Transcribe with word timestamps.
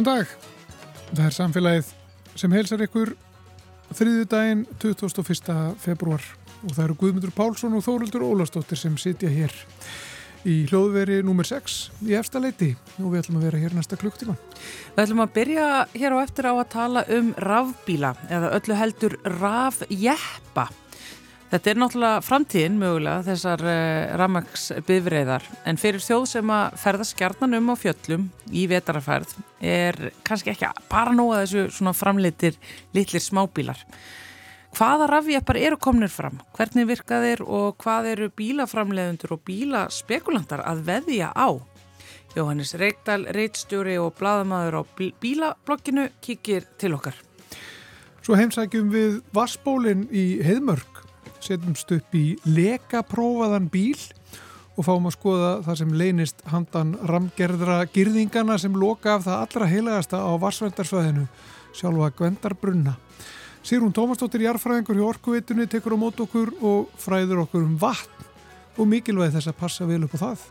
Góðan 0.00 0.16
dag, 0.16 0.30
það 1.10 1.26
er 1.26 1.34
samfélagið 1.36 1.88
sem 2.40 2.52
heilsar 2.56 2.82
ykkur 2.86 3.10
þriðu 3.98 4.22
daginn 4.32 4.62
21. 4.80 5.50
februar 5.76 6.24
og 6.62 6.70
það 6.70 6.80
eru 6.86 6.96
Guðmundur 7.02 7.34
Pálsson 7.36 7.76
og 7.76 7.84
Þóruldur 7.84 8.24
Ólastóttir 8.24 8.80
sem 8.80 8.94
sitja 8.96 9.28
hér 9.28 9.52
í 10.48 10.54
hljóðveri 10.70 11.18
nr. 11.20 11.44
6 11.44 11.76
í 12.08 12.16
efsta 12.16 12.40
leiti 12.40 12.70
og 12.96 13.10
við 13.10 13.18
ætlum 13.20 13.42
að 13.42 13.46
vera 13.50 13.60
hér 13.60 13.76
næsta 13.76 14.00
klukktíma. 14.00 14.38
Við 14.94 15.04
ætlum 15.04 15.20
að 15.26 15.34
byrja 15.36 15.68
hér 15.92 16.16
á 16.16 16.18
eftir 16.22 16.48
á 16.48 16.52
að 16.54 16.70
tala 16.78 17.04
um 17.18 17.32
rafbíla 17.36 18.14
eða 18.32 18.54
öllu 18.56 18.80
heldur 18.80 19.18
rafjeppa. 19.36 20.70
Þetta 21.50 21.70
er 21.70 21.78
náttúrulega 21.82 22.22
framtíðin 22.22 22.76
mögulega 22.78 23.24
þessar 23.26 23.62
uh, 23.66 23.70
eh, 23.74 24.12
ramagsbifreiðar 24.20 25.46
en 25.66 25.78
fyrir 25.82 26.02
þjóð 26.04 26.26
sem 26.30 26.52
að 26.54 26.76
ferða 26.78 27.06
skjarnan 27.08 27.56
um 27.58 27.72
á 27.72 27.74
fjöllum 27.74 28.28
í 28.54 28.68
vetarafærð 28.70 29.32
er 29.58 29.98
kannski 30.26 30.52
ekki 30.52 30.68
bara 30.92 31.10
að 31.10 31.40
þessu 31.40 31.64
svona 31.74 31.94
framleitir 31.98 32.58
litlir 32.94 33.24
smábílar. 33.24 33.82
Hvaða 34.78 35.08
rafjeppar 35.10 35.58
eru 35.58 35.78
komnir 35.82 36.12
fram? 36.14 36.38
Hvernig 36.54 36.86
virka 36.86 37.18
þeir 37.24 37.42
og 37.42 37.74
hvað 37.82 38.12
eru 38.12 38.30
bílaframleðundur 38.38 39.34
og 39.34 39.42
bílaspekulantar 39.50 40.62
að 40.62 40.84
veðja 40.86 41.32
á? 41.34 41.58
Jóhannes 42.36 42.76
Reykdal, 42.78 43.24
reitstjóri 43.34 43.98
og 43.98 44.14
bladamæður 44.20 44.78
á 44.78 44.82
bílablokkinu 45.18 46.06
kikir 46.22 46.70
til 46.78 46.94
okkar. 46.94 47.18
Svo 48.22 48.36
heimsækjum 48.38 48.90
við 48.94 49.18
Vassbólinn 49.34 50.06
í 50.14 50.38
Heidmörg 50.46 50.89
setjumst 51.44 51.92
upp 51.96 52.16
í 52.16 52.24
lekaprófaðan 52.46 53.68
bíl 53.72 53.98
og 54.76 54.86
fáum 54.86 55.08
að 55.10 55.16
skoða 55.16 55.50
það 55.66 55.78
sem 55.80 55.94
leynist 56.00 56.44
handan 56.48 56.94
ramgerðra 57.08 57.82
girðingana 57.92 58.56
sem 58.60 58.76
loka 58.76 59.16
af 59.16 59.26
það 59.26 59.42
allra 59.44 59.70
heilagasta 59.70 60.22
á 60.24 60.32
Varsvendarsvæðinu, 60.40 61.26
sjálfa 61.76 62.12
Gvendarbrunna. 62.16 62.96
Sýrún 63.60 63.92
Tómasdóttir 63.92 64.46
Jarfræðingur 64.46 64.96
hjá 64.96 65.06
Orkuvitunni 65.10 65.68
tekur 65.68 65.96
á 65.96 65.98
mót 66.00 66.22
okkur 66.24 66.54
og 66.64 66.88
fræður 67.00 67.44
okkur 67.44 67.66
um 67.66 67.76
vatn 67.80 68.28
og 68.80 68.88
mikilvæg 68.88 69.34
þess 69.34 69.50
að 69.52 69.60
passa 69.60 69.88
vel 69.88 70.06
upp 70.06 70.16
á 70.16 70.22
það. 70.22 70.48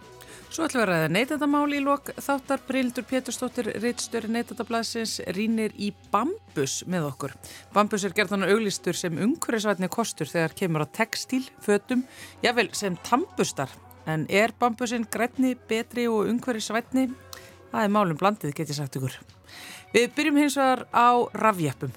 Svo 0.49 0.65
ætlum 0.65 0.81
við 0.81 0.87
að 0.87 0.89
ræða 0.89 1.09
neytendamál 1.13 1.73
í 1.77 1.79
lok 1.85 2.07
þáttar 2.25 2.61
Brildur 2.65 3.05
Péturstóttir, 3.05 3.67
reitstjóri 3.83 4.31
neytendablasins, 4.33 5.19
rínir 5.37 5.75
í 5.77 5.91
bambus 6.09 6.79
með 6.89 7.05
okkur. 7.11 7.35
Bambus 7.75 8.07
er 8.07 8.15
gerðan 8.17 8.47
auðlistur 8.47 8.97
sem 8.97 9.21
umhverjusvætni 9.27 9.91
kostur 9.93 10.31
þegar 10.31 10.57
kemur 10.57 10.87
á 10.89 10.93
textíl, 10.97 11.43
fötum, 11.61 12.01
jável 12.41 12.65
sem 12.73 12.97
tambustar. 13.05 13.69
En 14.09 14.25
er 14.25 14.55
bambusinn 14.57 15.05
grætni, 15.13 15.53
betri 15.69 16.09
og 16.09 16.25
umhverjusvætni? 16.33 17.11
Það 17.69 17.85
er 17.85 17.97
málum 17.99 18.17
blandið, 18.17 18.57
get 18.57 18.73
ég 18.73 18.81
sagt 18.81 18.97
ykkur. 18.97 19.21
Við 19.93 20.11
byrjum 20.17 20.45
hins 20.47 20.57
vegar 20.57 20.87
á 20.89 21.29
rafjeppum. 21.45 21.93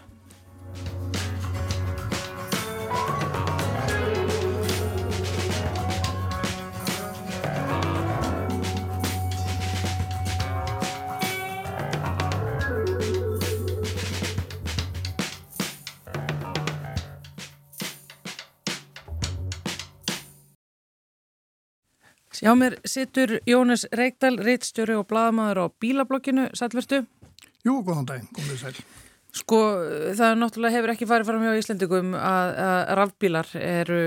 Já, 22.42 22.50
mér 22.58 22.75
sittur 22.82 23.36
Jónas 23.47 23.84
Reykdal, 23.94 24.34
reittstjóri 24.42 24.97
og 24.98 25.06
bladamæður 25.06 25.60
á 25.62 25.66
bílablokkinu, 25.78 26.48
sælverstu? 26.58 27.04
Jú, 27.62 27.76
góðan 27.86 28.08
dag, 28.08 28.25
komið 28.34 28.56
sæl. 28.58 28.80
Sko, 29.32 29.58
það 30.19 30.34
náttúrulega 30.41 30.75
hefur 30.75 30.92
ekki 30.92 31.06
farið 31.08 31.28
fram 31.31 31.44
hjá 31.47 31.52
Íslandingum 31.56 32.10
að, 32.19 32.50
að 32.64 32.91
rafbílar 32.98 33.52
eru, 33.60 34.00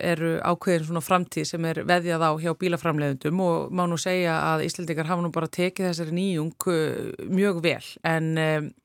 eru 0.00 0.30
ákveðin 0.40 0.88
svona 0.88 1.02
framtíð 1.04 1.46
sem 1.52 1.68
er 1.68 1.82
veðjað 1.86 2.24
á 2.24 2.30
hjá 2.40 2.50
bílaframleðundum 2.58 3.42
og 3.44 3.68
má 3.70 3.84
nú 3.86 4.00
segja 4.00 4.40
að 4.48 4.64
Íslandingar 4.70 5.12
hafa 5.12 5.22
nú 5.22 5.30
bara 5.36 5.52
tekið 5.52 5.90
þessari 5.90 6.16
nýjung 6.16 6.68
uh, 6.72 7.12
mjög 7.28 7.60
vel 7.68 7.84
en 8.08 8.32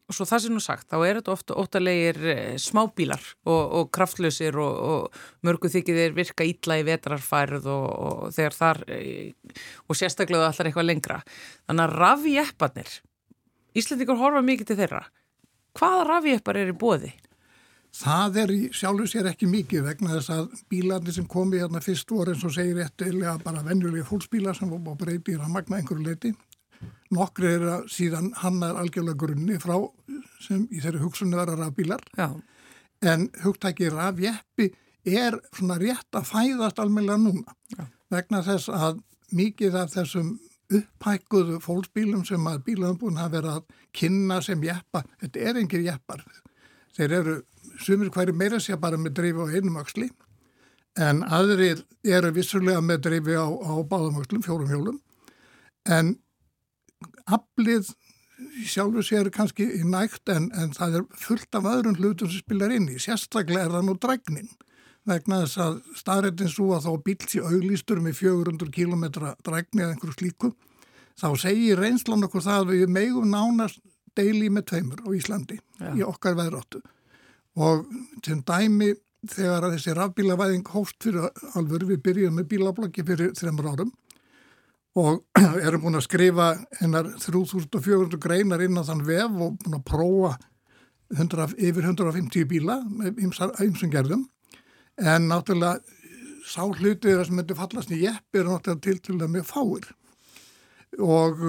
um, 0.09 0.15
svo 0.17 0.27
það 0.27 0.43
sem 0.45 0.55
nú 0.57 0.63
sagt, 0.63 0.87
þá 0.89 0.97
er 1.05 1.19
þetta 1.19 1.35
ofta 1.35 1.59
óttalegir 1.61 2.19
uh, 2.25 2.39
smábílar 2.59 3.29
og, 3.45 3.61
og 3.79 3.91
kraftlösir 3.95 4.57
og, 4.59 4.81
og 4.93 5.45
mörgu 5.47 5.71
þykir 5.71 6.01
þeir 6.01 6.17
virka 6.17 6.47
ítla 6.47 6.79
í 6.81 6.87
vetrarfærð 6.89 7.69
og, 7.69 7.87
og 8.09 8.35
þegar 8.35 8.57
þar 8.57 8.83
og 8.89 9.97
sérstaklega 9.97 10.49
allar 10.49 10.69
eitthvað 10.69 10.89
lengra. 10.89 11.21
Þannig 11.69 11.85
að 11.85 11.95
rafjeppanir, 12.03 12.99
Íslandingar 13.77 14.17
horfa 14.17 14.41
mikið 14.43 14.71
til 14.71 14.79
þeirra 14.81 15.07
hvaða 15.79 16.05
rafjöppar 16.09 16.59
er 16.59 16.71
í 16.73 16.77
bóði? 16.77 17.11
Það 17.99 18.35
er 18.43 18.51
í 18.53 18.59
sjálfu 18.75 19.07
sér 19.09 19.31
ekki 19.31 19.47
mikið 19.49 19.87
vegna 19.87 20.11
þess 20.13 20.31
að 20.35 20.59
bílarnir 20.69 21.15
sem 21.15 21.25
komi 21.29 21.57
hérna 21.57 21.81
fyrst 21.81 22.11
voru 22.13 22.35
eins 22.35 22.45
og 22.45 22.53
segir 22.53 22.83
eftirlega 22.83 23.39
bara 23.41 23.63
venjulega 23.65 24.05
fólksbílar 24.05 24.57
sem 24.57 24.69
voru 24.69 24.83
búin 24.85 24.97
að 24.97 25.05
breyti 25.05 25.33
í 25.33 25.39
rammagna 25.39 25.79
einhverju 25.79 26.05
leiti. 26.05 26.33
Nokkri 27.15 27.53
er 27.55 27.65
að 27.73 27.87
síðan 27.89 28.31
hannar 28.37 28.77
algjörlega 28.77 29.17
grunni 29.17 29.57
frá 29.61 29.75
sem 30.43 30.67
í 30.69 30.81
þeirri 30.83 31.01
hugsunni 31.01 31.39
vera 31.39 31.57
rafbílar. 31.57 32.03
Já. 32.17 32.29
En 33.01 33.29
hugtæki 33.43 33.89
rafjeppi 33.93 34.69
er 35.07 35.39
svona 35.55 35.79
rétt 35.81 36.15
að 36.15 36.27
fæðast 36.29 36.81
almeinlega 36.83 37.17
núna 37.21 37.55
Já. 37.73 37.87
vegna 38.11 38.43
þess 38.45 38.69
að 38.69 39.01
mikið 39.33 39.77
af 39.79 39.93
þessum 39.95 40.35
upphækkuðu 40.69 41.57
fólksbílum 41.63 42.23
sem 42.27 42.45
að 42.45 42.63
bílaðumbúin 42.67 43.17
hafa 43.17 43.35
verið 43.37 43.55
að 43.55 43.77
kynna 43.95 44.37
sem 44.45 44.63
jeppa. 44.63 45.03
Þetta 45.21 45.45
er 45.49 45.61
engir 45.63 45.85
jeppar. 45.85 46.23
Þeir 46.97 47.15
eru 47.19 47.35
sumir 47.81 48.11
hverju 48.13 48.35
meira 48.37 48.59
sé 48.61 48.77
bara 48.77 48.99
með 48.99 49.17
dreifi 49.19 49.45
á 49.49 49.53
einum 49.55 49.79
axli 49.81 50.09
en 50.99 51.21
aðrir 51.23 51.83
eru 52.03 52.31
vissulega 52.35 52.81
með 52.83 53.05
dreifi 53.07 53.37
á, 53.39 53.47
á 53.47 53.73
báðum 53.87 54.19
axlum, 54.21 54.43
fjórum 54.45 54.69
hjólum. 54.69 54.99
En 55.89 56.17
aflið 57.37 57.91
sjálfur 58.69 59.03
sér 59.03 59.29
kannski 59.35 59.65
í 59.79 59.83
nægt 59.83 60.31
en, 60.31 60.47
en 60.55 60.71
það 60.75 60.99
er 60.99 61.05
fullt 61.19 61.55
af 61.59 61.67
öðrum 61.67 61.97
hlutum 61.99 62.31
sem 62.31 62.43
spilar 62.43 62.71
inn 62.71 62.87
í. 62.91 62.99
Sérstaklega 63.01 63.67
er 63.67 63.75
það 63.75 63.87
nú 63.89 63.95
dræknin 63.99 64.51
vegna 65.09 65.43
þess 65.43 65.59
að 65.63 65.77
staðrættin 65.97 66.51
svo 66.51 66.71
að 66.75 66.87
þá 66.87 67.03
bíls 67.05 67.35
í 67.37 67.43
auglýstur 67.43 68.01
með 68.03 68.17
400 68.19 68.73
km 68.75 69.05
drækni 69.45 69.83
eða 69.83 69.95
einhverju 69.95 70.17
slíku 70.17 70.51
þá 71.19 71.29
segir 71.41 71.79
reynslan 71.81 72.25
okkur 72.27 72.45
það 72.45 72.63
að 72.63 72.73
við 72.73 72.93
megum 72.95 73.31
nánast 73.33 73.81
deili 74.17 74.49
með 74.53 74.69
tveimur 74.71 75.03
á 75.05 75.09
Íslandi 75.15 75.59
ja. 75.79 75.93
í 75.95 76.03
okkar 76.05 76.37
veðráttu 76.39 76.81
og 77.59 77.87
sem 78.25 78.43
dæmi 78.45 78.93
þegar 79.29 79.69
þessi 79.73 79.95
rafbílavæðing 79.97 80.69
hóst 80.73 80.99
fyrir 81.03 81.27
alvöru 81.59 81.91
við 81.93 82.03
byrjum 82.05 82.37
með 82.39 82.51
bílablokki 82.53 83.03
fyrir 83.07 83.33
þreymur 83.39 83.71
árum 83.73 83.91
og 84.99 85.23
erum 85.65 85.85
búin 85.85 85.99
að 85.99 86.07
skrifa 86.07 86.51
hennar 86.81 87.11
3400 87.21 88.19
greinar 88.21 88.63
inn 88.65 88.79
á 88.79 88.83
þann 88.87 89.05
vef 89.07 89.37
og 89.45 89.57
búin 89.61 89.77
að 89.79 89.85
prófa 89.87 90.33
100, 91.15 91.55
yfir 91.57 91.87
150 91.87 92.49
bíla 92.49 92.79
með 92.85 93.23
ymsum 93.25 93.89
gerðum. 93.93 94.27
En 94.99 95.29
náttúrulega 95.29 95.79
sá 96.49 96.63
hluti 96.65 97.07
þeirra 97.07 97.25
sem 97.27 97.37
myndi 97.37 97.57
fallast 97.57 97.93
í 97.93 98.03
jepp 98.03 98.37
er 98.37 98.47
náttúrulega 98.49 98.83
til 98.85 98.99
til 99.05 99.17
það 99.21 99.33
með 99.35 99.47
fáir. 99.49 99.87
Og, 100.99 101.43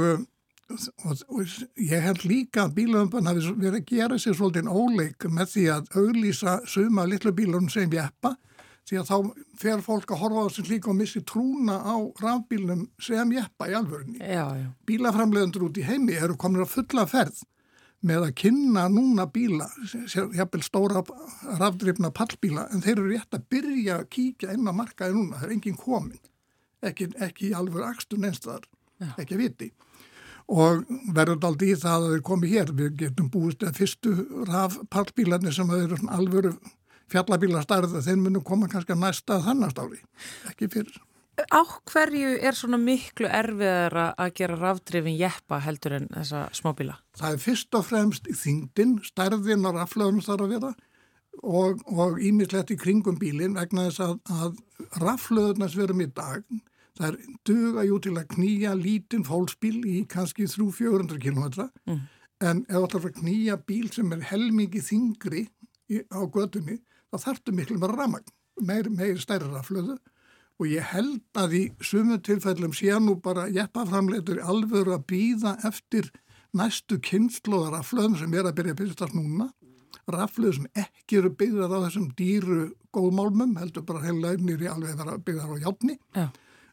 og, 1.09 1.23
og 1.33 1.55
ég 1.81 2.05
held 2.05 2.27
líka 2.29 2.67
að 2.67 2.77
bílaumbann 2.79 3.29
hafi 3.31 3.55
verið 3.57 3.81
að 3.81 3.89
gera 3.91 4.21
sér 4.21 4.37
svolítið 4.39 4.71
óleik 4.71 5.27
með 5.29 5.55
því 5.55 5.67
að 5.77 5.91
auglýsa 6.03 6.59
suma 6.69 7.07
litlu 7.09 7.33
bílunum 7.37 7.71
sem 7.73 7.91
jeppa 7.93 8.37
því 8.91 8.99
að 8.99 9.11
þá 9.11 9.45
fer 9.61 9.83
fólk 9.87 10.11
að 10.11 10.21
horfa 10.25 10.43
á 10.43 10.47
þessu 10.49 10.67
líka 10.67 10.91
og 10.91 10.99
missi 10.99 11.23
trúna 11.23 11.77
á 11.79 11.95
rafbílunum 12.19 12.89
sem 12.99 13.37
jeppa 13.37 13.69
í 13.71 13.77
alvörunni. 13.79 14.19
Bílaframleðendur 14.89 15.69
út 15.69 15.79
í 15.79 15.87
heimi 15.87 16.17
eru 16.19 16.35
komin 16.41 16.65
að 16.65 16.73
fulla 16.75 17.07
ferð 17.11 17.45
með 18.01 18.25
að 18.31 18.35
kynna 18.41 18.87
núna 18.89 19.27
bíla, 19.29 19.67
jápil 20.33 20.63
stóra 20.65 21.03
rafdrifna 21.61 22.09
pallbíla, 22.17 22.67
en 22.73 22.81
þeir 22.81 22.97
eru 22.97 23.11
rétt 23.13 23.37
að 23.37 23.47
byrja 23.53 23.99
að 24.01 24.09
kíkja 24.17 24.55
inn 24.57 24.67
á 24.67 24.73
markaði 24.73 25.19
núna, 25.19 25.37
það 25.37 25.47
er 25.47 25.55
enginn 25.59 25.77
komin, 25.77 26.23
ekki, 26.81 27.11
ekki 27.21 27.53
alveg 27.59 27.85
axtur 27.85 28.23
neinstðar, 28.23 28.65
ekki 29.21 29.37
að 29.37 29.43
viti. 29.45 29.71
Og 30.51 30.81
verður 31.15 31.45
aldrei 31.47 31.69
í 31.75 31.79
það 31.79 32.07
að 32.07 32.15
þeir 32.15 32.25
komi 32.27 32.49
hér, 32.51 32.73
við 32.81 32.97
getum 33.05 33.29
búist 33.31 33.69
að 33.69 33.83
fyrstu 33.83 34.15
rafpallbílarnir 34.49 35.55
sem 35.55 35.77
eru 35.77 36.01
alveg 36.09 36.57
fjallabíla 37.11 37.63
starða, 37.65 38.03
þeir 38.05 38.21
munum 38.23 38.45
koma 38.47 38.69
kannski 38.71 38.95
að 38.95 39.05
næsta 39.05 39.41
þannast 39.45 39.81
ári, 39.83 40.03
ekki 40.51 40.71
fyrir. 40.73 41.01
Á 41.49 41.63
hverju 41.89 42.35
er 42.45 42.57
svona 42.59 42.77
miklu 42.81 43.29
erfiðara 43.31 44.11
að 44.21 44.35
gera 44.41 44.59
rafdrifin 44.61 45.17
jeppa 45.17 45.61
heldur 45.65 45.97
en 45.97 46.09
þessa 46.13 46.43
smábíla? 46.57 46.99
Það 47.17 47.37
er 47.37 47.43
fyrst 47.45 47.77
og 47.79 47.87
fremst 47.89 48.29
þingdin, 48.43 48.99
stærðin 49.07 49.69
og 49.69 49.79
raflöðunum 49.79 50.25
þarf 50.27 50.47
að 50.47 50.55
vera 50.57 50.73
og 51.41 52.19
ímislegt 52.21 52.75
í 52.75 52.79
kringum 52.81 53.17
bílin 53.21 53.57
vegna 53.57 53.87
þess 53.89 54.03
að, 54.05 54.17
að 54.35 55.01
raflöðunars 55.01 55.77
verum 55.79 56.03
í 56.05 56.09
dag, 56.13 56.45
það 56.99 57.07
er 57.09 57.19
duga 57.49 57.85
jú 57.87 58.01
til 58.05 58.17
að 58.19 58.33
knýja 58.35 58.75
lítinn 58.77 59.25
fólksbíl 59.25 59.79
í 59.89 60.03
kannski 60.11 60.49
300-400 60.51 61.23
km 61.23 61.71
mm. 61.89 62.03
en 62.45 62.63
ef 62.67 62.75
þú 62.75 62.85
ætlar 62.85 63.09
að 63.09 63.19
knýja 63.23 63.59
bíl 63.71 63.89
sem 63.95 64.13
er 64.17 64.27
helmingi 64.33 64.83
þingri 64.85 65.47
á 66.13 66.21
gödunni 66.29 66.81
þá 67.11 67.27
þarftu 67.27 67.55
miklu 67.57 67.79
með 67.81 67.95
ramagn 67.99 68.33
meir, 68.61 68.89
meir 68.91 69.21
stærra 69.21 69.63
flöðu 69.67 69.99
og 70.61 70.69
ég 70.69 70.91
held 70.93 71.41
að 71.41 71.55
í 71.57 71.63
sumu 71.85 72.19
tilfellum 72.25 72.75
sé 72.77 72.93
nú 73.01 73.17
bara 73.25 73.49
jeppaframleitur 73.49 74.43
alveg 74.45 74.91
að 74.93 75.07
býða 75.09 75.55
eftir 75.67 76.11
næstu 76.57 76.99
kynnslóðar 77.01 77.79
af 77.79 77.89
flöðum 77.93 78.19
sem 78.21 78.35
er 78.35 78.49
að 78.49 78.59
byrja 78.59 78.75
að 78.75 78.83
byrjast 78.83 79.17
núna. 79.17 79.49
Rafluð 80.11 80.57
sem 80.57 80.69
ekki 80.83 81.21
eru 81.21 81.31
byggðar 81.39 81.71
á 81.71 81.85
þessum 81.87 82.11
dýru 82.19 82.61
góðmálmum, 82.95 83.55
heldur 83.61 83.85
bara 83.87 84.03
heila 84.03 84.35
nýri 84.37 84.67
alveg 84.69 84.99
vera 84.99 85.19
byggðar 85.19 85.55
á 85.55 85.63
hjálpni 85.63 85.97
Já. 86.17 86.27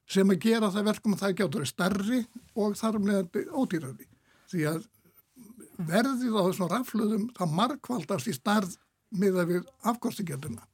sem 0.10 0.34
að 0.34 0.42
gera 0.48 0.72
það 0.74 0.88
verkum 0.90 1.14
að 1.14 1.24
það 1.24 1.36
gjátur 1.42 1.68
stærri 1.70 2.22
og 2.58 2.78
þar 2.80 3.00
með 3.04 3.40
ódýrari. 3.54 4.10
Því 4.50 4.66
að 4.72 4.88
verðið 5.78 6.34
á 6.34 6.42
þessum 6.48 6.72
rafluðum 6.74 7.28
það 7.38 7.56
markvaldast 7.62 8.32
í 8.32 8.36
starð 8.36 8.76
miða 9.12 9.48
við 9.48 9.64
afkostingetuna 9.88 10.66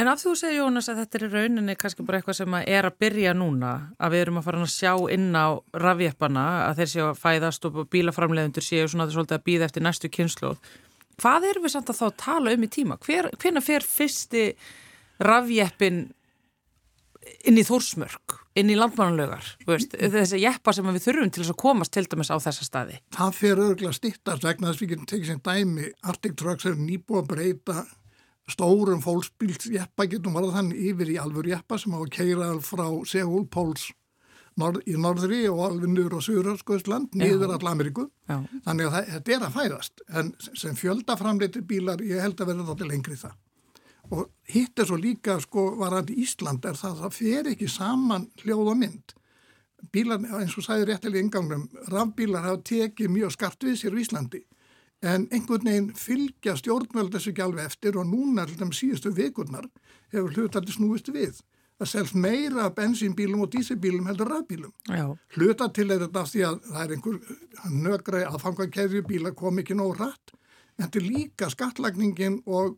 En 0.00 0.08
af 0.08 0.22
þú 0.22 0.30
segir 0.38 0.62
Jónas 0.62 0.86
að 0.88 1.02
þetta 1.02 1.18
er 1.18 1.32
rauninni 1.34 1.74
kannski 1.76 2.04
bara 2.08 2.20
eitthvað 2.20 2.38
sem 2.38 2.54
er 2.60 2.86
að 2.88 2.94
byrja 3.02 3.34
núna 3.36 3.72
að 4.00 4.14
við 4.14 4.22
erum 4.24 4.38
að 4.40 4.46
fara 4.46 4.60
að 4.64 4.70
sjá 4.72 4.92
inn 5.12 5.26
á 5.36 5.60
rafjeppana 5.76 6.44
að 6.70 6.78
þeir 6.78 6.90
séu 6.92 7.02
að 7.04 7.18
fæðast 7.20 7.66
og 7.68 7.76
bílaframleðundur 7.92 8.64
séu 8.64 8.86
svona 8.88 9.04
að 9.04 9.10
það 9.10 9.12
er 9.12 9.18
svolítið 9.18 9.36
að 9.36 9.44
býða 9.50 9.66
eftir 9.66 9.84
næstu 9.84 10.10
kynnslóð. 10.16 10.70
Hvað 11.20 11.48
erum 11.50 11.66
við 11.66 11.74
samt 11.74 11.92
að 11.92 12.00
þá 12.00 12.06
tala 12.24 12.54
um 12.56 12.64
í 12.64 12.70
tíma? 12.72 12.96
Hver, 13.04 13.28
hvernig 13.36 13.66
fer 13.66 13.84
fyrsti 13.84 14.46
rafjeppin 15.20 16.00
inn 17.44 17.60
í 17.60 17.66
þórsmörk, 17.68 18.39
inn 18.58 18.72
í 18.72 18.76
landmannlögar, 18.78 19.46
þessi 19.66 20.40
jeppa 20.42 20.74
sem 20.74 20.88
við 20.90 21.04
þurfum 21.06 21.30
til 21.30 21.44
þess 21.44 21.54
að 21.54 21.60
komast 21.62 21.94
til 21.94 22.06
dæmis 22.10 22.32
á 22.34 22.36
þessa 22.42 22.66
staði? 22.66 22.98
Það 23.14 23.38
fer 23.38 23.62
örgulega 23.66 23.96
stittast 23.96 24.46
vegna 24.46 24.70
þess 24.70 24.80
að 24.80 24.84
við 24.84 24.92
getum 24.94 25.10
tekið 25.12 25.30
sem 25.30 25.44
dæmi 25.46 25.88
Arctic 26.10 26.36
Trucks 26.40 26.66
er 26.66 26.80
nýbúið 26.80 27.22
að 27.22 27.30
breyta 27.30 27.84
stórum 28.50 29.02
fólksbílsjeppa 29.04 30.08
getum 30.10 30.34
varðað 30.34 30.58
þannig 30.58 30.84
yfir 30.90 31.14
í 31.14 31.16
alvöru 31.22 31.52
jeppa 31.52 31.78
sem 31.78 31.94
á 31.94 31.98
að 32.00 32.12
keira 32.16 32.50
frá 32.66 32.86
Seúl, 33.06 33.46
Póls 33.46 33.90
norð, 34.58 34.82
í 34.90 34.96
norðri 34.98 35.44
og 35.50 35.62
alveg 35.68 35.92
nýður 35.92 36.18
á 36.18 36.20
Suðurskóðsland, 36.26 37.14
niður 37.18 37.54
all 37.54 37.70
Ameríku 37.70 38.08
Já. 38.26 38.40
þannig 38.66 38.88
að 38.88 38.96
það, 38.96 39.12
þetta 39.14 39.36
er 39.36 39.46
að 39.46 39.54
fæðast 39.58 40.04
en 40.20 40.32
sem 40.58 40.78
fjöldaframleitir 40.78 41.64
bílar 41.70 42.02
ég 42.04 42.22
held 42.24 42.40
að 42.40 42.52
verða 42.52 42.68
þetta 42.72 42.90
lengri 42.90 43.20
það 43.20 43.38
og 44.10 44.28
hitt 44.50 44.78
er 44.78 44.88
svo 44.88 44.98
líka 44.98 45.38
sko 45.40 45.70
varandi 45.78 46.18
Ísland 46.22 46.64
er 46.66 46.78
það 46.78 46.92
að 46.92 47.02
það 47.04 47.16
fer 47.18 47.50
ekki 47.52 47.70
saman 47.70 48.28
hljóð 48.42 48.72
og 48.74 48.80
mynd 48.82 49.16
bílar 49.92 50.24
eins 50.40 50.56
og 50.58 50.66
sæði 50.66 50.90
réttilega 50.90 51.24
yngangnum 51.24 51.68
rafbílar 51.88 52.44
hafa 52.48 52.62
tekið 52.72 53.14
mjög 53.14 53.36
skart 53.36 53.64
við 53.64 53.78
sér 53.80 53.96
í 53.96 54.04
Íslandi 54.04 54.42
en 55.00 55.28
einhvern 55.32 55.64
veginn 55.64 55.92
fylgja 55.96 56.56
stjórnvöld 56.60 57.14
þessu 57.14 57.32
ekki 57.32 57.44
alveg 57.44 57.70
eftir 57.70 57.96
og 57.96 58.08
núna 58.08 58.44
alltaf 58.44 58.74
síðustu 58.76 59.12
vikurnar 59.16 59.68
hefur 60.12 60.34
hlutaldi 60.34 60.74
snúist 60.74 61.08
við. 61.14 61.38
Það 61.80 61.88
selst 61.88 62.16
meira 62.20 62.66
bensínbílum 62.76 63.46
og 63.46 63.52
dísibílum 63.54 64.10
heldur 64.10 64.28
rafbílum. 64.28 64.72
Hluta 65.36 65.70
til 65.72 65.88
er 65.90 66.02
þetta 66.04 66.26
því 66.28 66.42
að 66.44 66.58
það 66.66 66.82
er 66.82 66.94
einhver 66.96 67.20
nögræði 67.86 68.28
aðfangakeðju 68.28 69.02
bíla 69.08 69.32
kom 69.32 69.62
ekki 69.62 69.78
nóg 69.78 69.96
rætt 69.96 70.34
en 70.80 70.92
til 70.92 71.06
líka 71.06 71.48
skattlagningin 71.52 72.42
og 72.44 72.76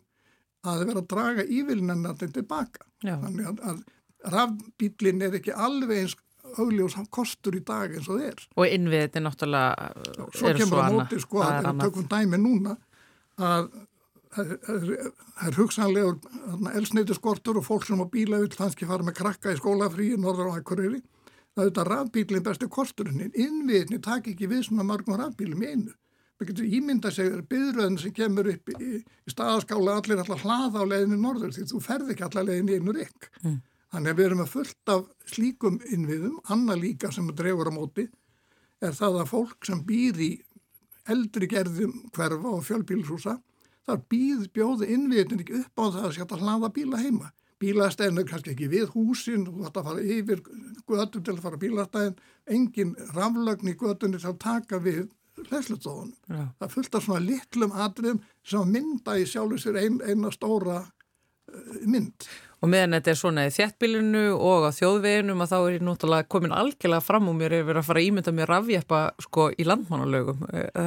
að 0.63 0.85
vera 0.87 1.03
að 1.03 1.09
draga 1.11 1.47
ívilnennar 1.47 2.19
tilbaka. 2.23 2.87
Já. 3.03 3.17
Þannig 3.19 3.49
að, 3.51 3.63
að 3.73 4.33
rafbílin 4.33 5.25
er 5.27 5.39
ekki 5.41 5.55
alveg 5.55 6.05
eins 6.05 6.19
augljós 6.59 6.97
kostur 7.15 7.57
í 7.57 7.63
dag 7.67 7.95
eins 7.97 8.09
og 8.11 8.21
þeir. 8.21 8.43
Og 8.59 8.67
innvið 8.69 9.07
þetta 9.07 9.19
er 9.21 9.25
náttúrulega 9.27 9.89
Já, 10.03 10.27
Svo 10.37 10.53
kemur 10.59 10.83
það 10.83 10.99
móti 10.99 11.23
sko 11.23 11.47
að 11.47 11.57
við 11.69 11.81
tökum 11.85 12.11
dæmi 12.11 12.41
núna 12.43 12.77
að 13.43 13.71
það 14.33 14.53
er 15.47 15.57
hugsanlegur 15.59 16.71
elsneitur 16.73 17.19
skortur 17.19 17.59
og 17.61 17.67
fólk 17.67 17.87
sem 17.89 18.01
á 18.01 18.07
bíla 18.09 18.41
vil 18.43 18.53
þanski 18.53 18.89
fara 18.89 19.07
með 19.07 19.19
krakka 19.21 19.53
í 19.53 19.59
skólafríi 19.61 20.21
norður 20.21 20.53
á 20.53 20.59
Akureyri. 20.61 21.03
Það 21.53 21.65
er 21.65 21.71
þetta 21.71 21.89
rafbílinn 21.89 22.47
besti 22.47 22.69
kosturinn. 22.73 23.27
Innviðinni 23.29 24.01
tak 24.05 24.31
ekki 24.33 24.49
við 24.49 24.67
svona 24.69 24.87
margum 24.89 25.19
rafbílum 25.21 25.61
í 25.63 25.73
einu. 25.75 25.97
Það 26.43 26.49
getur 26.49 26.73
ímynda 26.75 27.11
sig 27.15 27.35
byðröðin 27.53 27.97
sem 28.03 28.13
kemur 28.17 28.49
upp 28.51 28.71
í, 28.73 28.87
í 28.99 29.31
staðaskála 29.31 29.93
allir 30.01 30.19
alltaf 30.19 30.41
hlaða 30.43 30.83
á 30.83 30.91
leiðinni 30.91 31.19
norður 31.23 31.53
því 31.55 31.67
þú 31.71 31.83
ferð 31.85 32.09
ekki 32.11 32.25
allar 32.27 32.49
leiðinni 32.49 32.73
í 32.75 32.79
einu 32.81 32.95
rikk. 32.97 33.29
Mm. 33.45 33.61
Þannig 33.93 34.11
að 34.11 34.19
við 34.19 34.27
erum 34.27 34.43
að 34.43 34.51
fullt 34.57 34.91
af 34.91 35.05
slíkum 35.31 35.77
innviðum, 35.87 36.41
annað 36.51 36.83
líka 36.83 37.13
sem 37.15 37.31
drefur 37.31 37.71
á 37.71 37.73
móti, 37.77 38.09
er 38.83 38.99
það 38.99 39.21
að 39.21 39.31
fólk 39.31 39.71
sem 39.71 39.85
býr 39.87 40.19
í 40.19 40.31
eldri 41.15 41.51
gerðum 41.55 41.95
hverfa 42.11 42.57
og 42.57 42.67
fjölbílshúsa, 42.67 43.39
þar 43.87 44.03
býð 44.11 44.45
bjóði 44.59 44.91
innviðin 44.97 45.47
ekki 45.47 45.63
upp 45.63 45.79
á 45.79 45.85
það 45.95 46.11
að 46.11 46.19
setja 46.19 46.43
hlaða 46.43 46.75
bíla 46.75 47.07
heima. 47.07 47.31
Bílastæðin 47.63 48.19
er 48.19 48.27
kannski 48.27 48.57
ekki 48.57 48.73
við 48.73 48.91
húsin, 48.97 49.47
þú 49.47 49.69
ætti 49.69 49.79
að 49.79 49.89
fara 49.93 50.07
yfir 50.19 50.41
göttum 50.91 51.23
til 51.23 51.37
að 51.37 51.45
fara 51.47 51.63
bílastæðin, 51.63 52.17
engin 52.51 52.97
raflögn 53.15 53.71
í 53.71 53.79
göttunni 53.79 54.19
til 54.19 54.33
að 54.33 54.41
taka 54.43 54.83
við 54.83 55.05
hlæslutóðunum. 55.41 56.15
Það 56.29 56.67
er 56.67 56.73
fullt 56.77 56.97
af 56.97 57.05
svona 57.07 57.25
litlum 57.25 57.77
atriðum 57.85 58.23
sem 58.47 58.73
mynda 58.77 59.19
í 59.19 59.29
sjálfu 59.29 59.61
sér 59.61 59.81
ein, 59.83 60.01
eina 60.05 60.33
stóra 60.35 60.83
uh, 60.83 61.77
mynd. 61.89 62.29
Og 62.63 62.71
meðan 62.71 62.95
þetta 62.95 63.11
er 63.11 63.17
svona 63.19 63.45
í 63.49 63.51
þjættbílinu 63.51 64.21
og 64.37 64.69
á 64.69 64.77
þjóðveginum 64.77 65.41
að 65.43 65.49
þá 65.51 65.57
er 65.57 65.73
ég 65.75 65.81
náttúrulega 65.83 66.29
komin 66.31 66.53
algjörlega 66.55 67.03
fram 67.03 67.27
úr 67.33 67.35
mér 67.41 67.57
yfir 67.57 67.81
að 67.81 67.89
fara 67.89 68.03
að 68.03 68.07
ímynda 68.07 68.35
mér 68.37 68.53
rafjappa 68.53 69.01
sko 69.25 69.49
í 69.51 69.67
landmannalögum. 69.67 70.45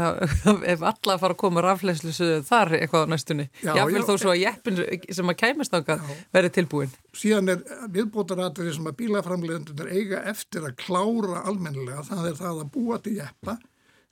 Ef 0.72 0.86
alla 0.88 1.18
fara 1.20 1.36
að 1.36 1.42
koma 1.42 1.66
rafleyslu 1.66 2.14
þar 2.48 2.78
eitthvað 2.80 3.04
á 3.04 3.12
næstunni. 3.12 3.50
Já, 3.60 3.74
Jáfnvel 3.82 4.06
já, 4.06 4.08
þó 4.08 4.14
svo 4.24 4.32
að 4.32 4.42
jeppin 4.46 4.82
sem 5.20 5.34
að 5.34 5.40
kæmast 5.42 5.75
ákvað 5.75 6.08
verði 6.38 6.56
tilbúin. 6.62 6.96
Síðan 7.12 7.58
er 7.58 7.68
viðbótaratrið 7.92 8.78
sem 8.78 8.88
að 8.88 9.00
bílaframlegendur 9.04 9.92
eiga 9.92 10.24
eftir 10.32 10.70
að 10.70 10.80
klára 10.80 11.44
almennilega. 11.44 12.08
Það 12.08 12.32
er 12.32 12.40
það 12.40 12.64
að 12.64 12.75
búa 12.78 13.04
til 13.04 13.18
jeppa 13.20 13.60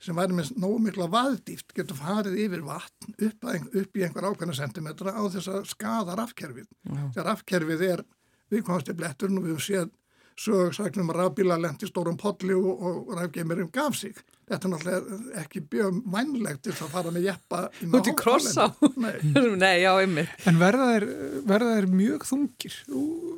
sem 0.04 0.18
væri 0.18 0.36
með 0.36 0.52
nógu 0.60 0.82
mikla 0.84 1.08
vaðdýft 1.12 1.74
getur 1.76 1.98
farið 1.98 2.38
yfir 2.44 2.64
vatn 2.66 3.14
upp, 3.14 3.48
ein, 3.50 3.66
upp 3.72 3.96
í 3.98 4.04
einhver 4.04 4.28
ákveðna 4.28 4.56
sentimetra 4.58 5.16
á 5.16 5.22
þess 5.32 5.50
að 5.52 5.68
skada 5.70 6.16
rafkerfið. 6.20 6.68
Þegar 7.16 7.28
rafkerfið 7.30 7.84
er 7.88 8.04
viðkvæmasti 8.52 8.96
bletturinn 8.98 9.40
og 9.40 9.46
við 9.46 9.54
höfum 9.56 9.68
séð 9.68 9.92
sögsagnum 10.34 11.12
rafbíla 11.14 11.56
lendi 11.62 11.86
stórum 11.86 12.16
podli 12.18 12.54
og, 12.58 12.80
og 12.82 13.12
rafgeimirinn 13.18 13.70
gaf 13.72 13.94
sig. 13.98 14.16
Þetta 14.44 14.66
er 14.68 14.72
náttúrulega 14.74 15.18
ekki 15.40 15.62
bjögum 15.72 16.00
vænlegt 16.12 16.64
til 16.66 16.74
að 16.74 16.90
fara 16.92 17.12
með 17.14 17.28
jeppa 17.30 17.60
ert 17.70 18.10
í 18.10 18.14
krossa 18.18 18.66
á? 18.68 18.68
Nei. 19.00 19.14
Nei, 19.62 19.76
já, 19.80 19.92
ymmið. 20.04 20.32
En 20.50 20.58
verða 20.60 20.88
er, 20.98 21.06
verða 21.48 21.76
er 21.78 21.88
mjög 21.88 22.26
þungir 22.28 22.76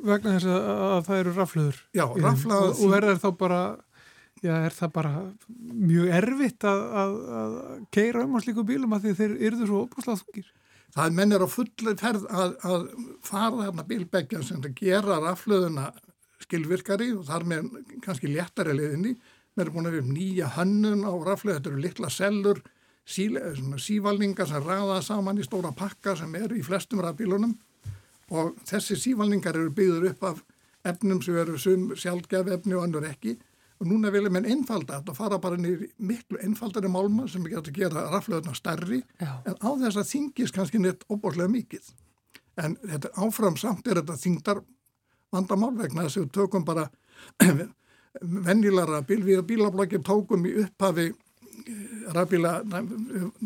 vegna 0.09 0.35
þess 0.35 0.49
að 0.51 1.05
það 1.07 1.21
eru 1.21 1.35
raflöður? 1.37 1.83
Já, 1.95 2.05
raflöður. 2.25 2.73
Og 2.73 2.95
verða 2.97 3.13
er 3.13 3.21
þá 3.23 3.29
bara 3.39 3.61
Já, 4.45 4.53
er 4.67 4.73
það 4.75 4.91
bara 4.93 5.11
mjög 5.57 6.11
erfitt 6.19 6.65
að, 6.67 6.81
að, 7.01 7.13
að 7.39 7.55
keira 7.95 8.25
um 8.27 8.35
á 8.37 8.39
slíku 8.43 8.65
bílum 8.67 8.93
að 8.93 9.07
þeir 9.17 9.33
eru 9.49 9.65
svo 9.65 9.83
óbúslega 9.85 10.21
þungir? 10.21 10.51
Það 10.97 11.15
menn 11.17 11.35
er 11.35 11.43
á 11.43 11.49
fulli 11.49 11.93
ferð 11.99 12.27
að, 12.29 12.53
að 12.65 12.85
fara 13.25 13.65
þarna 13.65 13.85
bílbeggja 13.89 14.43
sem 14.45 14.61
gera 14.77 15.17
raflöðuna 15.23 15.89
skilvirkari 16.45 17.09
og 17.17 17.25
þar 17.27 17.47
með 17.49 17.71
kannski 18.05 18.29
léttari 18.31 18.75
leðinni. 18.77 19.15
Við 19.57 19.63
erum 19.63 19.77
búin 19.77 19.89
að 19.89 19.97
við 19.97 20.11
nýja 20.13 20.51
hönnun 20.53 21.01
á 21.09 21.13
raflöðu, 21.25 21.57
þetta 21.57 21.71
eru 21.71 21.81
litla 21.81 22.11
sellur, 22.13 22.61
sí, 23.09 23.27
sívalningar 23.81 24.49
sem 24.49 24.63
ræða 24.63 25.01
saman 25.05 25.41
í 25.41 25.47
stóra 25.47 25.73
pakka 25.75 26.13
sem 26.19 26.37
eru 26.37 26.59
í 26.59 26.65
flestum 26.65 27.01
rafbílunum 27.01 27.57
og 28.37 28.57
þessi 28.67 28.99
sívalningar 28.99 29.57
eru 29.57 29.73
byggður 29.73 30.11
upp 30.11 30.25
af 30.29 30.45
efnum 30.87 31.21
sem 31.25 31.37
eru 31.41 31.57
sjálfgef 31.57 32.53
efni 32.53 32.77
og 32.77 32.85
annur 32.85 33.07
ekki 33.09 33.37
og 33.77 33.89
núna 33.89 34.11
viljum 34.13 34.37
við 34.39 34.49
einfalda 34.53 34.99
þetta 34.99 35.13
og 35.13 35.17
fara 35.17 35.39
bara 35.41 35.59
nýri 35.61 35.89
miklu 35.99 36.39
einfaldari 36.43 36.89
málma 36.91 37.27
sem 37.29 37.43
við 37.45 37.57
getum 37.57 37.73
að 37.73 37.79
gera 37.81 38.05
raflöðuna 38.13 38.55
stærri 38.57 39.01
Já. 39.21 39.31
en 39.45 39.57
á 39.61 39.69
þess 39.83 40.01
að 40.01 40.11
þingis 40.11 40.53
kannski 40.55 40.81
neitt 40.81 41.05
óbúrslega 41.11 41.51
mikið 41.53 41.91
en 42.63 42.77
þetta 42.81 43.13
áfram 43.21 43.57
samt 43.59 43.87
er 43.87 44.01
þetta 44.01 44.17
þingdar 44.21 44.63
vandamál 45.33 45.73
vegna 45.77 46.07
þess 46.07 46.19
að 46.19 46.25
við 46.25 46.33
tökum 46.39 46.65
bara 46.67 46.87
vennilara 48.47 49.03
bíl 49.05 49.21
við 49.25 49.43
bílablokkin 49.51 50.05
tókum 50.05 50.45
í 50.49 50.55
upphafi 50.63 51.09
eh, 51.11 52.13
rafbíla 52.15 52.59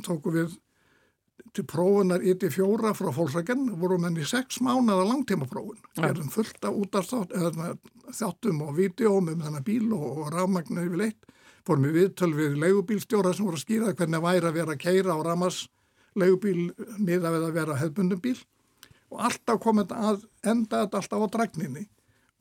tókum 0.06 0.38
við 0.38 0.56
til 1.56 1.66
prófunar 1.68 2.24
í 2.24 2.34
til 2.40 2.52
fjóra 2.54 2.94
frá 2.96 3.12
fólksvækjan 3.16 3.68
vorum 3.82 4.06
henni 4.08 4.24
sex 4.28 4.62
mánuða 4.64 5.04
langtíma 5.10 5.50
prófun 5.52 5.82
gerðum 5.98 6.32
fullt 6.32 6.64
af 6.64 6.78
útastáttum 6.84 8.64
og 8.64 8.78
vídeóm 8.78 9.30
um 9.34 9.44
þennan 9.44 9.68
bíl 9.68 9.92
og, 9.92 10.08
og 10.24 10.34
rafmagnu 10.36 10.86
yfir 10.88 11.04
leitt 11.04 11.32
fórum 11.68 11.86
við 11.88 11.98
viðtöl 12.00 12.32
við 12.38 12.58
leigubílstjóra 12.62 13.34
sem 13.36 13.46
voru 13.46 13.60
að 13.60 13.66
skýra 13.66 13.94
hvernig 13.98 14.24
væri 14.24 14.50
að 14.50 14.58
vera 14.58 14.76
að 14.76 14.82
keira 14.82 15.16
á 15.16 15.20
ramas 15.28 15.66
leigubíl 16.18 16.72
miða 16.98 17.32
við 17.36 17.46
að 17.48 17.56
vera 17.60 17.78
hefbundum 17.80 18.22
bíl. 18.22 18.38
Og 19.12 19.22
alltaf 19.28 19.60
kom 19.64 19.82
þetta 19.82 20.00
að 20.10 20.26
enda 20.48 20.86
þetta 20.86 21.02
alltaf 21.02 21.26
á 21.28 21.28
dragninni 21.36 21.86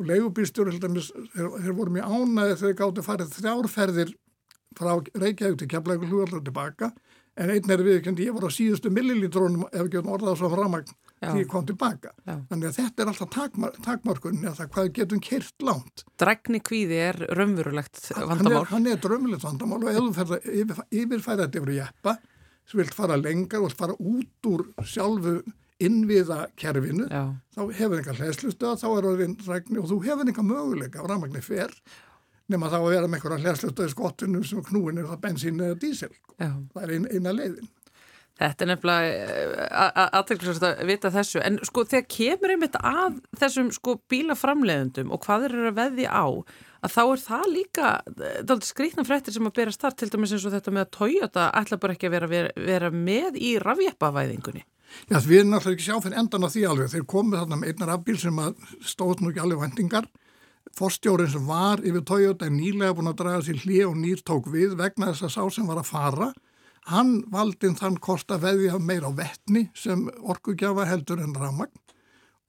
og 0.00 0.08
leigubílstjóri 0.08 0.78
þeir, 0.80 1.74
voru 1.76 1.94
mjög 1.96 2.16
ánæði 2.16 2.58
þegar 2.62 2.78
gáttu 2.80 3.04
farið 3.04 3.36
þrjárferðir 3.36 4.12
frá 4.78 4.92
Reykjavík 5.18 5.58
til 5.60 5.70
Keflæk 5.70 6.04
og 6.04 6.12
hlugaldar 6.12 6.44
tilbaka 6.46 6.92
en 7.40 7.52
einn 7.54 7.72
er 7.72 7.82
viðkjöndi, 7.84 8.26
ég 8.28 8.36
var 8.36 8.48
á 8.48 8.50
síðustu 8.52 8.92
millilítrónum 8.92 9.68
ef 9.70 9.86
ekki 9.86 10.02
orðað 10.02 10.40
svo 10.40 10.50
framagn 10.52 10.90
því 11.20 11.42
ég 11.42 11.48
kom 11.50 11.66
tilbaka. 11.68 12.12
Já. 12.24 12.34
Þannig 12.48 12.66
að 12.68 12.76
þetta 12.78 13.02
er 13.02 13.12
alltaf 13.12 13.30
takmar, 13.34 13.78
takmarkunni 13.84 14.48
að 14.48 14.58
það 14.60 14.72
hvað 14.74 14.90
getum 14.98 15.22
kert 15.24 15.64
langt. 15.64 16.04
Drækni 16.20 16.60
kvíði 16.64 17.00
er 17.10 17.20
raunverulegt 17.36 18.02
vandamál. 18.16 18.60
er, 18.62 18.68
hann 18.72 18.88
er 18.88 19.00
drömmulegt 19.04 19.44
vandamál 19.44 19.80
og 19.82 19.90
ef 19.92 20.00
þú 20.00 20.26
að 20.26 20.50
yfir, 20.62 20.84
yfirfæra 21.02 21.46
þetta 21.46 21.62
yfir 21.62 21.74
jeppa 21.76 22.16
sem 22.70 22.80
vilt 22.80 22.96
fara 22.96 23.18
lengar 23.20 23.64
og 23.66 23.74
fara 23.76 23.96
út 23.98 24.50
úr 24.50 24.66
sjálfu 24.86 25.40
innviða 25.80 26.44
kerfinu 26.60 27.08
Já, 27.08 27.24
þá 27.56 27.60
hefur 27.78 27.96
einhver 27.98 28.20
hlæslustöð, 28.20 28.76
þá 28.82 28.88
er 28.90 29.08
orðin 29.10 29.36
rækni 29.46 29.80
og 29.80 29.88
þú 29.90 30.00
hefur 30.04 30.28
einhver 30.28 30.46
möguleika 30.46 31.00
á 31.00 31.08
rafmagni 31.08 31.42
fer 31.44 31.72
nema 32.50 32.70
þá 32.70 32.78
að 32.80 32.88
vera 32.92 33.10
með 33.10 33.20
einhverja 33.20 33.44
hlæslustöð 33.44 33.90
í 33.90 33.92
skottinu 33.94 34.40
sem 34.46 34.64
knúin 34.66 35.00
er 35.00 35.10
það 35.10 35.20
bensín 35.26 35.60
eða 35.64 35.78
dísil. 35.80 36.10
já. 36.36 36.50
Það 36.74 36.82
er 36.82 36.96
ein, 36.96 37.06
eina 37.10 37.36
leiðin. 37.36 37.68
Þetta 38.40 38.64
er 38.64 38.68
nefnilega 38.70 40.04
aðtæklusast 40.16 40.64
að 40.64 40.78
vita 40.88 41.10
þessu, 41.12 41.42
en 41.44 41.58
sko 41.68 41.82
þegar 41.84 42.06
kemur 42.14 42.52
einmitt 42.54 42.78
að 42.80 43.18
þessum 43.36 43.68
sko 43.76 43.98
bílaframleiðendum 44.08 45.12
og 45.12 45.20
hvað 45.26 45.50
eru 45.50 45.66
að 45.68 45.76
veði 45.76 46.06
á, 46.08 46.24
að 46.80 46.94
þá 46.94 47.02
er 47.02 47.22
það 47.26 47.44
líka, 47.52 47.90
það 48.16 48.54
er 48.54 48.68
skrýtna 48.70 49.04
fréttir 49.04 49.36
sem 49.36 49.50
að 49.50 49.56
bera 49.60 49.74
start 49.76 50.00
til 50.00 50.08
dæmis 50.08 50.32
eins 50.32 50.46
og 50.48 50.54
þetta 50.56 50.72
með 50.72 50.86
að 50.86 50.92
Toyota 50.96 51.50
ætla 51.60 51.80
bara 51.82 51.98
ekki 51.98 52.08
að 52.08 52.16
vera, 52.16 52.30
vera, 52.32 52.54
vera 52.70 52.90
með 52.94 53.36
í 53.36 53.52
rafjeppavæðingunni. 53.60 54.64
Já, 55.10 55.20
við 55.20 55.42
erum 55.42 55.52
náttúrulega 55.52 55.76
ekki 55.76 55.86
sjá 55.86 56.00
fyrir 56.00 56.18
endan 56.22 56.46
á 56.46 56.48
því 56.50 56.64
alveg. 56.70 56.90
Þeir 56.94 57.06
komið 57.12 57.42
þarna 57.42 57.58
með 57.60 57.72
einnar 57.74 57.92
afbíl 57.94 58.16
sem 58.24 58.40
að 58.42 58.64
stóð 58.88 59.20
nú 59.20 59.30
ekki 59.30 59.44
alveg 59.44 59.60
vendingar. 59.66 60.08
Forstjórin 60.78 61.30
sem 61.32 61.46
var 61.48 61.82
yfir 61.84 62.04
Toyota 62.06 62.46
er 62.46 62.54
nýlega 62.54 62.94
búin 62.96 63.10
að 63.10 63.18
draga 63.22 63.42
sér 63.46 63.60
hlið 63.64 63.86
og 63.88 63.98
nýr 64.00 64.22
tók 64.26 64.48
við 64.52 64.76
vegna 64.78 65.10
þess 65.10 65.26
að 65.26 65.34
sá 65.34 65.56
sem 65.56 65.68
var 65.68 65.80
að 65.82 65.90
fara. 65.90 66.30
Hann 66.90 67.20
valdi 67.30 67.72
þann 67.76 67.98
kost 68.00 68.30
að 68.32 68.46
veðja 68.46 68.78
meira 68.80 69.10
á 69.10 69.12
vettni 69.12 69.66
sem 69.76 70.06
orkugjafa 70.20 70.86
heldur 70.88 71.20
en 71.20 71.34
ramagn 71.36 71.74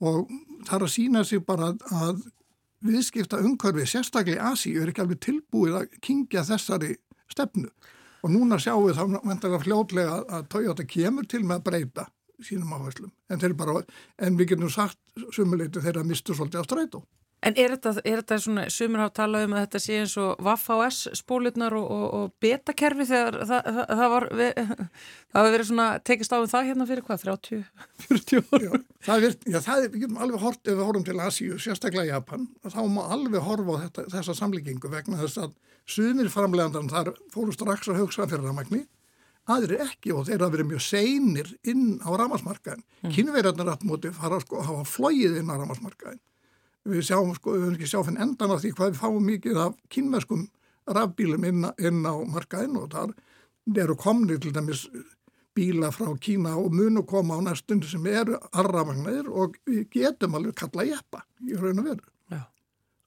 og 0.01 0.29
það 0.65 0.77
er 0.77 0.85
að 0.85 0.93
sína 0.93 1.23
sig 1.27 1.43
bara 1.45 1.73
að 1.93 2.23
viðskipta 2.81 3.37
umhverfi, 3.41 3.85
sérstaklega 3.85 4.39
í 4.39 4.53
Asíu, 4.53 4.81
er 4.81 4.89
ekki 4.89 5.03
alveg 5.03 5.19
tilbúið 5.21 5.77
að 5.77 5.99
kingja 6.01 6.41
þessari 6.47 6.95
stefnu. 7.29 7.69
Og 8.25 8.33
núna 8.33 8.57
sjáum 8.61 8.87
við 8.87 8.97
þá 8.97 9.03
vantarlega 9.27 9.61
fljótlega 9.61 10.17
að 10.37 10.49
Toyota 10.53 10.85
kemur 10.89 11.27
til 11.29 11.43
með 11.43 11.59
að 11.59 11.67
breyta 11.69 12.07
sínum 12.41 12.73
áherslum. 12.73 13.11
En, 13.29 13.41
bara, 13.57 13.81
en 14.17 14.37
við 14.37 14.53
getum 14.53 14.71
sagt 14.73 14.97
sumuleiti 15.33 15.81
þeirra 15.81 16.05
mistu 16.05 16.33
svolítið 16.33 16.65
á 16.65 16.69
strætó. 16.69 17.03
En 17.41 17.55
er 17.57 17.73
þetta, 17.73 17.95
er 18.05 18.19
þetta 18.21 18.37
svona, 18.43 18.63
sumir 18.69 19.01
hafa 19.01 19.15
talað 19.17 19.47
um 19.47 19.53
að 19.55 19.63
þetta 19.63 19.79
sé 19.81 19.95
eins 19.97 20.11
og 20.21 20.43
Vaff-AS 20.45 20.99
spólutnar 21.17 21.73
og, 21.73 21.87
og, 21.89 22.03
og 22.13 22.35
betakerfi 22.43 23.07
þegar 23.09 23.37
það, 23.49 23.69
það, 23.77 23.79
það 24.01 24.13
var, 24.13 24.27
það 24.37 25.39
hafa 25.39 25.53
verið 25.55 25.69
svona 25.71 25.87
tekist 26.05 26.35
á 26.35 26.37
um 26.37 26.51
það 26.51 26.69
hérna 26.69 26.87
fyrir 26.91 27.07
hvað, 27.07 27.25
30, 27.25 27.65
40 28.05 28.45
ára? 28.45 28.61
Já, 28.61 28.85
það 29.09 29.25
er, 29.25 29.35
já, 29.41 29.57
það 29.57 29.87
er, 29.87 29.89
við 29.89 30.05
getum 30.05 30.21
alveg 30.21 30.45
hort 30.45 30.61
ef 30.61 30.77
við 30.77 30.85
horfum 30.85 31.09
til 31.09 31.17
Asíu, 31.25 31.57
sérstaklega 31.65 32.13
Japan, 32.13 32.47
þá 32.69 32.81
má 32.93 33.03
alveg 33.17 33.49
horfa 33.49 33.81
á 33.81 33.81
þetta, 33.87 34.07
þessa 34.13 34.39
samlíkingu 34.43 34.93
vegna 34.93 35.21
þess 35.25 35.41
að 35.47 35.59
sumir 35.89 36.29
framlegandan 36.29 36.93
þar 36.93 37.15
fóru 37.33 37.57
strax 37.57 37.89
að 37.89 38.03
hugsa 38.03 38.29
fyrir 38.29 38.45
ramagni, 38.51 38.85
aðrir 39.49 39.87
ekki 39.89 40.13
og 40.13 40.27
þeir 40.27 40.43
hafa 40.43 40.59
verið 40.59 40.75
mjög 40.75 40.83
seinir 40.85 41.55
inn 41.65 41.95
á 42.05 42.09
ramasmarkaðin. 42.13 42.85
Mm. 43.01 43.13
Kynverjarnir 43.15 43.71
átt 43.73 43.87
móti 43.89 44.11
fara 44.13 44.37
sko, 44.43 44.61
að 44.61 44.69
hafa 44.69 44.91
flóið 44.93 45.39
inn 45.41 45.49
á 45.49 45.57
ramasmarkaðin. 45.57 46.21
Við 46.89 47.05
sjáum 47.05 47.33
sko, 47.37 47.53
við 47.53 47.65
höfum 47.65 47.77
ekki 47.77 47.89
sjá 47.91 47.99
finn 48.07 48.21
endan 48.21 48.53
af 48.55 48.61
því 48.63 48.71
hvað 48.77 48.91
við 48.91 49.01
fáum 49.01 49.25
mikið 49.27 49.59
af 49.61 49.75
kynverskum 49.93 50.47
rafbílum 50.89 51.43
inn, 51.45 51.65
inn 51.77 52.05
á 52.07 52.13
markaðin 52.25 52.79
og 52.81 52.89
þar 52.93 53.11
eru 53.83 53.97
komnið 53.99 54.41
til 54.41 54.53
dæmis 54.55 54.87
bíla 55.55 55.91
frá 55.91 56.09
Kína 56.19 56.55
og 56.57 56.73
munu 56.73 57.03
koma 57.07 57.37
á 57.37 57.39
næstundu 57.43 57.87
sem 57.89 58.05
eru 58.07 58.39
arrafagnar 58.51 59.27
og 59.29 59.57
við 59.67 59.83
getum 59.93 60.37
alveg 60.39 60.55
kalla 60.57 60.87
jeppa 60.87 61.25
í 61.43 61.57
raun 61.59 61.81
og 61.83 61.89
veru. 61.89 62.05
Já. 62.31 62.45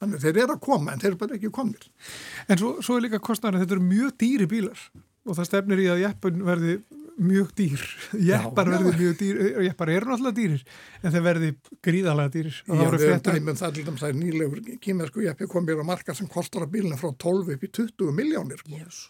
Þannig 0.02 0.24
þeir 0.24 0.40
eru 0.44 0.56
að 0.56 0.64
koma 0.66 0.92
en 0.92 1.00
þeir 1.02 1.10
eru 1.12 1.20
bara 1.22 1.38
ekki 1.38 1.52
komnir. 1.54 1.88
En 2.48 2.60
svo, 2.60 2.76
svo 2.84 2.98
er 2.98 3.06
líka 3.06 3.22
kostnæður 3.24 3.58
að 3.58 3.64
þetta 3.64 3.78
eru 3.78 3.88
mjög 3.88 4.16
dýri 4.20 4.50
bílar 4.50 4.84
og 5.24 5.38
það 5.38 5.48
stefnir 5.48 5.82
í 5.82 5.88
að 5.88 6.04
jeppun 6.04 6.44
verði 6.44 6.76
mjög 7.18 7.50
dýr. 7.54 7.82
Jeppar 8.18 8.66
já. 8.70 8.78
mjög 8.80 9.16
dýr, 9.18 9.40
jeppar 9.64 9.90
eru 9.90 10.10
náttúrulega 10.10 10.36
dýrir 10.38 10.64
en 11.02 11.14
þeir 11.14 11.24
verði 11.28 11.50
gríðalega 11.84 12.32
dýrir. 12.34 12.56
Og 12.68 12.74
það 12.74 12.84
voru 12.84 12.98
fréttir- 13.02 13.38
dæmum 13.38 13.58
það 13.60 13.74
til 13.74 13.84
dæmis 13.84 14.04
að 14.08 14.18
nýlegur 14.20 14.60
kýmversku 14.82 15.24
jeppi 15.24 15.48
kom 15.50 15.66
mér 15.66 15.82
á 15.82 15.86
marka 15.86 16.14
sem 16.14 16.26
kostar 16.26 16.66
að 16.66 16.72
bílina 16.74 16.98
frá 16.98 17.12
12 17.16 17.54
upp 17.54 17.64
í 17.64 17.70
20 17.70 18.12
miljónir. 18.12 18.60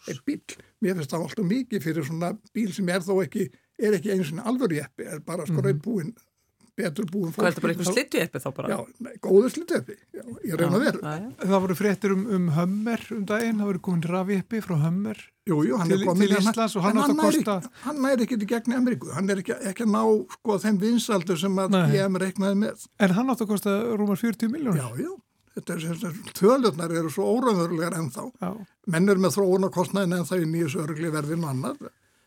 Eitt 0.07 0.23
bíl. 0.25 0.41
Mér 0.81 0.95
finnst 0.99 1.11
það 1.11 1.25
alltaf 1.25 1.45
mikið 1.49 1.83
fyrir 1.83 2.05
svona 2.05 2.37
bíl 2.53 2.71
sem 2.73 2.89
er 2.89 3.01
þó 3.01 3.23
ekki, 3.25 3.49
er 3.79 3.97
ekki 3.97 4.11
einu 4.13 4.23
svona 4.23 4.45
alvöru 4.45 4.77
jeppi, 4.77 5.03
er 5.09 5.19
bara 5.25 5.45
sko 5.45 5.61
mm 5.61 5.81
búin, 5.81 6.13
betur 6.75 7.07
búin 7.11 7.31
Hvað 7.35 7.47
er 7.47 7.53
þetta 7.55 7.63
bara 7.63 7.73
einhver 7.75 7.87
slittu 7.91 8.19
eppi 8.21 8.41
þá 8.43 8.49
bara? 8.57 8.71
Já, 8.73 8.79
góður 9.23 9.53
slittu 9.53 9.77
jeppi, 9.77 9.95
já, 10.15 10.23
ég 10.49 10.57
reyna 10.59 10.79
að 10.79 10.85
já. 10.89 11.21
Það 11.45 11.61
voru 11.65 11.77
fréttir 11.79 12.15
um, 12.15 12.25
um 12.37 12.49
Hummer 12.57 13.05
um 13.15 13.23
daginn, 13.29 13.61
það 13.61 13.69
voru 13.71 13.81
komin 13.87 14.05
rafjeppi 14.11 14.61
frá 14.65 14.75
Hummer. 14.83 15.21
Jú, 15.45 15.59
jú, 15.61 15.77
hann 15.77 15.91
Til- 15.91 16.01
er 16.01 16.13
til 16.17 16.31
hérna, 16.31 16.51
Íslands 16.51 16.75
og 16.75 16.83
hann 16.87 16.97
en 16.97 17.03
átti 17.03 17.15
að 17.15 17.21
kosta- 17.21 17.69
Hann 17.85 18.01
næri 18.01 18.25
ekki 18.25 18.39
í 18.41 18.47
gegn 18.49 18.73
Ameríku, 18.79 19.11
hann 19.13 19.29
er 19.29 19.41
ekki, 19.43 19.53
ekki 19.71 19.85
að 19.85 19.91
ná 19.93 20.01
sko 20.35 20.57
þeim 20.63 20.79
vinsaldur 20.81 21.37
sem 21.37 21.55
að 21.61 21.75
ég 21.93 22.17
reiknaði 22.25 22.57
með. 22.63 22.87
En 22.99 23.13
hann 23.13 23.29
átti 23.29 23.45
að 23.45 23.51
kosta 23.53 23.75
rúmar 23.93 24.17
40 24.17 24.49
miljónir. 24.49 24.81
Já, 24.81 24.89
já, 25.05 25.11
þetta 25.55 25.75
er 25.75 25.79
sem 25.85 25.99
sagt, 26.01 26.33
tölurnar 26.39 26.91
eru 26.97 27.11
svo 27.13 27.27
óraunverulegar 27.37 27.93
ennþá. 27.99 28.25
Já. 28.41 28.49
Menn 28.87 29.09
er 29.09 29.21
með 29.21 29.37
þróunarkostnaðin 29.37 30.17
en 30.17 30.25
það 30.25 30.41
er 30.41 30.49
nýjus 30.49 30.75
örgli 30.81 31.13
verðin 31.13 31.45
og 31.45 31.53
annað. 31.53 31.85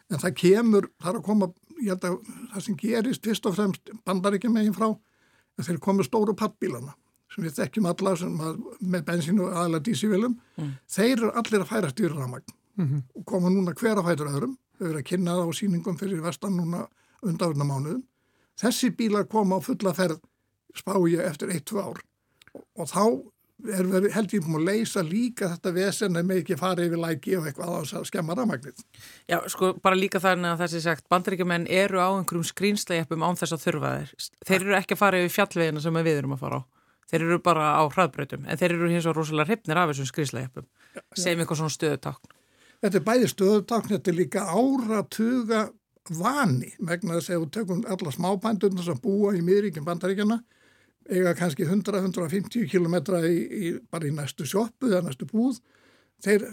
En 0.08 0.22
það 0.22 0.34
kemur, 0.40 0.86
það 1.02 1.10
er 1.10 1.18
að 1.18 1.26
koma, 1.26 1.50
ég 1.82 1.92
held 1.92 2.06
að 2.08 2.16
það 2.52 2.64
sem 2.66 2.78
gerist 2.78 3.26
fyrst 3.26 3.46
og 3.48 3.56
fremst 3.56 3.92
bandar 4.06 4.36
ekki 4.36 4.50
megin 4.52 4.76
frá, 4.76 4.90
að 5.58 5.68
þeir 5.68 5.80
komu 5.82 6.06
stóru 6.06 6.34
pappbílana 6.38 6.94
sem 7.28 7.44
við 7.44 7.58
þekkjum 7.58 7.88
alla 7.90 8.14
sem 8.16 8.38
að, 8.40 8.60
með 8.80 9.02
bensínu 9.04 9.44
og 9.44 9.56
aðalega 9.56 9.84
dísivilum, 9.84 10.38
þeir 10.88 11.10
eru 11.18 11.32
allir 11.36 11.64
að 11.64 11.68
færa 11.68 11.90
stýrramagn 11.92 12.54
og 12.78 13.24
koma 13.26 13.50
núna 13.52 13.74
hver 13.74 13.98
að 13.98 14.06
fætur 14.06 14.30
öðrum, 14.30 14.54
þau 14.78 14.86
eru 14.88 15.00
að 15.00 15.08
kynna 15.10 15.34
það 15.34 15.50
á 15.50 15.58
síningum 15.58 15.98
fyrir 15.98 16.22
vestan 16.22 16.56
núna 16.56 16.84
undanverna 17.26 17.66
mánuðum. 17.66 18.04
Þessi 18.58 18.90
bílar 18.94 19.26
koma 19.30 19.58
á 19.58 19.60
fulla 19.62 19.92
ferð 19.94 20.20
spá 20.78 20.94
ég 21.10 21.24
eftir 21.26 21.50
1-2 21.50 21.82
ár. 21.82 22.00
Og, 22.54 22.64
og 22.78 22.88
þá 22.90 23.02
er 23.66 23.88
verið, 23.90 24.12
held 24.14 24.34
ég 24.34 24.44
búin 24.44 24.58
að 24.60 24.66
leysa 24.68 25.02
líka 25.04 25.48
þetta 25.54 25.72
vesen 25.74 26.18
að 26.18 26.28
með 26.28 26.40
ekki 26.42 26.58
fara 26.60 26.84
yfir 26.86 27.02
læki 27.02 27.36
og 27.38 27.48
eitthvað 27.48 27.72
á 27.74 27.78
þess 27.78 27.96
að 27.98 28.06
skemma 28.10 28.36
rafmagnið. 28.38 28.82
Já, 29.30 29.38
sko, 29.50 29.72
bara 29.82 29.98
líka 29.98 30.22
þannig 30.22 30.52
að 30.52 30.64
þessi 30.64 30.82
sagt, 30.84 31.06
bandaríkjumenn 31.10 31.68
eru 31.80 32.02
á 32.02 32.08
einhverjum 32.12 32.46
skrýnslegjapum 32.46 33.24
án 33.26 33.38
þess 33.40 33.56
að 33.56 33.64
þurfa 33.66 33.92
þeir. 33.96 34.12
Þeir 34.50 34.58
eru 34.60 34.76
ekki 34.78 34.96
að 34.96 35.02
fara 35.02 35.22
yfir 35.22 35.34
fjallvegina 35.36 35.84
sem 35.84 36.00
við 36.00 36.20
erum 36.22 36.36
að 36.36 36.44
fara 36.44 36.60
á. 36.60 36.62
Þeir 37.08 37.24
eru 37.24 37.38
bara 37.40 37.70
á 37.80 37.82
hraðbrautum, 37.88 38.44
en 38.44 38.60
þeir 38.60 38.74
eru 38.76 38.90
hins 38.92 39.08
og 39.08 39.16
rosalega 39.16 39.48
hrypnir 39.48 39.80
af 39.80 39.90
þessum 39.90 40.10
skrýnslegjapum. 40.10 40.68
Sem 41.16 41.40
eitthvað 41.40 41.62
svona 41.62 41.74
stöðutákn. 41.74 42.34
Þetta 42.84 42.98
er 43.00 43.06
bæði 43.06 43.30
stöðutákn, 43.32 43.94
þetta 43.94 44.12
er 44.12 44.18
líka 44.18 44.44
áratuga 44.52 45.62
vani 46.14 46.70
vegna 46.78 47.16
þess 47.16 47.30
að 47.30 47.36
ef 47.36 47.42
við 47.42 47.50
tökum 47.56 47.80
alla 47.88 48.12
smábændurna 48.14 48.84
sem 48.84 49.00
búa 49.02 49.34
í 49.36 49.42
miðríkjum 49.44 49.86
bandaríkjana 49.88 50.38
eiga 51.08 51.34
kannski 51.38 51.66
100-150 51.66 52.68
kilometra 52.70 53.22
í, 53.26 53.38
í, 53.38 53.74
bara 53.90 54.08
í 54.08 54.14
næstu 54.14 54.46
sjoppu 54.48 54.90
eða 54.92 55.06
næstu 55.08 55.28
búð 55.30 55.60
þeir 56.24 56.44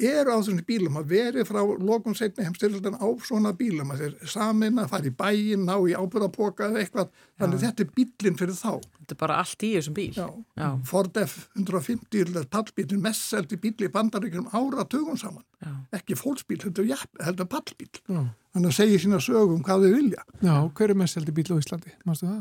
eru 0.00 0.32
á 0.32 0.36
þessum 0.40 0.60
bílum 0.64 0.96
að 0.96 1.10
veri 1.12 1.42
frá 1.44 1.60
lokum 1.60 2.14
setni 2.16 2.46
heimstyrjaldan 2.46 2.96
á 2.96 3.08
svona 3.24 3.52
bílum 3.56 3.92
að 3.92 4.04
þeir 4.04 4.30
samin 4.32 4.80
að 4.80 4.92
fara 4.94 5.10
í 5.10 5.12
bæin, 5.12 5.66
ná 5.68 5.74
í 5.84 5.96
ábyrðapoka 5.96 6.70
eða 6.70 6.80
eitthvað, 6.80 7.10
þannig 7.40 7.62
þetta 7.64 7.84
er 7.84 7.90
bílinn 7.98 8.38
fyrir 8.40 8.56
þá. 8.56 8.70
Þetta 8.96 9.16
er 9.16 9.20
bara 9.20 9.38
allt 9.42 9.66
í 9.66 9.72
þessum 9.74 9.96
bíl. 9.98 10.08
Já. 10.16 10.26
Já. 10.56 10.68
Ford 10.88 11.20
F-150 11.20 12.46
pallbílinn 12.54 13.04
mest 13.04 13.26
seldi 13.28 13.60
bíl 13.60 13.74
í 13.76 13.90
bandaríkjum 13.92 14.48
áratugum 14.56 15.20
saman. 15.20 15.44
Já. 15.60 15.74
Ekki 16.00 16.16
fólksbíl, 16.16 16.62
heldur, 16.64 16.88
japp, 16.88 17.12
heldur 17.20 17.50
pallbíl. 17.50 17.92
Já. 18.08 18.22
Þannig 18.54 18.72
að 18.72 18.78
segja 18.78 19.02
sína 19.04 19.20
sögum 19.22 19.60
hvað 19.66 19.84
þau 19.84 19.92
vilja. 19.98 20.24
Já, 20.40 20.54
hver 20.78 20.94
er 20.94 20.98
mest 20.98 21.18
seldi 21.18 21.36
bíl 21.36 21.50
á 21.52 21.60
Íslandi? 21.60 21.92
Mástu 22.08 22.30
það? 22.30 22.40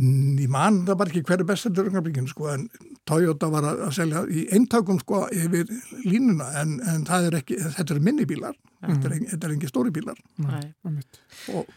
Mm, 0.00 0.38
Ég 0.40 0.48
man 0.48 0.78
það 0.88 0.96
bara 1.02 1.12
ekki 1.12 1.22
hverju 1.28 1.44
best 1.50 1.66
heldur 1.68 1.90
ögnablikinu 1.90 2.30
sko 2.30 2.46
en 2.54 2.62
Toyota 3.08 3.50
var 3.52 3.66
að 3.68 3.82
að 3.88 3.92
selja 3.98 4.22
í 4.32 4.46
eintökum 4.56 5.00
sko 5.02 5.26
yfir 5.34 5.68
línuna 6.06 6.46
en, 6.62 6.78
en 6.88 7.04
það 7.08 7.26
er 7.30 7.36
ekki, 7.42 7.58
þetta 7.76 7.94
eru 7.96 8.04
minni 8.06 8.24
bílar, 8.30 8.56
þetta 8.86 9.10
er, 9.10 9.16
en- 9.18 9.28
þetta 9.34 9.48
er 9.50 9.54
ekki 9.58 9.68
stóri 9.72 9.92
bílar. 9.92 10.18
Og 11.52 11.76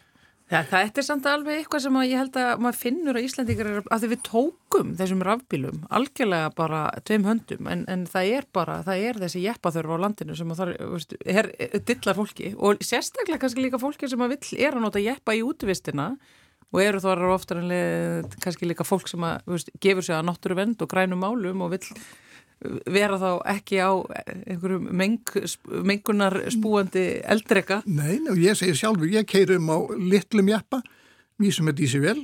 Já, 0.52 0.60
þetta 0.70 1.00
er 1.02 1.06
samt 1.08 1.26
alveg 1.26 1.62
eitthvað 1.64 1.82
sem 1.86 1.96
að 1.98 2.10
ég 2.12 2.20
held 2.20 2.36
að 2.38 2.60
maður 2.62 2.76
finnur 2.78 3.18
að 3.18 3.26
Íslandingar 3.26 3.70
er 3.72 3.78
að 3.96 4.04
því 4.04 4.10
við 4.12 4.20
tókum 4.28 4.90
þessum 5.00 5.24
rafbílum 5.26 5.80
algjörlega 5.98 6.52
bara 6.60 6.82
tveim 7.08 7.24
höndum 7.26 7.70
en, 7.74 7.86
en 7.90 8.04
það 8.12 8.30
er 8.36 8.46
bara, 8.54 8.76
það 8.86 9.06
er 9.08 9.20
þessi 9.24 9.42
jeppaþörf 9.48 9.96
á 9.96 10.04
landinu 10.04 10.36
sem 10.38 10.52
að 10.54 10.60
það 10.62 10.74
veist, 10.92 11.16
er, 11.26 11.50
er 11.58 11.82
dillar 11.90 12.20
fólki 12.20 12.52
og 12.60 12.84
sérstaklega 12.86 13.42
kannski 13.42 13.66
líka 13.66 13.80
fólki 13.82 14.12
sem 14.12 14.22
að 14.28 14.36
vill 14.36 14.62
er 14.68 14.78
að 14.78 14.86
nota 14.86 15.02
jeppa 15.02 15.34
í 15.34 15.42
útvistina 15.48 16.12
og 16.74 16.82
eru 16.82 17.02
þar 17.04 17.24
oftar 17.34 17.62
en 17.62 17.70
leið 17.72 18.36
kannski 18.44 18.68
líka 18.70 18.86
fólk 18.88 19.08
sem 19.12 19.24
að 19.28 19.48
veist, 19.54 19.72
gefur 19.84 20.06
sig 20.06 20.18
að 20.18 20.28
náttúru 20.30 20.58
vend 20.58 20.82
og 20.84 20.92
grænum 20.92 21.22
málum 21.24 21.66
og 21.66 21.74
vill 21.76 21.88
vera 22.88 23.20
þá 23.20 23.30
ekki 23.54 23.82
á 23.84 23.92
einhverjum 24.48 24.86
meng, 24.96 25.34
mengunar 25.84 26.38
spúandi 26.54 27.20
eldrega. 27.28 27.82
Nei, 27.86 28.22
og 28.32 28.40
ég 28.40 28.56
segir 28.56 28.78
sjálfur, 28.80 29.10
ég 29.12 29.28
keirum 29.28 29.68
á 29.68 29.78
litlum 30.00 30.54
jæppa, 30.54 30.80
mjög 31.44 31.58
sem 31.58 31.74
er 31.74 31.78
dísi 31.78 32.02
vel 32.04 32.24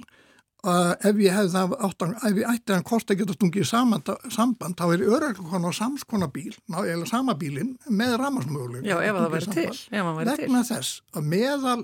Uh, 0.60 0.92
ef 1.08 1.16
ég 1.24 1.32
hefði 1.32 1.54
það 1.54 1.74
áttan, 1.88 2.10
ef 2.20 2.36
ég 2.36 2.48
ætti 2.52 2.74
hann 2.76 2.84
kosti 2.84 3.14
að 3.16 3.22
geta 3.22 3.36
stungið 3.38 3.68
samband, 3.70 4.10
samband 4.36 4.76
þá 4.76 4.90
er 4.92 5.04
öröklikon 5.08 5.64
á 5.64 5.72
samskona 5.72 6.28
bíl 6.36 6.52
ná, 6.68 6.82
eða 6.84 7.06
sama 7.08 7.32
bílin 7.40 7.70
með 7.88 8.18
ramarsmöguleg 8.20 8.84
Já, 8.84 8.98
ef 9.00 9.16
það 9.16 9.30
væri 9.38 9.54
til 9.54 9.70
vegna 10.04 10.36
til. 10.36 10.50
þess 10.68 10.98
að 11.16 11.30
meðal 11.32 11.78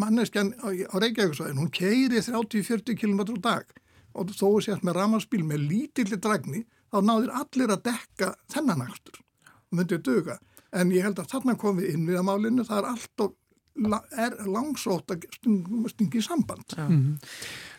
manneskjan 0.00 0.52
á, 0.60 0.68
Reykjavíksvæðin 0.96 1.60
hún 1.60 1.72
keiri 1.72 2.20
30-40 2.22 2.98
km 3.00 3.20
á 3.22 3.36
dag. 3.50 3.64
Og 4.16 4.32
þó 4.32 4.60
sést 4.64 4.84
með 4.84 4.98
ramarsbíl 5.00 5.42
með 5.44 5.66
lítilli 5.70 6.18
dragni 6.20 6.64
þá 6.92 7.00
náðir 7.04 7.32
allir 7.36 7.72
að 7.74 7.82
dekka 7.90 8.34
þennan 8.52 8.86
axtur 8.86 9.18
og 9.66 9.80
myndið 9.80 10.04
döga 10.06 10.38
en 10.76 10.92
ég 10.94 11.04
held 11.04 11.18
að 11.20 11.32
þarna 11.32 11.56
komið 11.60 11.90
inn 11.92 12.06
við 12.08 12.20
að 12.20 12.28
málinu. 12.28 12.64
Það 12.64 12.78
er 12.78 12.88
alltaf 12.92 13.34
langsótt 14.48 15.12
að 15.12 15.26
stingi 15.92 16.22
samband. 16.24 16.64
Mm 16.78 16.88
-hmm. 16.88 17.16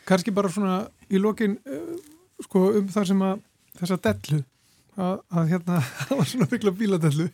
Kanski 0.05 0.31
bara 0.31 0.50
svona 0.50 0.88
í 1.09 1.17
lokin 1.17 1.57
uh, 1.65 1.97
sko 2.43 2.71
um 2.77 2.88
þar 2.88 3.07
sem 3.07 3.21
að 3.21 3.41
þessa 3.79 3.97
dellu 3.97 4.43
að, 4.98 5.18
að 5.32 5.50
hérna 5.51 5.80
það 6.08 6.20
var 6.20 6.30
svona 6.32 6.48
byggla 6.51 6.74
bíladellu 6.77 7.27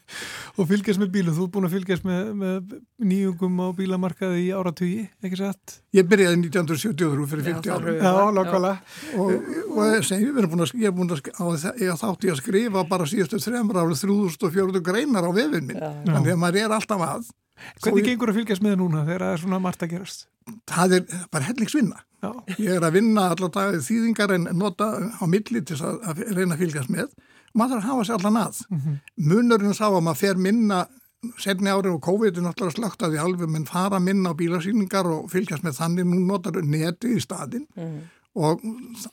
og 0.54 0.70
fylgjast 0.70 1.02
með 1.02 1.12
bílu, 1.16 1.36
þú 1.36 1.46
er 1.46 1.52
búin 1.54 1.68
að 1.68 1.76
fylgjast 1.78 2.08
með, 2.08 2.32
með 2.40 2.74
nýjungum 3.12 3.62
á 3.64 3.68
bílamarkaði 3.78 4.42
í 4.44 4.50
áratugi, 4.56 5.06
ekki 5.24 5.40
satt? 5.40 5.78
Ég 5.96 6.10
byrjaði 6.10 6.40
1973 6.42 7.30
fyrir 7.34 7.48
50 7.52 7.76
ára 7.76 7.96
Já, 7.98 8.12
lokkala 8.38 8.74
og, 9.18 9.32
og 9.74 9.94
ég 9.94 10.10
segi, 10.10 10.28
við 10.30 10.44
erum 10.44 10.56
búin 10.56 10.66
að, 10.66 10.76
ég 10.82 10.92
er 10.92 10.98
búin 10.98 11.16
að 11.16 11.70
ég 11.84 12.04
þátti 12.04 12.34
að 12.34 12.42
skrifa 12.42 12.86
bara 12.90 13.08
síðustu 13.10 13.42
þremur 13.44 13.82
árið 13.84 14.04
3040 14.08 14.86
greinar 14.90 15.30
á 15.30 15.32
vefinn 15.36 15.72
minn, 15.72 15.82
þannig 16.10 16.36
að 16.36 16.44
maður 16.44 16.66
er 16.66 16.78
alltaf 16.80 17.08
að. 17.08 17.32
Hvernig 17.84 18.08
gengur 18.08 18.32
að 18.32 18.40
fylgjast 18.40 18.64
með 18.66 18.80
núna 18.82 19.04
þegar 19.08 19.24
það 19.24 19.34
er 19.36 19.42
svona 19.44 19.60
margt 19.62 19.84
að 19.86 19.92
gerast? 19.94 20.26
Það 20.68 20.96
er 20.98 21.04
bara 21.32 21.48
hellingsvinna. 21.48 22.02
Ég 22.58 22.72
er 22.78 22.84
að 22.84 22.98
vinna 22.98 23.28
allar 23.34 23.52
dagið 23.54 23.86
þýðingar 23.88 24.34
en 24.36 24.48
nota 24.58 24.90
á 25.00 25.24
milli 25.30 25.62
til 25.68 25.78
að, 25.80 26.00
að 26.10 26.24
reyna 26.34 26.58
að 26.58 26.64
fylgjast 26.64 26.92
með. 26.92 27.14
Maður 27.54 27.80
þarf 27.80 27.84
að 27.84 27.90
hafa 27.92 28.06
sér 28.08 28.20
allar 28.20 28.36
nað. 28.38 28.62
Mm 28.70 28.80
-hmm. 28.80 29.00
Munurinn 29.30 29.74
sá 29.78 29.88
að 29.88 30.02
maður 30.02 30.22
fer 30.24 30.38
minna 30.38 30.88
setni 31.40 31.70
árið 31.70 31.94
og 31.94 32.02
COVID 32.04 32.38
er 32.38 32.44
náttúrulega 32.44 32.76
slögt 32.76 33.04
að 33.04 33.14
því 33.14 33.20
alveg 33.24 33.50
menn 33.50 33.66
fara 33.66 34.00
minna 34.00 34.34
á 34.34 34.40
bílasýningar 34.40 35.08
og 35.08 35.32
fylgjast 35.32 35.64
með 35.64 35.78
þannig 35.80 36.06
nú 36.06 36.20
notar 36.20 36.60
neti 36.64 37.16
í 37.16 37.22
staðin 37.24 37.68
mm 37.76 37.84
-hmm 37.84 38.23
og 38.34 38.64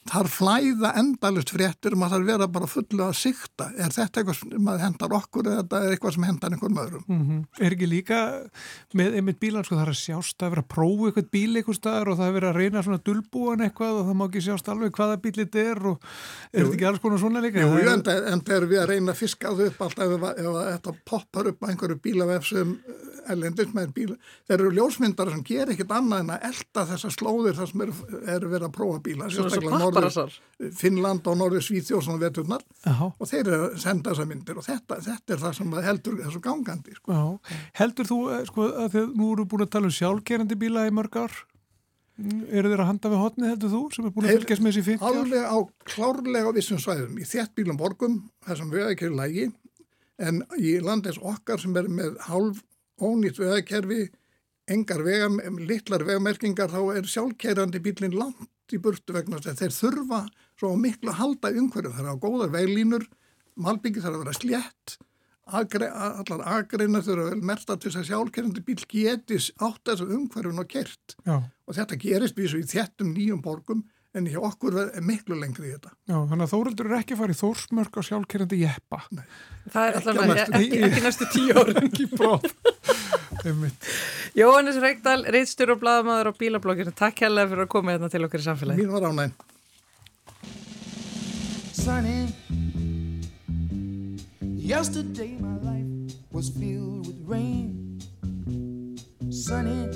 þar 0.09 0.29
flæða 0.33 0.91
endalust 0.97 1.51
fréttur 1.53 1.93
um 1.93 2.07
að 2.07 2.15
það 2.15 2.23
vera 2.31 2.47
bara 2.49 2.69
fullu 2.71 3.03
að 3.05 3.19
sikta 3.19 3.67
er 3.77 3.93
þetta 3.93 4.23
eitthvað 4.23 4.39
sem 4.39 4.71
hendar 4.81 5.15
okkur 5.19 5.51
eða 5.51 5.59
þetta 5.59 5.81
er 5.81 5.95
eitthvað 5.95 6.15
sem 6.15 6.25
hendar 6.25 6.55
einhverjum 6.55 6.81
öðrum 6.81 7.05
mm 7.05 7.21
-hmm. 7.27 7.43
Er 7.61 7.77
ekki 7.77 7.89
líka 7.91 8.21
með 8.97 9.19
einmitt 9.21 9.41
bílan 9.41 9.65
sko 9.65 9.77
það 9.77 9.85
er 9.85 9.93
að 9.93 10.01
sjást 10.01 10.43
að 10.43 10.51
vera 10.55 10.65
að 10.65 10.73
prófa 10.73 11.11
eitthvað 11.11 11.31
bíl 11.37 11.57
eitthvað 11.57 11.77
staðar 11.77 12.09
og 12.09 12.17
það 12.17 12.29
er 12.29 12.37
verið 12.39 12.49
að 12.49 12.59
reyna 12.61 12.83
svona 12.83 13.05
dulbúan 13.05 13.61
eitthvað 13.61 14.01
og 14.01 14.07
það 14.09 14.17
má 14.17 14.25
ekki 14.25 14.45
sjást 14.47 14.73
alveg 14.73 14.97
hvaða 14.97 15.21
bíl 15.21 15.37
þetta 15.37 15.59
er 15.61 15.87
og 15.87 16.01
er 16.53 16.65
þetta 16.65 16.75
ekki 16.75 16.89
alls 16.89 17.01
konar 17.05 17.19
svona 17.21 17.45
líka? 17.45 17.61
Jú, 17.61 17.77
en 17.77 18.03
það 18.41 18.57
er 18.57 18.67
við 18.67 18.81
að 18.81 18.89
reyna 18.89 19.13
að 19.13 19.21
fiska 19.21 19.53
það 19.53 19.67
upp 19.67 19.81
alltaf 19.85 20.17
ef, 20.17 20.25
ef 20.33 20.61
þetta 20.73 20.97
poppar 21.05 21.53
upp 21.53 21.69
einhverju 21.69 22.01
bílavefsum 22.01 22.79
ellendis 23.31 23.73
með 23.75 23.93
bíla. 23.95 24.17
Þeir 24.49 24.57
eru 24.57 24.73
ljósmyndar 24.75 25.31
sem 25.33 25.43
ger 25.47 25.73
ekkit 25.73 25.93
annað 25.95 26.25
en 26.25 26.33
að 26.35 26.47
elda 26.51 26.87
þessar 26.93 27.15
slóðir 27.15 27.59
þar 27.59 27.71
sem 27.71 27.85
eru 27.85 27.95
er 28.35 28.47
verið 28.47 28.67
að 28.69 28.75
prófa 28.77 29.03
bíla. 29.11 29.29
Norður, 29.83 30.39
Finnland 30.79 31.29
og 31.29 31.39
Norður 31.41 31.67
Svíþjóð 31.67 32.03
svona 32.07 32.23
veturnar 32.23 32.65
og 33.11 33.29
þeir 33.29 33.43
eru 33.43 33.61
að 33.69 33.79
senda 33.85 34.15
þessar 34.15 34.31
myndir 34.31 34.61
og 34.61 34.67
þetta, 34.67 35.01
þetta 35.07 35.37
er 35.37 35.45
það 35.45 35.55
sem 35.61 35.79
heldur 35.91 36.19
þessu 36.25 36.43
gangandi. 36.45 36.97
Sko. 36.99 37.21
Heldur 37.81 38.11
þú 38.11 38.21
eh, 38.31 38.43
sko, 38.49 38.73
að 38.85 38.97
þið 38.97 39.15
nú 39.21 39.31
eru 39.35 39.49
búin 39.51 39.67
að 39.67 39.73
tala 39.77 39.91
um 39.91 39.97
sjálfgerandi 39.99 40.61
bíla 40.61 40.89
í 40.89 40.95
mörg 40.95 41.21
ár? 41.21 41.41
Mm, 42.21 42.41
eru 42.53 42.69
þeir 42.69 42.83
að 42.85 42.91
handa 42.91 43.11
við 43.11 43.23
hotni 43.25 43.49
heldur 43.49 43.73
þú 43.73 43.83
sem 43.95 44.07
er 44.07 44.13
búin 44.13 44.27
að 44.29 44.35
fylgjast 44.37 44.65
með 44.65 44.75
þessi 44.75 44.87
50 44.91 45.07
ár? 45.07 45.21
Alveg 45.23 45.47
á 45.49 45.59
klárlega 45.89 46.55
vissum 46.57 46.81
svæðum 46.83 47.17
í 47.17 47.29
þéttbílum 47.29 47.81
borgum, 47.81 48.19
þessum 48.45 48.75
er 48.77 49.15
lægi 49.17 49.47
en 50.21 50.43
í 50.61 50.75
landins 50.85 51.21
okkar 51.23 51.61
sem 51.63 51.77
er 51.81 51.89
með 51.89 52.19
hálf 52.27 52.61
ónýtt 53.01 53.41
veðakerfi, 53.41 54.11
engar 54.71 55.03
vega, 55.07 55.31
litlar 55.65 56.05
vegamerkingar, 56.07 56.73
þá 56.73 56.99
er 56.99 57.09
sjálfkerrandi 57.09 57.81
bílinn 57.83 58.19
langt 58.19 58.51
í 58.77 58.81
burtu 58.83 59.15
vegna 59.17 59.39
þess 59.41 59.53
að 59.53 59.63
þeir 59.63 59.77
þurfa 59.77 60.23
svo 60.61 60.73
miklu 60.79 61.13
að 61.13 61.21
halda 61.21 61.53
umhverju. 61.61 61.93
Það 61.95 62.03
er 62.05 62.11
á 62.15 62.23
góðar 62.25 62.53
veglínur, 62.55 63.07
malbyggi 63.61 64.03
þarf 64.05 64.19
að 64.19 64.25
vera 64.25 64.37
slétt, 64.39 64.97
agre, 65.61 65.89
allar 65.91 66.45
agreina 66.57 67.03
þurfa 67.05 67.31
vel 67.31 67.47
merta 67.53 67.77
til 67.77 67.91
þess 67.91 68.03
að 68.03 68.11
sjálfkerrandi 68.11 68.65
bíl 68.67 68.83
getis 68.91 69.51
átt 69.59 69.83
þessu 69.89 70.11
umhverjun 70.17 70.63
og 70.63 70.69
kert. 70.71 71.17
Já. 71.27 71.41
Og 71.41 71.79
þetta 71.79 71.99
gerist 72.01 72.39
við 72.39 72.53
svo 72.53 72.61
í 72.61 72.69
þettum 72.71 73.15
nýjum 73.15 73.43
borgum 73.45 73.83
en 74.15 74.27
hjá 74.27 74.41
okkur 74.43 74.77
er 74.83 75.05
miklu 75.07 75.37
lengri 75.39 75.69
í 75.71 75.75
þetta. 75.77 75.93
Já, 76.11 76.17
þannig 76.17 76.45
að 76.47 76.53
Þóruldur 76.55 76.89
er 76.91 76.97
ekki 76.99 77.17
að 77.17 77.35
í 77.35 77.37
Þórsmörk 77.39 77.99
á 77.99 78.03
sjálfkerrandi 78.09 78.59
jeppa. 78.65 78.99
Nei. 79.15 79.27
Það 79.71 79.87
er 79.87 79.99
alltaf 80.01 80.23
ekki, 80.25 80.57
ekki, 80.59 80.81
ekki 80.89 81.05
næstu 81.05 81.29
tíu 81.31 81.55
ára. 81.55 81.77
ekki 81.85 82.09
bróð. 82.11 82.49
Jóhannes 84.41 84.77
Reykdal, 84.81 85.25
reitstjóru 85.33 85.77
og 85.77 85.81
bladamæður 85.83 86.31
á 86.31 86.33
bílablokkinu. 86.41 86.93
Takk 86.97 87.25
hérlega 87.25 87.51
fyrir 87.53 87.65
að 87.67 87.73
koma 87.73 87.95
hérna 87.95 88.11
til 88.13 88.25
okkur 88.27 88.43
í 88.43 88.47
samfélagi. 88.47 88.85
Mín 88.85 88.93
var 88.93 89.09
ánægn. 89.09 89.33
Sunny 91.81 92.29
Yesterday 94.43 95.39
my 95.41 95.57
life 95.65 96.15
was 96.31 96.51
filled 96.51 97.07
with 97.07 97.21
rain 97.27 97.99
Sunny 99.31 99.89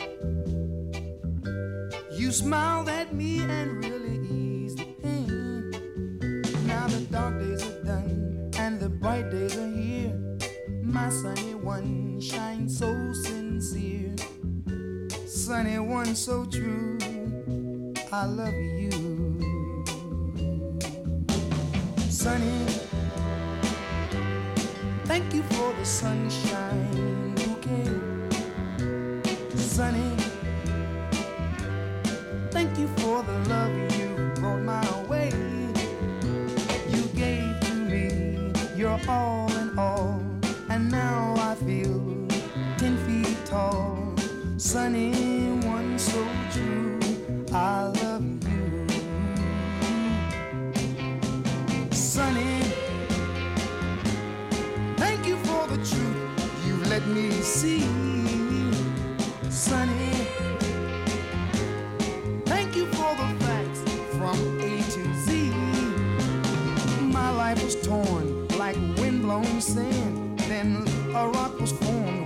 You 2.17 2.33
smiled 2.33 2.89
at 2.89 3.13
me 3.15 3.43
and 3.43 3.85
really 3.85 4.17
eased 4.31 4.79
the 4.79 4.87
pain. 5.03 5.71
Now 6.67 6.87
the 6.89 7.07
dark 7.11 7.39
days 7.39 7.63
are 7.63 7.83
done 7.85 8.51
and 8.57 8.81
the 8.81 8.89
bright 8.89 9.31
days 9.31 9.57
are 9.59 9.71
here. 9.77 10.24
My 10.95 11.11
sunny 11.11 11.57
one 11.57 12.21
shines 12.21 12.79
so 12.79 13.13
sincere. 13.13 14.15
Sunny 15.27 15.81
one 15.81 16.15
so 16.15 16.45
true. 16.47 16.99
I 18.13 18.27
love 18.27 18.55
you. 18.55 18.93
Sunny, 22.09 22.65
thank 25.05 25.35
you 25.35 25.43
for 25.43 25.73
the 25.75 25.85
sunshine 25.85 27.35
bouquet. 27.35 27.91
Sunny, 29.57 30.17
Thank 32.55 32.79
you 32.79 32.87
for 32.99 33.25
the 33.25 33.37
love 33.49 33.99
you 33.99 34.31
brought 34.37 34.63
my 34.63 35.03
way. 35.09 35.31
You 36.89 37.03
gave 37.17 37.59
to 37.63 37.75
me 37.75 38.53
your 38.77 38.97
all 39.09 39.51
all, 39.51 39.54
tall. 43.55 43.97
Sunny 44.57 45.13
one 45.75 45.99
so 45.99 46.21
true, 46.53 46.99
I 47.53 47.85
love 48.03 48.27
you. 48.51 48.87
Sunny, 51.93 52.55
thank 55.03 55.21
you 55.31 55.37
for 55.49 55.63
the 55.73 55.79
truth 55.91 56.21
you 56.67 56.75
let 56.93 57.05
me 57.17 57.31
see. 57.57 57.83
Sunny. 59.51 60.15
Thank 62.51 62.71
you 62.79 62.87
for 62.97 63.11
the 63.21 63.29
facts 63.45 63.81
from 64.17 64.37
A 64.71 64.73
to 64.95 65.03
Z. 65.25 65.29
My 67.19 67.31
life 67.43 67.63
was 67.63 67.77
torn 67.87 68.49
like 68.63 68.77
windblown 68.99 69.61
sand. 69.61 70.39
Then 70.51 70.69
a 71.15 71.29
rock 71.29 71.61
was 71.61 71.73
formed 71.73 72.24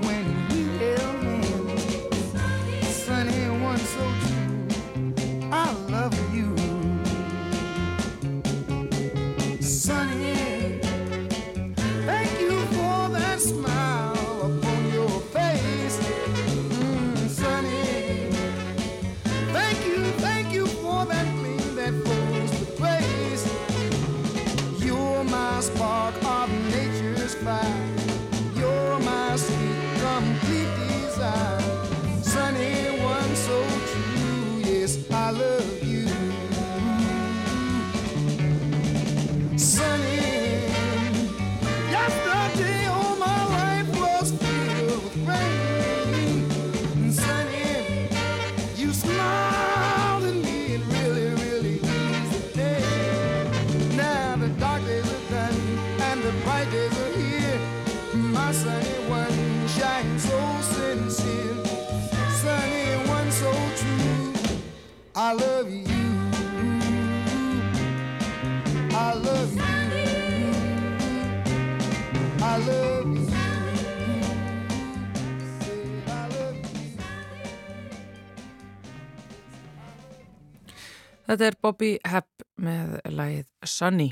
Þetta 81.29 81.45
er 81.45 81.57
Bobby 81.61 81.91
Hepp 82.09 82.47
með 82.57 82.95
lægið 83.13 83.49
Sunny. 83.69 84.09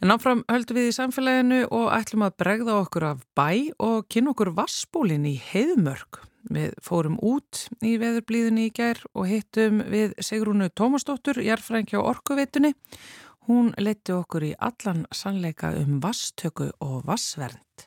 En 0.00 0.12
áfram 0.14 0.44
höldum 0.48 0.78
við 0.78 0.88
í 0.88 0.94
samfélaginu 0.96 1.58
og 1.74 1.90
ætlum 1.92 2.24
að 2.24 2.38
bregða 2.40 2.78
okkur 2.84 3.04
af 3.10 3.24
bæ 3.36 3.76
og 3.84 4.06
kynna 4.12 4.32
okkur 4.32 4.54
vassbólinn 4.56 5.26
í 5.28 5.34
heiðmörk. 5.50 6.22
Við 6.56 6.76
fórum 6.84 7.18
út 7.26 7.66
í 7.84 7.96
veðurblíðunni 8.00 8.68
í 8.68 8.72
gær 8.72 9.02
og 9.12 9.28
hittum 9.28 9.82
við 9.90 10.14
Sigrúnu 10.22 10.70
Tómasdóttur, 10.70 11.42
jarfrænkja 11.42 12.00
á 12.00 12.08
Orkuveitunni. 12.08 12.72
Hún 13.50 13.74
leti 13.76 14.14
okkur 14.14 14.46
í 14.46 14.54
allan 14.56 15.04
sannleika 15.12 15.74
um 15.82 16.00
vasstöku 16.00 16.70
og 16.80 17.04
vassvernd. 17.10 17.86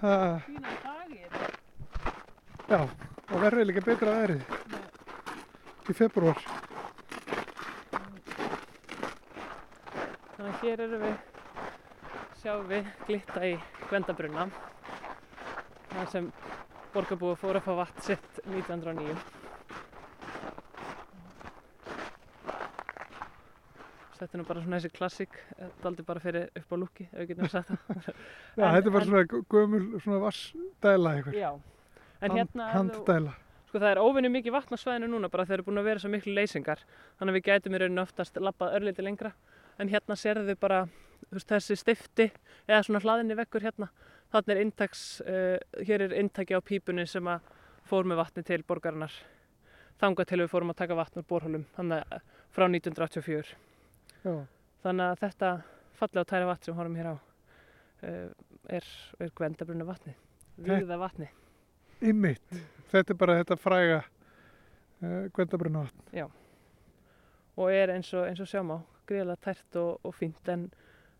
Fína 0.00 0.76
dagir. 0.80 1.30
Já 2.70 3.09
og 3.40 3.46
verður 3.46 3.68
líka 3.70 3.80
betra 3.80 4.12
verið 4.20 4.40
í 5.88 5.94
februar. 5.96 6.40
Þannig 10.34 10.50
að 10.50 10.58
hér 10.60 10.82
eru 10.84 10.98
við, 11.00 11.14
sjáum 12.42 12.68
við 12.68 12.90
glitta 13.06 13.46
í 13.48 13.54
Gvendabrunna, 13.86 14.44
það 15.94 16.12
sem 16.12 16.28
borgarbúi 16.92 17.32
fór 17.40 17.62
að 17.62 17.64
fá 17.70 17.72
vatn 17.80 18.06
sitt 18.10 18.42
1909. 18.44 19.16
Þetta 24.20 24.30
er 24.36 24.38
nú 24.42 24.48
bara 24.52 24.60
svona 24.60 24.84
þessi 24.84 24.94
klassík, 25.00 25.42
þetta 25.56 25.72
er 25.80 25.92
aldrei 25.94 26.10
bara 26.12 26.26
fyrir 26.28 26.48
upp 26.60 26.76
á 26.76 26.80
lúki, 26.84 27.08
ef 27.08 27.22
við 27.22 27.32
getum 27.32 27.52
sagt 27.56 27.72
það. 27.72 28.14
Já, 28.60 28.66
þetta 28.68 28.84
er 28.84 28.96
bara 29.00 29.12
svona 29.14 29.44
gömul 29.56 29.84
svona 29.96 30.24
vassdæla 30.28 31.18
eitthvað. 31.22 31.40
Já, 31.40 31.79
en 32.20 32.36
hérna... 32.36 32.68
Handdæla. 32.74 33.36
Sko 33.70 33.78
það 33.78 33.92
er 33.92 34.00
óvinni 34.02 34.30
mikið 34.34 34.56
vatn 34.56 34.74
á 34.74 34.78
svæðinu 34.82 35.10
núna 35.12 35.30
bara 35.30 35.46
þeir 35.46 35.60
eru 35.60 35.68
búin 35.68 35.82
að 35.82 35.88
vera 35.90 36.02
svo 36.02 36.10
miklu 36.10 36.34
leysingar. 36.34 36.82
Þannig 37.20 37.32
að 37.32 37.38
við 37.38 37.46
gætum 37.46 37.76
í 37.76 37.80
rauninu 37.82 38.02
oftast 38.02 38.40
labbað 38.42 38.76
örlítið 38.80 39.06
lengra. 39.06 39.32
En 39.78 39.92
hérna 39.92 40.16
sérðu 40.18 40.56
bara 40.60 40.80
þú 41.28 41.36
veist, 41.38 41.52
þessi 41.52 41.76
stifti 41.78 42.26
eða 42.66 42.82
svona 42.88 43.02
hlaðinni 43.04 43.38
vekkur 43.38 43.68
hérna. 43.68 43.90
Þannig 44.34 44.56
er 44.56 44.62
intaks, 44.64 45.04
uh, 45.22 45.84
hér 45.86 46.06
er 46.08 46.16
intaki 46.18 46.58
á 46.58 46.60
pípunni 46.60 47.06
sem 47.06 47.30
að 47.30 47.46
fór 47.86 48.10
með 48.10 48.24
vatni 48.24 48.44
til 48.46 48.62
borgarinnar. 48.66 49.14
Þangað 50.02 50.30
til 50.32 50.40
við 50.42 50.50
fórum 50.50 50.72
að 50.72 50.80
taka 50.82 50.98
vatn 50.98 51.22
úr 51.22 51.30
borhólum 51.30 51.66
þannig 51.76 52.02
að 52.10 52.28
frá 52.54 52.66
1984 52.66 53.54
Já. 54.24 54.34
þannig 54.84 55.06
að 55.06 55.20
þetta 55.24 55.50
fallega 55.98 56.28
tæra 56.32 56.48
vatn 56.50 56.66
sem 56.66 56.78
horfum 56.78 56.96
hér 56.98 57.10
á 57.12 57.14
uh, 57.14 58.30
er, 58.78 58.88
er 59.20 59.34
gvendabrunna 59.36 59.86
vatni 59.88 60.16
viða 60.60 60.98
vatni 61.00 61.30
Einmitt. 62.00 62.60
Þetta 62.90 63.12
er 63.12 63.18
bara 63.20 63.38
þetta 63.40 63.56
fræga 63.60 63.98
uh, 64.00 65.26
Gvendabrunna 65.36 65.84
vatn. 65.84 66.06
og 67.60 67.72
er 67.72 67.92
eins 67.94 68.12
og, 68.16 68.28
og 68.40 68.48
sjáum 68.48 68.72
á 68.72 68.78
gríðarlega 69.10 69.44
tært 69.44 69.76
og, 69.80 69.98
og 70.06 70.14
fínt 70.16 70.48
en, 70.48 70.68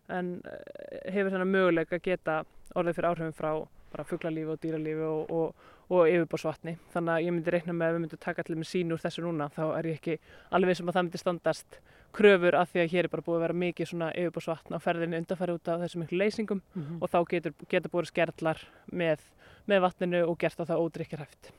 en 0.09 0.33
eh, 0.47 1.11
hefur 1.13 1.33
þennan 1.33 1.51
möguleika 1.51 1.99
að 1.99 2.05
geta 2.07 2.37
orðið 2.79 2.97
fyrir 2.97 3.09
áhrifin 3.11 3.37
frá 3.37 3.51
bara 3.91 4.07
fuglalífi 4.07 4.53
og 4.53 4.61
dýralífi 4.63 5.05
og, 5.05 5.31
og, 5.35 5.65
og 5.91 6.07
yfirbórsvatni. 6.07 6.77
Þannig 6.93 7.13
að 7.13 7.25
ég 7.25 7.35
myndi 7.35 7.53
reikna 7.53 7.75
með 7.75 7.89
að 7.89 7.97
við 7.97 8.03
myndum 8.05 8.23
taka 8.23 8.45
allir 8.45 8.61
með 8.61 8.69
sín 8.71 8.95
úr 8.95 9.03
þessu 9.03 9.25
núna 9.25 9.49
þá 9.51 9.63
er 9.67 9.89
ég 9.91 9.99
ekki 9.99 10.17
alveg 10.55 10.79
sem 10.79 10.87
að 10.87 10.97
það 10.97 11.07
myndi 11.07 11.21
standast 11.21 11.81
kröfur 12.15 12.55
af 12.59 12.71
því 12.73 12.81
að 12.83 12.91
hér 12.93 13.07
er 13.07 13.11
bara 13.13 13.25
búið 13.25 13.37
að 13.39 13.43
vera 13.45 13.57
mikið 13.63 13.89
svona 13.91 14.09
yfirbórsvatn 14.17 14.75
á 14.75 14.79
ferðinni 14.83 15.19
undanfæri 15.21 15.55
út 15.57 15.71
af 15.71 15.81
þessum 15.85 16.03
miklu 16.05 16.19
leysingum 16.21 16.61
og 17.01 17.09
þá 17.11 17.17
getur, 17.33 17.53
getur 17.71 17.93
búið 17.93 18.09
skerlar 18.11 18.61
með, 18.91 19.25
með 19.71 19.83
vatninu 19.87 20.23
og 20.27 20.37
gert 20.41 20.59
á 20.59 20.65
það 20.69 20.83
ódrykkjarhæft. 20.85 21.51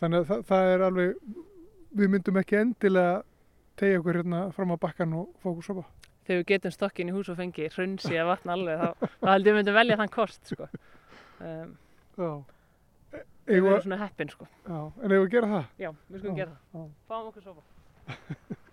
Þannig 0.00 0.24
að 0.24 0.30
það, 0.32 0.42
það 0.50 0.72
er 0.74 0.86
alveg, 0.88 1.14
við 2.00 2.10
myndum 2.16 2.40
ekki 2.42 2.58
endilega 2.60 3.22
tegja 3.80 4.00
okkur 4.02 4.18
hérna 4.20 4.40
fram 4.54 4.74
á 4.74 4.76
bakkan 4.82 5.14
og 5.20 5.30
fá 5.42 5.48
okkur 5.52 5.68
sopa. 5.68 5.84
þegar 6.24 6.40
við 6.40 6.46
getum 6.54 6.72
stokkin 6.74 7.08
í 7.10 7.14
hús 7.14 7.28
og 7.28 7.36
fengi 7.36 7.66
hrunsi 7.74 8.16
að 8.16 8.28
vatna 8.32 8.54
alveg 8.56 8.78
þá, 8.80 9.06
þá 9.20 9.28
held 9.32 9.46
ég 9.46 9.52
að 9.52 9.54
við 9.54 9.56
myndum 9.60 9.74
velja 9.78 9.96
þann 10.00 10.12
kost 10.14 10.52
sko. 10.52 10.68
um, 11.40 11.72
Já. 12.16 12.30
við 13.44 13.58
Eigum 13.58 13.68
erum 13.74 13.82
svona 13.84 13.98
heppin 14.00 14.30
sko. 14.32 14.46
já, 14.64 14.78
en 15.02 15.12
eigum 15.12 15.24
við 15.26 15.32
gera 15.34 15.50
það? 15.50 15.66
já, 15.84 15.90
við 16.08 16.22
skulum 16.22 16.38
gera 16.38 16.54
það 16.72 16.86
fáum 17.10 17.26
okkur 17.28 17.44
sofa 17.44 17.62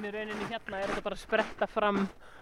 en 0.00 0.08
í 0.08 0.12
rauninni 0.14 0.46
hérna 0.48 0.78
er 0.80 0.88
þetta 0.88 1.04
bara 1.04 1.16
að 1.18 1.20
spretta 1.20 1.66
fram 1.68 1.98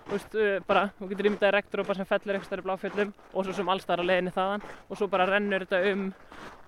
þú 0.08 0.12
veist, 0.14 0.34
uh, 0.38 0.58
bara, 0.68 0.84
þú 0.98 1.08
getur 1.10 1.28
ímyndaði 1.28 1.54
rektrópa 1.56 1.96
sem 1.96 2.06
fellur 2.06 2.36
eitthvað 2.36 2.48
stærri 2.48 2.64
bláfjöllum 2.66 3.10
og 3.32 3.46
svo 3.46 3.54
sem 3.56 3.70
allstar 3.72 4.02
á 4.02 4.04
leiðinni 4.06 4.32
þaðan 4.36 4.66
og 4.86 5.00
svo 5.00 5.08
bara 5.10 5.26
rennur 5.26 5.64
þetta 5.66 5.92
um 5.92 6.04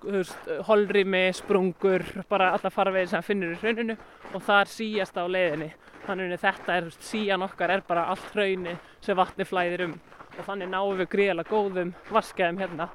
þú 0.01 0.15
veist, 0.17 0.49
holrými, 0.67 1.21
sprungur 1.37 2.05
bara 2.29 2.51
alla 2.57 2.71
farvegi 2.73 3.11
sem 3.13 3.23
finnur 3.23 3.55
í 3.55 3.59
hrauninu 3.61 3.95
og 4.33 4.43
þar 4.43 4.71
síjast 4.71 5.15
á 5.15 5.23
leiðinni. 5.29 5.69
Þannig 6.01 6.33
að 6.35 6.43
þetta 6.43 6.75
er, 6.75 6.87
þú 6.87 6.91
veist, 6.91 7.07
síjan 7.07 7.45
okkar 7.45 7.75
er 7.75 7.85
bara 7.87 8.07
allt 8.11 8.27
hrauni 8.33 8.75
sem 9.05 9.17
vatni 9.17 9.47
flæðir 9.47 9.85
um 9.87 9.95
og 10.31 10.43
þannig 10.47 10.71
náum 10.71 10.97
við 10.99 11.09
gríðarlega 11.11 11.51
góðum 11.51 11.93
vaskæðum 12.11 12.59
hérna 12.61 12.89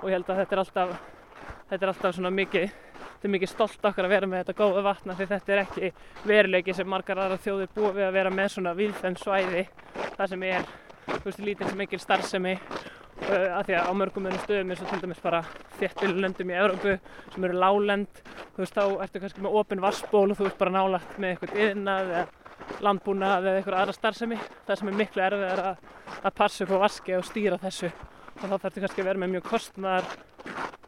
og 0.00 0.06
ég 0.10 0.16
held 0.18 0.30
að 0.30 0.40
þetta 0.42 0.56
er 0.56 0.62
alltaf 0.64 0.94
þetta 1.70 1.84
er 1.86 1.92
alltaf 1.94 2.16
þetta 3.20 3.28
er 3.28 3.34
mikið 3.34 3.52
stolt 3.52 3.88
okkar 3.90 4.06
að 4.08 4.14
vera 4.14 4.28
með 4.30 4.42
þetta 4.42 4.56
góða 4.60 4.84
vatna 4.86 5.16
því 5.18 5.26
þetta 5.30 5.52
er 5.52 5.62
ekki 5.64 5.90
veruleiki 6.30 6.76
sem 6.76 6.88
margar 6.88 7.20
aðra 7.20 7.40
þjóðir 7.44 7.74
búið 7.74 7.98
við 7.98 8.06
að 8.06 8.16
vera 8.16 8.32
með 8.32 8.48
svona 8.54 8.72
víðfenn 8.78 9.18
svæði 9.20 9.66
það 10.16 10.32
sem 10.32 10.46
er 10.48 10.72
þú 11.10 11.20
veist, 11.26 11.44
lítið 11.44 11.70
sem 11.70 11.80
mikil 11.84 12.00
starfsemi 12.00 12.56
uh, 12.56 13.46
að 13.58 13.62
því 13.68 13.78
að 13.78 13.86
á 13.86 13.92
mörgum 14.00 14.30
önum 14.30 14.44
stöðum 14.46 14.72
eins 14.72 14.84
og 14.84 14.92
til 14.92 15.02
dæmis 15.04 15.22
bara 15.24 15.44
þéttbílulöndum 15.80 16.52
í 16.52 16.58
Evrópu 16.64 16.96
sem 17.34 17.48
eru 17.48 17.60
láglend 17.60 18.22
þú 18.24 18.64
veist, 18.64 18.76
þá 18.76 18.84
ertu 19.04 19.24
kannski 19.24 19.44
með 19.44 19.60
opin 19.60 19.84
vassból 19.84 20.26
og 20.30 20.38
þú 20.38 20.48
veist 20.48 20.60
bara 20.60 20.76
nálagt 20.78 21.18
með 21.20 21.34
eitthvað 21.36 21.64
yðnað 21.66 22.14
eða 22.14 22.28
landbúnað 22.84 23.46
eða 23.48 23.60
eitthvað 23.60 23.78
aðra 23.80 23.96
starfsemi. 23.96 24.38
Það 24.66 24.80
sem 24.80 24.90
er 24.90 24.98
miklu 25.00 25.24
erfiðar 25.24 25.62
að, 25.70 25.84
að 26.20 26.34
passa 26.38 26.64
upp 26.64 26.74
á 26.76 26.82
vaski 26.84 27.16
og 27.16 27.26
stýra 27.28 27.58
þessu. 27.60 27.90
Og 28.40 28.44
þá 28.44 28.54
þarftu 28.54 28.84
kannski 28.84 29.02
að 29.02 29.10
vera 29.10 29.22
með 29.22 29.32
mjög 29.34 29.48
kostnar 29.50 30.06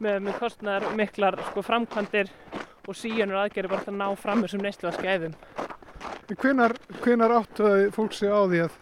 með, 0.03 0.19
með 0.27 0.37
kostnar 0.41 0.87
miklar 0.97 1.39
sko, 1.49 1.63
framkvæmdir 1.65 2.31
og 2.87 2.97
síjanur 2.99 3.41
aðgerði 3.43 3.73
bara 3.73 3.85
til 3.85 3.93
að 3.93 3.99
ná 4.01 4.07
fram 4.19 4.45
þessum 4.45 4.65
neysluvaskæðum 4.67 5.37
En 6.29 6.39
Hvenar, 6.39 6.73
hvenar 7.03 7.33
áttu 7.35 7.65
að 7.67 7.89
fólk 7.95 8.15
sig 8.15 8.31
á 8.31 8.41
því 8.47 8.63
að 8.63 8.77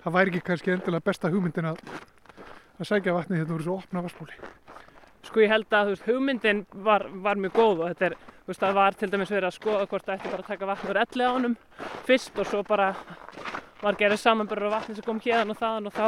það 0.00 0.14
væri 0.16 0.32
ekki 0.32 0.46
kannski 0.46 0.72
endilega 0.74 1.06
besta 1.10 1.30
hugmyndin 1.32 1.68
að, 1.72 1.82
að 2.80 2.88
sækja 2.88 3.16
vatnið 3.18 3.42
hérna 3.42 3.56
úr 3.56 3.62
þessu 3.64 3.76
opna 3.76 4.04
vassbóli? 4.06 4.38
sko 5.30 5.44
ég 5.44 5.52
held 5.52 5.74
að 5.76 5.92
veist, 5.92 6.06
hugmyndin 6.08 6.64
var, 6.84 7.06
var 7.22 7.40
mjög 7.40 7.56
góð 7.58 7.82
og 7.84 7.90
þetta 7.92 8.06
er, 8.08 8.14
þú 8.16 8.52
veist, 8.52 8.62
það 8.62 8.76
var 8.78 8.96
til 8.98 9.10
dæmis 9.12 9.32
verið 9.34 9.48
að 9.50 9.56
skoða 9.56 9.88
hvort 9.90 10.06
það 10.06 10.16
ætti 10.16 10.32
bara 10.32 10.44
að 10.44 10.50
taka 10.50 10.70
vatn 10.70 10.90
úr 10.90 11.00
elli 11.04 11.26
á 11.28 11.30
honum 11.30 11.56
fyrst 12.08 12.40
og 12.40 12.48
svo 12.50 12.62
bara 12.66 12.88
var 13.80 13.96
gerðið 14.00 14.20
samanbörður 14.20 14.72
á 14.72 14.76
vatni 14.76 14.96
sem 14.96 15.06
kom 15.06 15.20
hérðan 15.24 15.54
og 15.54 15.60
þaðan 15.60 15.88
og 15.88 15.96
þá 15.96 16.06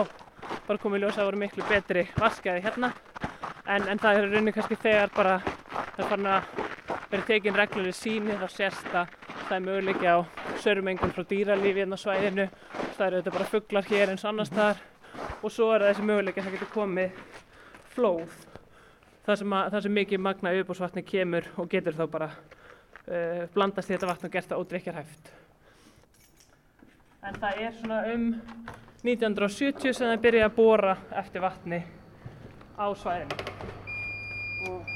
bara 0.66 0.82
komið 0.82 1.04
ljós 1.04 1.18
að 1.18 1.28
voru 1.28 1.40
miklu 1.40 1.64
betri 1.68 2.04
vaskæði 2.18 2.64
hérna. 2.66 2.92
En, 3.66 3.86
en 3.88 4.00
það 4.02 4.18
er 4.18 4.26
í 4.26 4.30
rauninni 4.32 4.54
kannski 4.54 4.78
þegar 4.82 5.12
bara 5.14 5.38
það 5.46 6.02
er 6.02 6.08
farin 6.10 6.30
að 6.32 6.54
vera 7.12 7.26
tekin 7.28 7.58
regluleg 7.58 7.96
síni 7.96 8.38
þá 8.40 8.46
sést 8.50 8.94
að 8.96 9.12
það 9.48 9.56
er 9.56 9.66
möguleiki 9.66 10.08
á 10.08 10.18
sörmengun 10.62 11.14
frá 11.14 11.26
dýralífi 11.28 11.82
hérna 11.82 11.98
á 11.98 12.04
svæðinu. 12.04 12.48
Það 12.96 13.06
eru 13.06 13.20
þetta 13.20 13.36
bara 13.36 13.50
fuglar 13.52 13.88
hér 13.90 14.12
eins 14.12 14.24
og 14.24 14.32
annars 14.32 14.52
þar 14.52 14.82
og 15.42 15.52
svo 15.52 15.68
er 15.74 15.86
þessi 15.88 16.08
möguleiki 16.08 16.42
að 16.42 16.48
það 16.48 16.56
getur 16.56 16.72
komið 16.74 17.20
flóð. 17.94 18.40
Það 19.22 19.38
sem, 19.38 19.54
að, 19.54 19.70
það 19.74 19.86
sem 19.86 19.96
mikið 20.00 20.24
magna 20.26 20.52
yfirbúrsvatni 20.56 21.04
kemur 21.06 21.48
og 21.62 21.70
getur 21.70 21.96
þá 21.96 22.04
bara 22.10 22.28
uh, 22.32 23.44
blandast 23.54 23.90
í 23.90 23.94
þetta 23.94 24.10
vatn 24.10 24.28
og 24.28 24.34
gert 24.34 24.50
það 24.50 24.64
ódrykjarhæft. 24.64 25.32
En 27.22 27.36
það 27.38 27.58
er 27.62 27.74
svona 27.76 27.96
um 28.10 28.22
1970 29.06 29.94
sem 29.94 30.08
það 30.10 30.22
byrja 30.24 30.46
að 30.48 30.54
bóra 30.56 30.94
eftir 31.20 31.44
vatni 31.44 31.78
á 32.74 32.86
svæðinu. 32.98 33.36
Og 34.66 34.90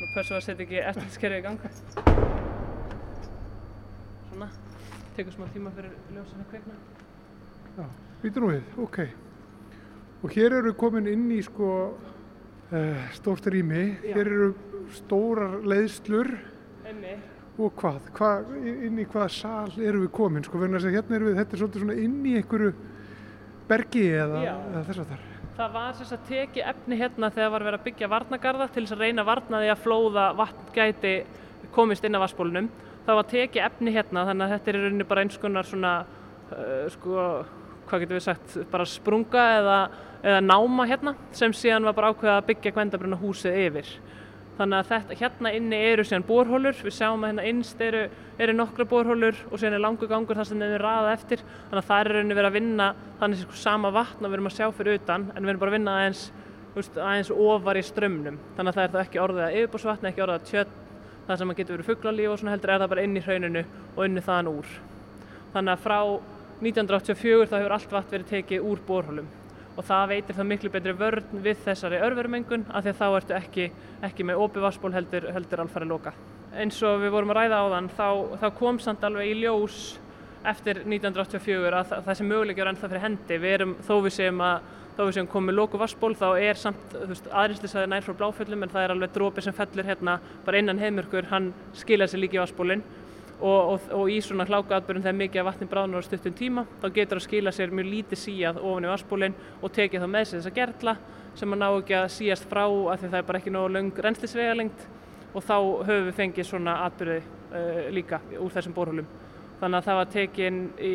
nú 0.00 0.08
pössum 0.14 0.32
við 0.32 0.38
að 0.38 0.46
setja 0.46 0.64
ekki 0.64 0.80
eftirlitskerfið 0.80 1.36
í 1.36 1.44
gang. 1.44 1.60
Svona, 4.30 4.48
tekur 5.18 5.36
smá 5.36 5.44
tíma 5.52 5.74
fyrir 5.76 5.92
ljósinu 6.16 6.48
kveikna. 6.54 6.78
Já, 7.76 7.84
býtur 8.24 8.46
nú 8.46 8.50
við, 8.54 8.64
ok. 8.86 8.98
Og 10.24 10.38
hér 10.38 10.58
eru 10.62 10.72
komin 10.80 11.12
inn 11.12 11.28
í 11.36 11.42
sko 11.44 11.70
uh, 11.92 13.04
stórt 13.12 13.52
rými, 13.52 13.90
Já. 14.00 14.16
hér 14.16 14.32
eru 14.38 14.50
stórar 14.96 15.60
leiðslur 15.68 16.32
Einmi, 16.84 17.18
og 17.54 17.76
hvað, 17.78 18.00
hvað, 18.16 18.50
inn 18.66 18.98
í 18.98 19.06
hvaða 19.06 19.28
sal 19.30 19.70
eru 19.78 20.02
við 20.04 20.10
komin, 20.16 20.44
sko, 20.46 20.58
þess 20.58 20.88
að 20.88 20.96
hérna 20.96 21.18
eru 21.18 21.28
við, 21.28 21.38
þetta 21.38 21.54
er 21.54 21.62
svolítið 21.62 21.84
svona 21.84 21.98
inn 22.02 22.16
í 22.26 22.34
einhverju 22.40 22.72
bergi 23.68 24.04
eða, 24.18 24.42
eða 24.48 24.82
þess 24.88 25.02
að 25.04 25.12
þar. 25.12 25.28
Það 25.54 25.74
var 25.76 25.92
sem 25.94 26.08
sagt 26.08 26.24
tekið 26.26 26.70
efni 26.72 26.96
hérna 26.98 27.30
þegar 27.30 27.52
var 27.54 27.64
verið 27.68 27.78
að 27.78 27.84
byggja 27.84 28.10
varnagarða 28.10 28.66
til 28.74 28.82
þess 28.82 28.96
að 28.96 29.04
reyna 29.04 29.22
að 29.22 29.28
varna 29.28 29.60
því 29.62 29.68
að 29.70 29.84
flóða 29.84 30.24
vatn 30.40 30.72
gæti 30.74 31.12
komist 31.74 32.06
inn 32.06 32.18
á 32.18 32.24
vassbólunum. 32.24 32.70
Það 33.04 33.18
var 33.20 33.28
tekið 33.30 33.66
efni 33.68 33.94
hérna 33.94 34.24
þannig 34.26 34.46
að 34.46 34.54
þetta 34.54 34.72
er 34.72 34.78
í 34.78 34.82
rauninni 34.82 35.06
bara 35.12 35.24
eins 35.24 35.38
konar 35.38 35.68
svona 35.68 35.92
uh, 36.02 36.88
sko 36.90 37.28
hvað 37.84 38.04
getur 38.04 38.18
við 38.18 38.24
sagt, 38.24 38.56
bara 38.72 38.86
sprunga 38.88 39.44
eða, 39.58 39.78
eða 40.24 40.42
náma 40.44 40.86
hérna 40.88 41.14
sem 41.36 41.54
síðan 41.54 41.86
var 41.88 41.96
bara 41.96 42.10
ákveða 42.12 42.36
að 42.40 42.48
byggja 42.50 42.74
Gvendabrunna 42.74 43.20
húsið 43.20 43.58
yfir. 43.66 43.90
Þannig 44.54 44.78
að 44.78 44.90
þetta, 44.92 45.16
hérna 45.18 45.50
inni 45.56 45.78
eru 45.88 46.04
síðan 46.06 46.24
borhólur, 46.28 46.76
við 46.78 46.94
sjáum 46.94 47.24
að 47.24 47.32
hérna 47.32 47.46
innst 47.50 47.80
eru, 47.82 48.02
eru 48.38 48.52
nokkra 48.54 48.86
borhólur 48.86 49.40
og 49.48 49.58
síðan 49.58 49.74
er 49.80 49.82
langu 49.82 50.06
gangur 50.10 50.38
þar 50.38 50.46
sem 50.46 50.62
þeim 50.62 50.74
er 50.76 50.84
raða 50.84 51.10
eftir. 51.16 51.42
Þannig 51.42 51.80
að 51.80 51.88
það 51.88 52.02
er 52.04 52.10
rauninni 52.14 52.38
verið 52.38 52.50
að 52.52 52.58
vinna 52.60 52.88
þannig 53.18 53.40
sem 53.40 53.58
sama 53.64 53.90
vatn 53.96 54.22
og 54.22 54.30
við 54.30 54.38
erum 54.38 54.50
að 54.50 54.56
sjá 54.60 54.68
fyrir 54.78 55.00
utan 55.00 55.26
en 55.34 55.42
við 55.42 55.52
erum 55.54 55.64
bara 55.64 55.74
að 55.74 55.78
vinna 55.80 55.96
aðeins, 55.98 56.24
veist, 56.76 57.02
aðeins 57.02 57.34
ofar 57.34 57.82
í 57.82 57.84
strömmnum. 57.90 58.40
Þannig 58.54 58.70
að 58.70 58.78
það 58.78 58.86
er 58.86 58.94
það 58.94 59.04
ekki 59.04 59.24
orðið 59.26 59.46
að 59.48 59.58
yfirbúrsvatni, 59.58 60.12
ekki 60.12 60.26
orðið 60.28 60.38
að 60.38 60.48
tjött, 60.52 60.80
það 61.26 61.40
sem 61.42 61.54
að 61.54 61.62
getur 61.62 61.78
verið 61.78 61.90
fugglalíf 61.90 62.30
og 62.30 62.42
svona 62.42 62.54
heldur 62.54 62.74
er 62.76 62.84
það 62.84 62.92
bara 62.94 63.08
inn 63.08 63.18
í 63.18 63.24
hrauninu 63.26 63.68
og 63.96 64.04
inni 64.06 64.22
þaðan 64.22 64.52
úr. 64.54 64.74
Þannig 65.56 65.74
að 65.74 65.86
frá 65.88 65.98
1984 66.62 67.48
þá 67.50 67.56
hefur 67.58 67.74
allt 67.80 67.96
vatn 67.98 68.14
verið 68.14 68.30
tekið 68.30 68.70
úr 68.70 68.86
borhólum 68.86 69.32
og 69.74 69.86
það 69.88 70.12
veitir 70.12 70.36
það 70.38 70.48
miklu 70.50 70.70
betri 70.74 70.94
vörn 70.98 71.42
við 71.42 71.64
þessari 71.64 71.98
örverumengun 72.06 72.66
af 72.70 72.84
því 72.84 72.92
að 72.92 73.00
þá 73.00 73.06
ertu 73.18 73.36
ekki, 73.38 73.66
ekki 74.06 74.26
með 74.28 74.44
opið 74.44 74.66
vassból 74.68 74.92
heldur, 74.94 75.26
heldur 75.34 75.64
alfarið 75.64 75.90
loka. 75.90 76.14
Eins 76.54 76.78
og 76.86 77.02
við 77.02 77.14
vorum 77.16 77.34
að 77.34 77.40
ræða 77.40 77.58
á 77.58 77.66
þann 77.74 77.90
þá, 77.96 78.08
þá 78.42 78.48
kom 78.60 78.78
samt 78.82 79.04
alveg 79.06 79.32
í 79.32 79.36
ljós 79.42 79.80
eftir 80.46 80.84
1984 80.84 81.74
að 81.80 81.90
það, 81.90 82.06
þessi 82.08 82.26
möguleikjur 82.30 82.70
ennþá 82.70 82.90
fyrir 82.90 83.04
hendi. 83.08 83.38
Við 83.42 83.56
erum 83.58 83.76
þó 83.82 83.94
við 84.04 84.16
séum 84.18 84.42
að 84.44 84.72
þó 84.94 85.00
við 85.02 85.14
séum 85.16 85.30
komið 85.32 85.56
loku 85.58 85.80
vassból 85.80 86.12
þá 86.14 86.28
er 86.38 86.60
samt 86.60 86.92
aðrinslisaði 86.94 87.90
nær 87.90 88.04
frá 88.06 88.14
bláföllum 88.20 88.62
en 88.62 88.70
það 88.70 88.84
er 88.84 88.94
alveg 88.94 89.14
drópi 89.16 89.42
sem 89.42 89.56
fellur 89.56 89.88
hérna 89.88 90.20
bara 90.44 90.60
innan 90.60 90.78
heimurkur, 90.78 91.26
hann 91.32 91.50
skilja 91.74 92.06
sér 92.06 92.22
líki 92.22 92.38
vassbólinn 92.38 92.84
og, 93.40 93.74
og, 93.74 93.88
og 93.98 94.10
í 94.12 94.20
svona 94.22 94.46
hlákaatbyrjum 94.48 95.04
þegar 95.04 95.18
mikið 95.18 95.42
af 95.42 95.48
vatni 95.48 95.68
bráðnar 95.70 96.04
á 96.04 96.06
stuttum 96.06 96.36
tíma 96.38 96.64
þá 96.82 96.86
getur 96.94 97.18
það 97.18 97.22
að 97.22 97.26
skila 97.26 97.52
sér 97.54 97.74
mjög 97.74 97.90
lítið 97.90 98.20
síjað 98.20 98.60
ofan 98.62 98.86
í 98.86 98.92
vassbólinn 98.92 99.38
og 99.60 99.74
tekið 99.74 100.04
þá 100.04 100.08
með 100.12 100.28
sér 100.28 100.40
þessa 100.40 100.54
gerla 100.58 100.96
sem 101.34 101.54
að 101.54 101.60
ná 101.60 101.66
ekki 101.72 101.96
að 101.98 102.12
síjast 102.14 102.46
frá 102.50 102.64
af 102.64 103.00
því 103.00 103.10
það 103.10 103.18
er 103.18 103.28
bara 103.28 103.40
ekki 103.40 103.54
nógu 103.54 103.74
löng 103.74 104.00
reynslisvegalengt 104.06 104.86
og 105.34 105.42
þá 105.42 105.56
höfum 105.58 106.08
við 106.08 106.18
fengið 106.20 106.48
svona 106.48 106.76
atbyrði 106.86 107.20
uh, 107.20 107.84
líka 107.94 108.20
úr 108.38 108.54
þessum 108.54 108.74
borhólum. 108.76 109.08
Þannig 109.60 109.80
að 109.80 109.88
það 109.88 109.98
var 110.00 110.10
tekin 110.14 110.60
í, 110.78 110.94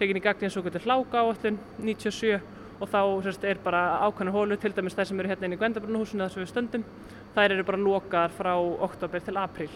tekin 0.00 0.20
í 0.20 0.24
gagni 0.24 0.48
eins 0.48 0.56
og 0.56 0.64
hvernig 0.64 0.86
hláka 0.88 1.20
áallun 1.20 1.58
97 1.84 2.38
og 2.80 2.90
þá 2.90 3.00
sérst, 3.26 3.44
er 3.44 3.60
bara 3.62 3.82
ákvæmna 4.08 4.32
hólu, 4.34 4.56
til 4.58 4.72
dæmis 4.74 4.96
þær 4.96 5.10
sem 5.10 5.20
eru 5.20 5.30
hérna 5.30 5.48
inn 5.48 5.56
í 5.56 5.60
Gvendabrunahúsinu 5.60 6.24
þar 6.24 6.32
sem 6.32 6.42
við 6.42 6.50
stöndum, 6.50 6.86
þær 7.36 7.54
eru 7.54 7.66
bara 7.68 7.84
lokaðar 7.84 8.34
frá 8.34 8.54
oktober 8.88 9.22
til 9.24 9.36
apríl 9.38 9.70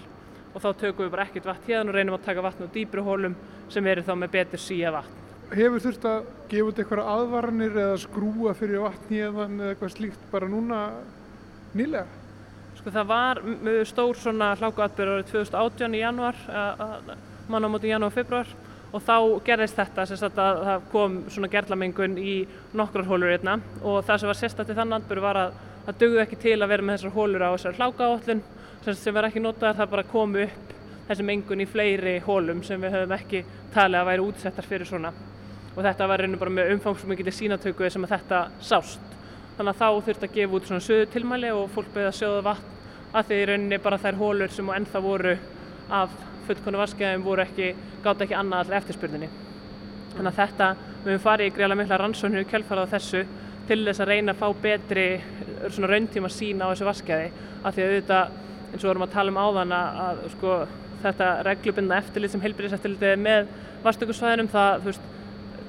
og 0.55 0.63
þá 0.63 0.69
tökum 0.83 1.07
við 1.07 1.15
bara 1.15 1.27
ekkert 1.29 1.49
vatn 1.49 1.69
hérna 1.69 1.93
og 1.93 1.97
reynum 1.97 2.19
að 2.19 2.27
taka 2.27 2.45
vatn 2.45 2.67
úr 2.67 2.75
dýbri 2.75 3.05
hólum 3.05 3.37
sem 3.73 3.87
eru 3.87 4.05
þá 4.07 4.13
með 4.19 4.35
betur 4.37 4.63
síja 4.63 4.93
vatn. 4.95 5.25
Hefur 5.49 5.85
þurft 5.85 6.07
að 6.09 6.31
gefa 6.51 6.71
út 6.71 6.81
eitthvað 6.83 7.11
aðvaranir 7.15 7.77
eða 7.85 7.99
skrúa 8.03 8.55
fyrir 8.57 8.85
vatn 8.85 9.15
hérna 9.15 9.47
eða 9.49 9.75
eitthvað 9.75 9.95
slíkt 9.97 10.31
bara 10.33 10.49
núna 10.51 10.81
nýlega? 11.77 12.07
Sko 12.79 12.93
það 12.95 13.09
var 13.11 13.43
stór 13.89 14.19
svona 14.21 14.53
hlákuatbyrður 14.61 15.19
árið 15.19 15.31
2018 15.33 15.97
í 15.99 16.03
januar, 16.03 16.43
mann 17.49 17.67
á 17.67 17.69
móti 17.73 17.91
januar 17.91 18.13
og 18.13 18.19
februar 18.19 18.53
og 18.93 19.03
þá 19.05 19.17
gerðist 19.45 19.77
þetta 19.77 20.05
að 20.05 20.61
það 20.69 20.85
kom 20.93 21.17
svona 21.33 21.51
gerlamengun 21.53 22.15
í 22.21 22.37
nokkrar 22.77 23.09
hólur 23.09 23.35
einna 23.35 23.59
og 23.83 24.05
það 24.07 24.21
sem 24.21 24.31
var 24.31 24.39
sérstætti 24.39 24.77
þann 24.79 24.97
atbyrður 24.97 25.27
var 25.27 25.41
að 25.43 25.59
það 25.89 25.99
dögðu 26.03 26.23
ekki 26.23 26.39
til 26.45 26.55
að 26.57 26.71
vera 26.73 26.87
með 26.87 26.97
þessar 26.99 27.17
hólur 27.17 27.45
á 27.45 27.51
þessar 27.57 27.79
hlákaállun 27.81 28.43
sem 28.97 29.15
verður 29.15 29.29
ekki 29.29 29.43
notaðar 29.43 29.77
það 29.83 29.91
bara 29.93 30.07
komu 30.09 30.45
upp 30.45 30.73
þessi 31.09 31.25
mengun 31.25 31.65
í 31.65 31.67
fleiri 31.69 32.15
hólum 32.25 32.63
sem 32.65 32.81
við 32.81 32.95
höfum 32.97 33.15
ekki 33.17 33.43
talið 33.75 34.01
að 34.01 34.09
væri 34.11 34.25
útsettar 34.25 34.69
fyrir 34.69 34.89
svona. 34.89 35.13
Og 35.75 35.85
þetta 35.85 36.09
var 36.11 36.23
reynir 36.23 36.41
bara 36.41 36.53
með 36.53 36.73
umfangsmikið 36.75 37.31
sínatöku 37.35 37.91
sem 37.91 38.05
að 38.05 38.15
þetta 38.17 38.41
sást. 38.61 39.05
Þannig 39.59 39.75
að 39.75 39.81
þá 39.81 40.07
þurft 40.07 40.27
að 40.27 40.35
gefa 40.37 40.59
út 40.59 40.69
svona 40.69 40.85
söðu 40.85 41.07
tilmæli 41.13 41.53
og 41.55 41.71
fólk 41.75 41.93
beða 41.95 42.15
sjóða 42.15 42.43
vatn 42.47 43.17
að 43.19 43.31
því 43.31 43.39
rauninni 43.49 43.79
bara 43.83 43.99
þær 44.03 44.19
hólur 44.21 44.53
sem 44.53 44.73
ennþá 44.75 45.03
voru 45.03 45.37
af 45.99 46.17
fullkonu 46.49 46.81
vaskæðum 46.81 47.25
voru 47.25 47.45
ekki, 47.45 47.71
gátt 48.05 48.25
ekki 48.25 48.37
annað 48.37 48.67
allir 48.67 48.79
eftirspurninni. 48.81 49.29
Þannig 50.15 50.33
að 50.33 50.41
þetta, 50.43 50.69
við 51.05 51.13
höfum 51.13 51.25
farið 51.25 51.49
í 51.49 51.55
greiðlega 51.57 51.81
mikla 51.83 52.01
rannsóknir 52.03 52.45
í 52.45 52.51
kjölfarað 52.51 52.89
á 52.89 52.93
þessu 52.97 53.23
til 53.69 53.81
þess 53.85 54.03
að 54.03 54.13
reyna 54.13 54.35
að 54.35 54.43
fá 54.43 54.49
betri 54.63 55.07
rauntíma 55.89 56.31
sín 56.33 56.63
á 56.65 56.69
þessu 56.71 56.89
vaskæði 56.89 57.33
af 57.63 57.75
því 57.75 57.85
að 57.85 57.93
auðvitað 57.95 58.37
eins 58.73 58.83
og 58.83 58.91
vorum 58.91 59.07
að 59.07 59.15
tala 59.15 59.33
um 59.33 59.41
áðan 59.41 59.75
að, 59.77 60.01
að 60.05 60.21
sko, 60.35 60.57
þetta 61.03 61.29
reglubinda 61.47 62.01
eftirlit 62.03 62.35
sem 62.35 62.43
heilbyrðiseftirlitið 62.45 63.13
er 63.13 63.23
með 63.23 63.53
vastökursvæðinum 63.85 64.51
það, 64.53 64.85
veist, 64.89 65.09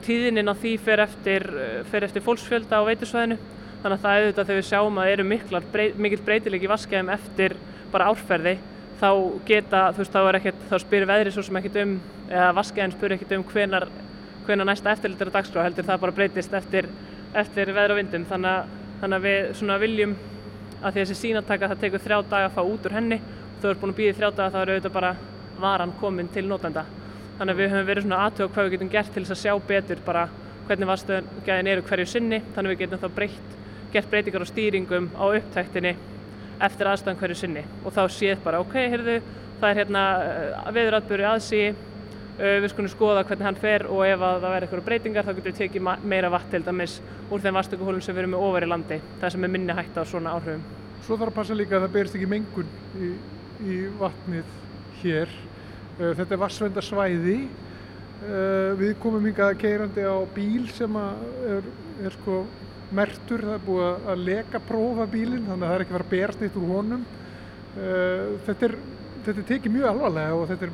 tíðinin 0.06 0.52
á 0.52 0.56
því 0.58 0.74
fer 0.84 1.04
eftir, 1.04 1.46
fer 1.92 2.08
eftir 2.08 2.26
fólksfjölda 2.26 2.82
á 2.82 2.88
veitusvæðinu 2.88 3.38
þannig 3.84 3.96
að 3.96 4.04
það 4.04 4.16
er 4.16 4.26
auðvitað 4.26 4.50
þegar 4.50 4.60
við 4.60 4.68
sjáum 4.70 5.00
að 5.00 5.12
eru 5.14 5.26
miklar, 5.28 5.68
brey, 5.74 5.94
mikil 5.96 6.20
breytilegi 6.26 6.72
vaskæðum 6.72 7.14
eftir 7.16 7.56
bara 7.94 8.10
árferði 8.12 8.58
þá 9.00 9.10
geta, 9.48 9.84
þú 9.96 10.04
veist, 10.04 10.16
þá 10.16 10.22
er 10.22 10.38
ekkert, 10.40 10.66
þá 10.68 10.76
spyrir 10.84 11.10
veðri 11.10 11.32
svo 11.32 11.44
sem 11.46 11.60
ekkert 11.60 11.78
um, 11.84 11.94
eða 12.28 12.50
vaskæðin 12.58 12.96
spyrir 12.96 13.16
ekkert 13.16 13.38
um 13.38 13.46
hvenar, 13.54 13.86
hvenar 14.48 14.68
næsta 14.68 14.92
eftirlit 14.92 15.24
er 15.24 15.32
að 15.32 15.38
dagskrá, 15.38 15.64
heldur 15.64 15.88
það 15.88 16.02
bara 16.04 16.16
breytist 16.18 16.58
eftir, 16.60 16.90
eftir 17.40 17.72
veðra 17.76 17.96
vindum, 18.02 18.28
þannig 18.28 18.76
þannig 19.00 19.20
að 19.20 19.28
við 19.28 19.80
viljum 19.86 20.16
að 20.80 20.94
því 20.94 21.00
að 21.00 21.02
þessi 21.02 21.20
sínataka 21.24 21.70
það 21.72 21.84
tekur 21.84 22.06
þrjá 22.06 22.22
daga 22.30 22.48
að 22.50 22.56
fá 22.56 22.62
út 22.64 22.88
úr 22.88 22.98
henni. 23.00 23.20
Og 23.20 23.60
þú 23.62 23.74
ert 23.74 23.84
búin 23.84 23.94
að 23.94 24.00
býða 24.00 24.18
þrjá 24.20 24.30
daga 24.32 24.54
þá 24.54 24.62
er 24.62 24.74
auðvitað 24.74 24.98
bara 25.00 25.14
varan 25.60 25.98
komin 26.00 26.32
til 26.32 26.48
nótenda 26.48 26.86
þannig 27.40 27.56
að 27.56 27.60
við 27.62 27.70
höfum 27.72 27.88
verið 27.88 28.04
svona 28.04 28.22
aðtöða 28.26 28.52
hvað 28.52 28.66
við 28.66 28.74
getum 28.74 28.92
gert 28.92 29.12
til 29.16 29.22
þess 29.24 29.32
að 29.32 29.42
sjá 29.46 29.68
betur 29.70 30.00
bara 30.04 30.24
hvernig 30.68 30.90
varstöðungæðin 30.90 31.70
eru 31.72 31.84
hverju 31.88 32.08
sinni. 32.12 32.40
Þannig 32.56 32.70
að 32.70 32.74
við 32.74 32.82
getum 32.84 33.00
þá 33.00 33.14
breytt, 33.16 33.54
gert 33.94 34.10
breytingar 34.12 34.44
og 34.44 34.50
stýringum 34.50 35.08
á 35.16 35.26
upptæktinni 35.40 35.94
eftir 36.68 36.90
aðstæðan 36.92 37.22
hverju 37.22 37.38
sinni. 37.40 37.64
Og 37.88 37.96
þá 37.96 38.02
séð 38.12 38.44
bara 38.44 38.60
ok, 38.60 38.76
heyrðu, 38.76 39.16
það 39.62 39.70
er 39.70 39.80
hérna 39.80 40.04
eh, 40.26 40.68
viðratböru 40.76 41.30
aðsí 41.30 41.62
við 42.40 42.70
skulum 42.72 42.92
skoða 42.92 43.26
hvernig 43.28 43.48
hann 43.50 43.58
fer 43.60 43.84
og 43.92 44.06
ef 44.08 44.22
það 44.22 44.44
verður 44.46 44.66
eitthvað 44.66 44.86
breytingar 44.86 45.26
þá 45.28 45.32
getum 45.34 45.50
við 45.50 45.58
tekið 45.58 45.88
meira 46.08 46.30
vatn 46.32 46.54
til 46.54 46.62
dæmis 46.64 46.94
úr 47.28 47.42
þeim 47.44 47.58
vastökuhólum 47.60 48.04
sem 48.06 48.16
við 48.16 48.24
erum 48.24 48.36
með 48.38 48.46
ofar 48.48 48.66
í 48.66 48.70
landi 48.70 49.00
það 49.20 49.34
sem 49.34 49.44
er 49.44 49.52
minni 49.56 49.76
hægt 49.76 50.00
á 50.00 50.04
svona 50.08 50.36
áhrifum. 50.38 50.64
Svo 51.04 51.18
þarf 51.18 51.34
að 51.34 51.40
passa 51.40 51.58
líka 51.58 51.76
að 51.76 51.86
það 51.88 51.96
berist 51.98 52.16
ekki 52.16 52.30
mengun 52.32 52.70
í, 52.96 53.10
í 53.66 53.80
vatnið 54.00 54.54
hér. 55.02 55.34
Þetta 56.00 56.36
er 56.36 56.42
vassvendarsvæði. 56.46 57.36
Við 58.80 58.94
komum 59.04 59.28
hingað 59.28 59.58
keirandi 59.60 60.04
á 60.08 60.16
bíl 60.36 60.68
sem 60.76 60.96
er, 61.00 61.68
er 62.04 62.16
sko 62.20 62.44
mertur, 62.96 63.44
það 63.46 63.56
er 63.56 63.66
búið 63.66 64.08
að 64.14 64.24
leka 64.28 64.62
prófa 64.68 65.08
bílinn 65.12 65.48
þannig 65.48 65.66
að 65.66 65.70
það 65.70 65.76
er 65.76 65.84
ekki 65.86 65.96
verið 65.98 66.08
að 66.08 66.16
berast 66.16 66.44
neitt 66.44 66.58
úr 66.60 66.72
honum. 66.72 67.04
Þetta 68.48 68.70
er, 68.70 68.78
þetta 69.28 69.36
er 69.36 69.50
tekið 69.52 69.76
mjög 69.76 69.92
alvarlega 69.92 70.40
og 70.40 70.48
þetta 70.54 70.70
er 70.70 70.74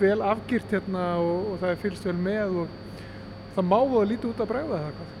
vel 0.00 0.18
afgirt 0.22 0.72
hérna 0.72 1.04
og, 1.20 1.52
og 1.52 1.60
það 1.62 1.70
er 1.72 1.84
fylgst 1.84 2.08
vel 2.08 2.16
með 2.20 2.58
og 2.62 2.74
það 3.56 3.68
má 3.70 3.78
það 3.78 4.10
lítið 4.12 4.32
út 4.32 4.42
að 4.42 4.50
bregða 4.52 4.80
það 4.82 4.96
hvað? 4.96 5.14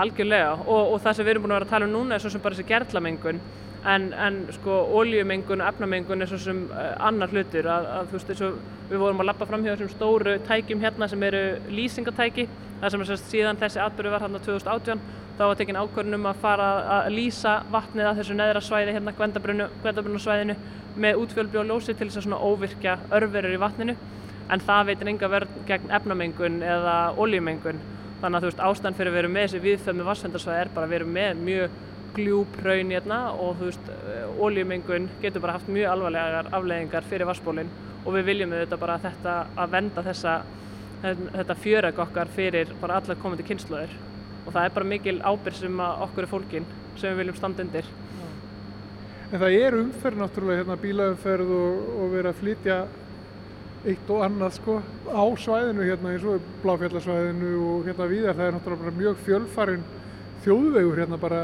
Algjörlega 0.00 0.52
og, 0.60 0.92
og 0.92 1.00
það 1.02 1.16
sem 1.16 1.26
við 1.26 1.32
erum 1.34 1.46
búin 1.46 1.54
að 1.54 1.58
vera 1.58 1.68
að 1.68 1.74
tala 1.74 1.88
um 1.88 1.96
núna 1.96 2.16
er 2.16 2.22
svo 2.22 2.32
sem 2.34 2.44
bara 2.44 2.58
þessi 2.58 2.68
gerðlamengun 2.68 3.40
en, 3.88 4.10
en 4.12 4.40
sko 4.52 4.80
óljumengun 5.00 5.62
og 5.64 5.70
efnamengun 5.72 6.22
er 6.22 6.30
svo 6.30 6.40
sem 6.40 6.66
uh, 6.70 6.90
annar 7.08 7.32
hlutur 7.32 7.68
að, 7.70 7.88
að 7.94 8.10
þú 8.10 8.18
veist 8.18 8.34
eins 8.34 8.42
og 8.46 8.58
við 8.90 9.02
vorum 9.04 9.22
að 9.22 9.30
lappa 9.30 9.48
fram 9.48 9.64
hjá 9.64 9.72
þessum 9.72 9.94
stóru 9.94 10.36
tækjum 10.48 10.84
hérna 10.84 11.08
sem 11.08 11.24
eru 11.30 11.42
lýsingatæki 11.72 12.46
það 12.82 12.92
sem 12.92 13.04
er 13.04 13.10
sérst 13.10 13.32
síðan 13.32 13.60
þessi 13.60 13.82
atbyrju 13.84 14.12
var 14.12 14.26
hérna 14.26 14.42
2018 14.44 15.02
þá 15.40 15.44
var 15.46 15.56
tekin 15.56 15.80
ákvörnum 15.80 16.28
að 16.28 16.40
fara 16.42 16.68
að 16.98 17.10
lýsa 17.16 17.54
vatnið 17.72 18.10
að 18.10 18.20
þessu 18.20 18.36
neðra 18.36 18.60
svæði 18.64 18.96
hérna 18.98 19.14
Gvendabrunnu 19.16 20.20
svæðinu 20.20 20.56
með 21.00 21.22
útfjölbjó 21.22 21.64
ljósi 21.64 21.94
til 21.96 22.10
þess 22.10 22.28
að 22.28 22.42
óvirkja 22.44 22.98
örverur 23.16 23.56
í 23.56 23.60
vatninu 23.62 23.94
en 24.50 24.64
það 24.66 24.88
veitir 24.90 25.12
enga 25.12 25.30
verð 25.30 25.58
gegn 25.68 25.94
efnamengun 25.98 26.62
eða 26.66 26.96
oljumengun 27.20 27.80
þannig 28.20 28.36
að 28.36 28.42
þú 28.42 28.50
veist 28.50 28.64
ástæðan 28.66 28.98
fyrir 28.98 29.12
að 29.12 29.18
vera 29.18 29.32
með 29.34 29.46
þessi 29.46 29.62
viðfömi 29.66 30.06
vassvendarsvæði 30.08 30.64
er 30.64 30.72
bara 30.74 30.88
að 30.88 30.94
vera 30.96 31.10
með 31.18 31.44
mjög 31.48 31.78
gljúp 32.16 32.56
raun 32.64 32.90
hérna 32.90 33.20
og 33.32 33.60
þú 33.60 33.68
veist 33.70 33.90
oljumengun 34.42 35.08
getur 35.22 35.44
bara 35.44 35.56
haft 35.58 35.70
mjög 35.70 35.92
alvarlegar 35.94 36.50
afleðingar 36.50 37.06
fyrir 37.08 37.30
vassbólinn 37.30 37.70
og 38.04 38.14
við 38.16 38.30
viljum 38.32 38.54
auðvitað 38.54 38.82
bara 38.82 38.98
þetta 39.04 39.36
að 39.56 39.76
venda 39.76 40.04
þessa 40.04 40.40
þetta 41.00 41.56
fjöreg 41.62 42.00
okkar 42.04 42.30
fyrir 42.34 42.72
bara 42.80 42.98
allar 43.00 43.18
komandi 43.20 43.46
kynnslóðir 43.48 43.92
og 44.44 44.52
það 44.52 44.64
er 44.64 44.74
bara 44.76 44.90
mikil 44.92 45.18
ábyrg 45.22 45.56
sem 45.56 45.82
okkur 45.86 46.26
er 46.26 46.30
fólkin 46.30 46.66
sem 46.98 47.12
við 47.12 47.22
viljum 47.22 47.38
standa 47.38 47.64
undir. 47.64 47.86
En 49.30 49.38
það 49.38 49.56
er 49.60 49.76
umferð 49.78 50.20
náttúrulega 50.20 50.62
hérna 50.62 50.76
bílaumferð 50.80 51.52
og, 51.54 51.84
og 52.02 52.12
vera 52.16 52.32
að 52.32 52.40
flytja 52.40 52.78
eitt 53.88 54.10
og 54.12 54.24
annað 54.26 54.56
sko 54.58 54.76
á 55.08 55.24
svæðinu 55.40 55.86
hérna 55.88 56.12
eins 56.12 56.26
og 56.28 56.44
bláfjallarsvæðinu 56.64 57.52
og 57.64 57.88
hérna 57.88 58.08
viðar 58.10 58.36
það 58.36 58.46
er 58.46 58.56
náttúrulega 58.56 58.96
mjög 58.98 59.22
fjölfarin 59.24 59.86
þjóðvegur 60.44 61.00
hérna 61.00 61.20
bara 61.20 61.40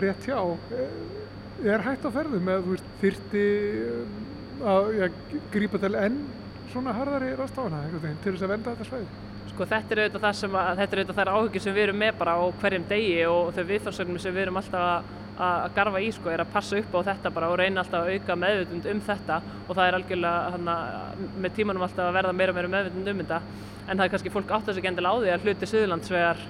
rétt 0.00 0.26
hjá. 0.26 0.40
Ég 1.60 1.72
er 1.74 1.84
hægt 1.84 2.06
á 2.06 2.10
ferðu 2.10 2.40
með 2.42 2.66
þú 2.66 2.74
veist 2.74 2.92
þyrti 3.02 3.46
að 4.70 4.92
ja, 4.98 5.08
grípa 5.52 5.80
til 5.80 5.94
enn 5.98 6.20
svona 6.70 6.94
harðari 6.94 7.32
rástafana 7.38 7.82
til 8.22 8.34
þess 8.34 8.44
að 8.46 8.52
venda 8.54 8.74
þetta 8.74 8.88
svæði? 8.88 9.08
Sko 9.50 9.66
þetta 9.66 9.94
er 9.94 10.02
auðvitað 10.04 10.24
það 10.26 10.36
sem 10.40 10.58
að, 10.60 10.68
þetta 10.80 10.96
er 10.96 11.00
auðvitað 11.00 11.20
þær 11.20 11.32
áhugir 11.34 11.64
sem 11.64 11.74
við 11.76 11.86
erum 11.86 12.00
með 12.00 12.12
bara 12.20 12.36
á 12.38 12.42
hverjum 12.60 12.86
degi 12.90 13.16
og 13.30 13.50
þau 13.56 13.64
viðfarsögnum 13.70 14.22
sem 14.22 14.36
við 14.36 14.44
erum 14.46 14.60
alltaf 14.60 14.86
að, 14.86 15.10
að 15.40 15.74
garfa 15.76 16.02
í 16.04 16.10
sko 16.12 16.30
er 16.32 16.42
að 16.44 16.52
passa 16.52 16.78
upp 16.80 16.94
á 16.94 17.00
þetta 17.10 17.32
bara 17.34 17.48
og 17.52 17.58
reyna 17.60 17.82
alltaf 17.82 18.04
að 18.04 18.12
auka 18.14 18.36
meðvutund 18.36 18.88
um 18.92 19.00
þetta 19.06 19.40
og 19.66 19.72
það 19.72 19.86
er 19.86 19.98
algjörlega 19.98 20.52
hana, 20.56 20.76
með 21.40 21.56
tímanum 21.56 21.86
alltaf 21.86 22.06
að 22.06 22.18
verða 22.18 22.36
meira 22.36 22.52
og 22.52 22.58
meira 22.58 22.72
meðvutund 22.74 23.12
um 23.14 23.24
þetta. 23.24 23.40
En 23.86 23.96
það 23.96 24.04
er 24.04 24.14
kannski 24.14 24.34
fólk 24.34 24.54
átt 24.56 24.68
að 24.68 24.78
segja 24.78 24.92
endilega 24.92 25.16
á 25.16 25.20
því 25.22 25.34
að 25.34 25.48
hluti 25.48 25.70
Suðurlandsvegar 25.70 26.46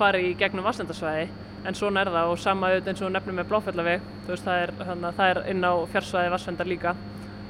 fari 0.00 0.26
í 0.30 0.34
gegnum 0.40 0.66
vassendarsvæði 0.66 1.28
en 1.68 1.76
svona 1.76 2.04
er 2.04 2.10
það 2.14 2.32
og 2.32 2.38
sama 2.40 2.70
auðvitað 2.70 2.92
eins 2.92 3.02
og 3.04 3.12
nefnum 3.14 3.36
með 3.36 3.48
Bláfjallaveg, 3.50 4.04
það 4.28 4.54
er, 4.54 4.70
hana, 4.88 5.10
það 5.16 5.32
er 5.32 5.40
inn 5.52 5.66
á 5.66 5.72
fjarsvæði 5.92 6.32
vassendar 6.32 6.70
líka. 6.70 6.94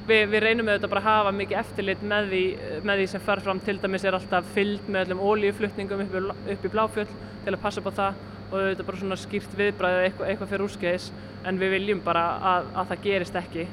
Við, 0.09 0.25
við 0.33 0.43
reynum 0.43 0.71
auðvitað 0.71 0.91
bara 0.91 1.03
að 1.05 1.09
hafa 1.11 1.33
mikið 1.39 1.61
eftirlit 1.61 2.03
með 2.11 2.33
því, 2.33 2.43
með 2.89 3.01
því 3.03 3.07
sem 3.13 3.23
far 3.23 3.43
fram. 3.45 3.61
Til 3.63 3.77
dæmis 3.79 4.07
er 4.09 4.17
alltaf 4.19 4.49
fyllt 4.57 4.89
með 4.91 5.05
öllum 5.05 5.23
ólíuflutningum 5.23 6.03
upp, 6.03 6.17
upp 6.57 6.67
í 6.67 6.73
Bláfjöld 6.73 7.13
til 7.45 7.55
að 7.55 7.61
passa 7.63 7.83
upp 7.83 7.93
á 7.95 7.99
það 8.01 8.25
og 8.51 8.57
auðvitað 8.59 8.89
bara 8.89 9.01
svona 9.01 9.19
skýrt 9.21 9.57
viðbræðið 9.59 10.07
eitthvað, 10.09 10.29
eitthvað 10.31 10.51
fyrir 10.53 10.67
úrskeiðis 10.67 11.09
en 11.47 11.61
við 11.61 11.75
viljum 11.77 12.03
bara 12.05 12.25
að, 12.53 12.71
að 12.75 12.91
það 12.91 13.05
gerist 13.07 13.39
ekki 13.41 13.67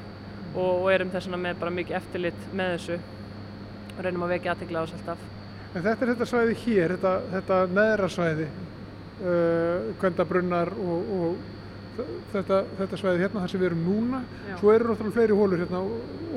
og, 0.54 0.70
og 0.70 0.88
erum 0.92 1.12
þess 1.12 1.28
vegna 1.28 1.42
með 1.42 1.60
bara 1.62 1.74
mikið 1.78 1.98
eftirlit 1.98 2.48
með 2.56 2.74
þessu 2.76 2.98
og 3.98 4.00
reynum 4.06 4.24
að 4.26 4.34
vekja 4.36 4.54
aðtegla 4.54 4.82
á 4.82 4.84
þess 4.86 4.98
alltaf. 4.98 5.28
En 5.68 5.84
þetta 5.84 6.04
er 6.04 6.12
þetta 6.14 6.28
svæði 6.30 6.58
hér, 6.64 6.96
þetta, 6.96 7.14
þetta 7.34 7.60
neðra 7.76 8.10
svæði, 8.12 8.48
uh, 9.20 9.88
kvendabrunnar 10.00 10.72
og, 10.80 11.14
og 11.18 12.04
þetta, 12.32 12.60
þetta 12.78 13.00
svæði 13.00 13.24
hérna 13.24 13.42
þar 13.42 13.52
sem 13.52 13.62
við 13.62 13.70
erum 13.72 13.86
núna, 13.86 14.22
já. 14.48 14.58
svo 14.60 14.74
eru 14.74 14.92
náttúrulega 14.92 15.16
fleiri 15.18 15.38
hólur 15.38 15.64
hérna 15.64 15.82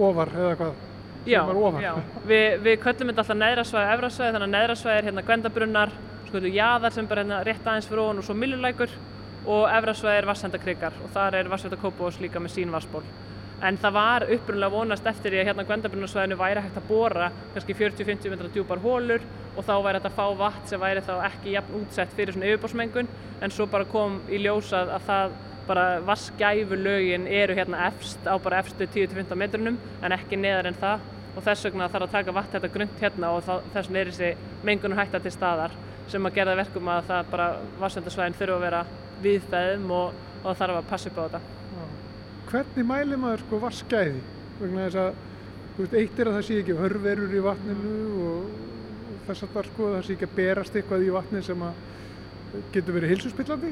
ofar 0.10 0.34
eða 0.36 0.56
hvað? 0.60 0.88
Já, 1.30 1.42
já. 1.84 1.92
Vi, 2.26 2.40
við 2.66 2.80
köllum 2.82 3.12
þetta 3.12 3.22
alltaf 3.22 3.38
neðra 3.38 3.66
svæði, 3.70 3.90
efra 3.94 4.10
svæði, 4.10 4.32
þannig 4.34 4.48
að 4.48 4.54
neðra 4.56 4.78
svæði 4.80 4.98
er 4.98 5.08
hérna 5.10 5.24
kvendabrunnar, 5.28 5.92
sko 6.32 6.42
jaðar 6.48 6.96
sem 6.96 7.08
bara 7.08 7.26
hérna 7.26 7.42
rétt 7.44 7.68
aðeins 7.68 7.90
fyrir 7.90 8.06
ofan 8.06 8.22
og 8.22 8.28
svo 8.28 8.38
millulækur 8.40 8.96
og 9.52 9.68
efra 9.68 9.94
svæði 9.98 10.22
er 10.22 10.30
vassendakryggjar 10.30 11.04
og 11.04 11.12
þar 11.12 11.38
er 11.42 11.52
vassendakópós 11.52 12.22
líka 12.24 12.40
með 12.40 12.56
sín 12.56 12.72
vassból 12.72 13.04
en 13.62 13.78
það 13.78 13.94
var 13.94 14.26
upprunlega 14.34 14.74
vonast 14.74 15.08
eftir 15.12 15.36
því 15.36 15.42
að 15.42 15.48
hérna 15.52 15.66
Gvendabrunnarsvæðinu 15.70 16.38
væri 16.40 16.64
hægt 16.66 16.80
að 16.80 16.88
bóra 16.90 17.30
kannski 17.54 17.76
40-50 17.78 18.34
metra 18.34 18.50
djúpar 18.56 18.82
hólur 18.82 19.26
og 19.56 19.68
þá 19.68 19.74
væri 19.86 20.00
þetta 20.00 20.10
að 20.10 20.18
fá 20.18 20.40
vatn 20.40 20.72
sem 20.72 20.82
væri 20.82 21.06
þá 21.06 21.14
ekki 21.28 21.56
jafn 21.58 21.78
útsett 21.82 22.18
fyrir 22.18 22.34
svona 22.34 22.50
yfirbórsmengun 22.50 23.12
en 23.42 23.54
svo 23.54 23.68
bara 23.70 23.90
kom 23.92 24.22
í 24.32 24.42
ljósað 24.42 24.96
að 24.96 25.08
það 25.10 25.40
bara 25.68 26.02
vaskæfu 26.06 26.76
lögin 26.76 27.28
eru 27.28 27.56
hérna 27.56 27.88
efst 27.88 28.26
á 28.26 28.36
bara 28.40 28.60
efstu 28.60 28.88
10-15 28.88 29.36
metrunum 29.36 29.78
en 30.02 30.12
ekki 30.12 30.40
neðar 30.40 30.72
en 30.72 30.80
það. 30.82 31.10
Og 31.32 31.44
þess 31.46 31.64
vegna 31.64 31.88
þarf 31.88 32.08
að 32.08 32.16
taka 32.18 32.34
vatn 32.36 32.52
þetta 32.58 32.70
grunt 32.74 32.98
hérna 33.00 33.30
og 33.32 33.46
þess 33.46 33.88
vegna 33.88 34.00
er 34.02 34.10
þessi 34.10 34.32
mengunum 34.68 35.00
hætta 35.00 35.22
til 35.24 35.32
staðar 35.32 35.78
sem 36.12 36.28
að 36.28 36.38
gera 36.38 36.58
verkum 36.60 36.92
að 36.92 37.10
það 37.10 37.32
bara 37.32 37.48
vassvendarsvæðin 37.82 38.38
þurfa 38.40 38.58
að 38.58 38.66
vera 38.66 38.82
viðfæðum 39.24 39.92
og, 39.96 40.22
og 40.44 40.58
þarf 40.60 40.80
að 40.80 40.90
passa 40.92 41.12
upp 41.12 41.20
á 41.20 41.24
þetta. 41.24 41.42
Hvernig 42.52 42.88
mæli 42.88 43.20
maður 43.20 43.46
sko 43.46 43.60
vaskæði 43.62 44.24
vegna 44.60 44.88
þess 44.88 45.00
að 45.02 45.12
veist, 45.78 45.96
eitt 46.02 46.20
er 46.20 46.30
að 46.30 46.38
það 46.38 46.48
sé 46.48 46.60
ekki 46.62 46.78
hörverur 46.80 47.36
í 47.36 47.44
vatninu 47.46 47.94
og 48.28 48.50
þess 49.28 49.46
að 49.46 49.54
það 49.56 49.70
sko 49.70 49.90
það 49.96 50.06
sé 50.08 50.16
ekki 50.18 50.28
að 50.28 50.38
berast 50.40 50.78
eitthvað 50.78 51.06
í 51.06 51.12
vatni 51.16 51.44
sem 51.48 51.66
að 51.68 52.64
getur 52.76 52.98
verið 52.98 53.14
hilsuspillandi 53.16 53.72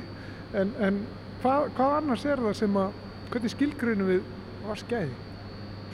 en, 0.60 0.75
en 0.80 1.02
hvað, 1.43 1.71
hvað 1.78 1.95
annars 1.97 2.28
er 2.30 2.43
það 2.45 2.56
sem 2.62 2.80
að 2.80 3.02
hvernig 3.30 3.54
skilgrunum 3.56 4.13
við 4.13 4.30
vaskæði? 4.69 5.17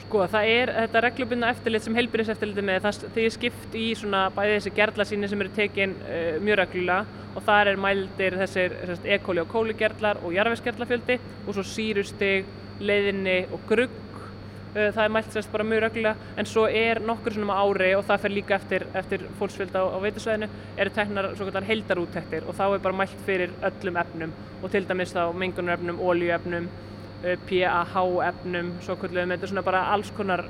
Sko 0.06 0.22
það 0.30 0.48
er 0.52 0.70
þetta 0.70 1.00
reglubunna 1.02 1.48
eftirlit 1.50 1.82
sem 1.82 1.96
heilbyrðiseftirliti 1.98 2.62
með 2.62 2.84
það 2.84 2.98
því 3.16 3.22
er 3.26 3.32
skipt 3.34 3.72
í 3.74 3.86
svona 3.98 4.20
bæði 4.36 4.52
þessi 4.52 4.72
gerðlasíni 4.76 5.30
sem 5.32 5.42
eru 5.42 5.50
tekin 5.56 5.96
uh, 5.98 6.36
mjög 6.46 6.60
reglulega 6.60 7.24
og 7.34 7.42
þar 7.48 7.70
er 7.72 7.80
mældir 7.82 8.36
þessir 8.38 8.76
E. 9.02 9.18
coli 9.26 9.42
og 9.42 9.50
kóligerðlar 9.50 10.22
og 10.22 10.36
jarfisgerðlafjöldi 10.36 11.18
og 11.42 11.50
svo 11.56 11.66
sírustig 11.66 12.46
leiðinni 12.78 13.36
og 13.50 13.66
grugg 13.66 13.98
uh, 14.14 14.94
það 14.94 15.02
er 15.08 15.12
mælt 15.18 15.34
sérst 15.34 15.54
bara 15.58 15.66
mjög 15.66 15.84
reglulega 15.88 16.38
en 16.38 16.52
svo 16.54 16.68
er 16.70 17.02
nokkur 17.02 17.34
svona 17.34 17.58
ári 17.66 17.92
og 17.98 18.06
það 18.06 18.24
fer 18.28 18.38
líka 18.38 18.60
eftir, 18.60 18.88
eftir 19.02 19.28
fólksfjölda 19.42 19.82
á, 19.82 19.86
á 19.90 19.98
veitusvæðinu 20.06 20.52
eru 20.76 20.98
teknar 21.02 21.32
svo 21.34 21.50
kallar 21.50 21.66
heldarúttektir 21.66 22.46
og 22.46 22.54
þá 22.54 22.68
er 22.68 22.86
bara 22.86 23.02
mælt 23.02 23.26
fyrir 23.26 23.58
öllum 23.58 23.98
efnum 24.06 24.42
og 24.62 24.70
til 24.70 24.86
dæmis 24.86 25.18
þá 25.18 25.24
mengunarefnum, 25.34 25.98
ólíuefnum 25.98 26.70
uh, 26.70 26.95
PAH-efnum 27.22 28.74
svo 28.84 28.96
kallum 29.00 29.34
þetta 29.34 29.48
er 29.48 29.52
svona 29.54 29.66
bara 29.66 29.86
alls 29.94 30.10
konar 30.16 30.44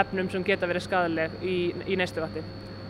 efnum 0.00 0.28
sem 0.30 0.44
geta 0.46 0.68
verið 0.70 0.86
skadaleg 0.86 1.38
í, 1.42 1.56
í 1.90 1.96
næstu 1.98 2.22
vatti 2.22 2.44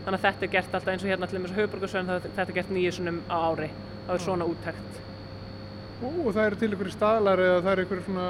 þannig 0.04 0.18
að 0.18 0.26
þetta 0.26 0.46
er 0.46 0.52
gert 0.54 0.74
alltaf 0.74 0.92
eins 0.92 1.04
og 1.04 1.10
hérna 1.10 1.28
allir 1.28 1.42
með 1.42 1.50
þessu 1.50 1.60
höfuborgarsvæðin 1.60 2.10
þetta 2.24 2.46
er 2.46 2.56
gert 2.56 2.70
nýju 2.74 2.92
svonum 2.96 3.18
á 3.28 3.36
ári. 3.50 3.70
Það 4.06 4.14
er 4.14 4.22
svona 4.24 4.46
úttekt. 4.48 5.00
Og 6.00 6.30
það 6.32 6.46
eru 6.46 6.60
til 6.60 6.70
ykkur 6.74 6.92
staðlar 6.94 7.42
eða 7.44 7.58
það 7.60 7.72
eru 7.72 7.84
ykkur 7.86 8.00
svona 8.06 8.28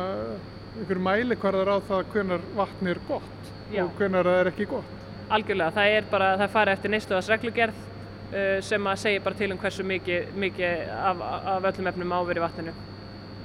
ykkur 0.84 1.02
mælikvarðar 1.06 1.70
á 1.70 1.76
það 1.86 2.10
hvernar 2.14 2.48
vatn 2.56 2.90
er 2.90 3.00
gott 3.08 3.52
Já. 3.70 3.84
og 3.84 3.94
hvernar 3.98 4.26
það 4.26 4.40
er 4.40 4.50
ekki 4.50 4.66
gott? 4.70 4.96
Algjörlega, 5.30 5.74
það 5.76 5.94
er 5.94 6.06
bara, 6.10 6.30
það 6.40 6.54
fari 6.56 6.74
eftir 6.74 6.92
neistuðas 6.94 7.30
reglugerð 7.30 7.80
uh, 7.80 8.58
sem 8.66 8.88
að 8.90 9.02
segja 9.04 9.24
bara 9.24 9.38
til 9.38 9.50
um 9.54 9.60
hversu 9.62 9.86
mikið, 9.86 10.32
mikið 10.42 10.92
af, 10.96 11.24
af 11.54 11.68
öllum 11.70 11.90
efnum 11.92 12.16
áveri 12.18 12.42
vatninu 12.42 12.74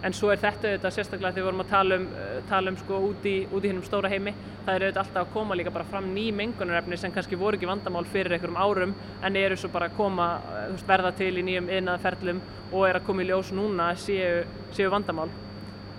en 0.06 0.14
svo 0.14 0.30
er 0.32 0.42
þetta 0.42 0.70
auðvitað 0.70 0.96
sérstaklega 0.96 1.34
þegar 1.34 1.42
við 1.42 1.48
vorum 1.50 1.64
að 1.64 1.72
tala 1.72 1.98
um, 2.00 2.08
uh, 2.14 2.36
tala 2.50 2.72
um 2.72 2.78
sko 2.80 3.00
út 3.10 3.28
í, 3.30 3.36
í 3.46 3.62
hennum 3.66 3.86
stóra 3.86 4.12
heimi. 4.12 4.34
Það 4.66 4.76
er 4.76 4.86
auðvitað 4.86 5.02
alltaf 5.04 5.22
að 5.24 5.34
koma 5.34 5.58
líka 5.58 5.74
bara 5.76 5.90
fram 5.90 6.12
ný 6.14 6.26
mengunarefni 6.36 7.00
sem 7.02 7.14
kannski 7.16 7.40
voru 7.42 7.60
ekki 7.60 7.70
vandamál 7.70 8.06
fyrir 8.12 8.38
einhverjum 8.38 8.62
árum 8.62 8.96
en 9.26 9.40
eru 9.42 9.58
svo 9.60 9.72
bara 9.74 9.90
að 9.90 9.98
koma 10.00 10.30
uh, 10.42 10.62
veist, 10.74 10.88
verða 10.90 11.14
til 11.18 11.34
í 11.42 11.46
nýjum 11.50 11.72
yðnaðferðlum 11.80 12.44
og 12.72 12.88
er 12.90 13.00
að 13.00 13.08
koma 13.10 13.26
í 13.26 13.30
ljós 13.32 13.54
núna 13.56 13.92
séu, 14.00 14.46
séu 14.78 14.94
vandamál. 14.94 15.32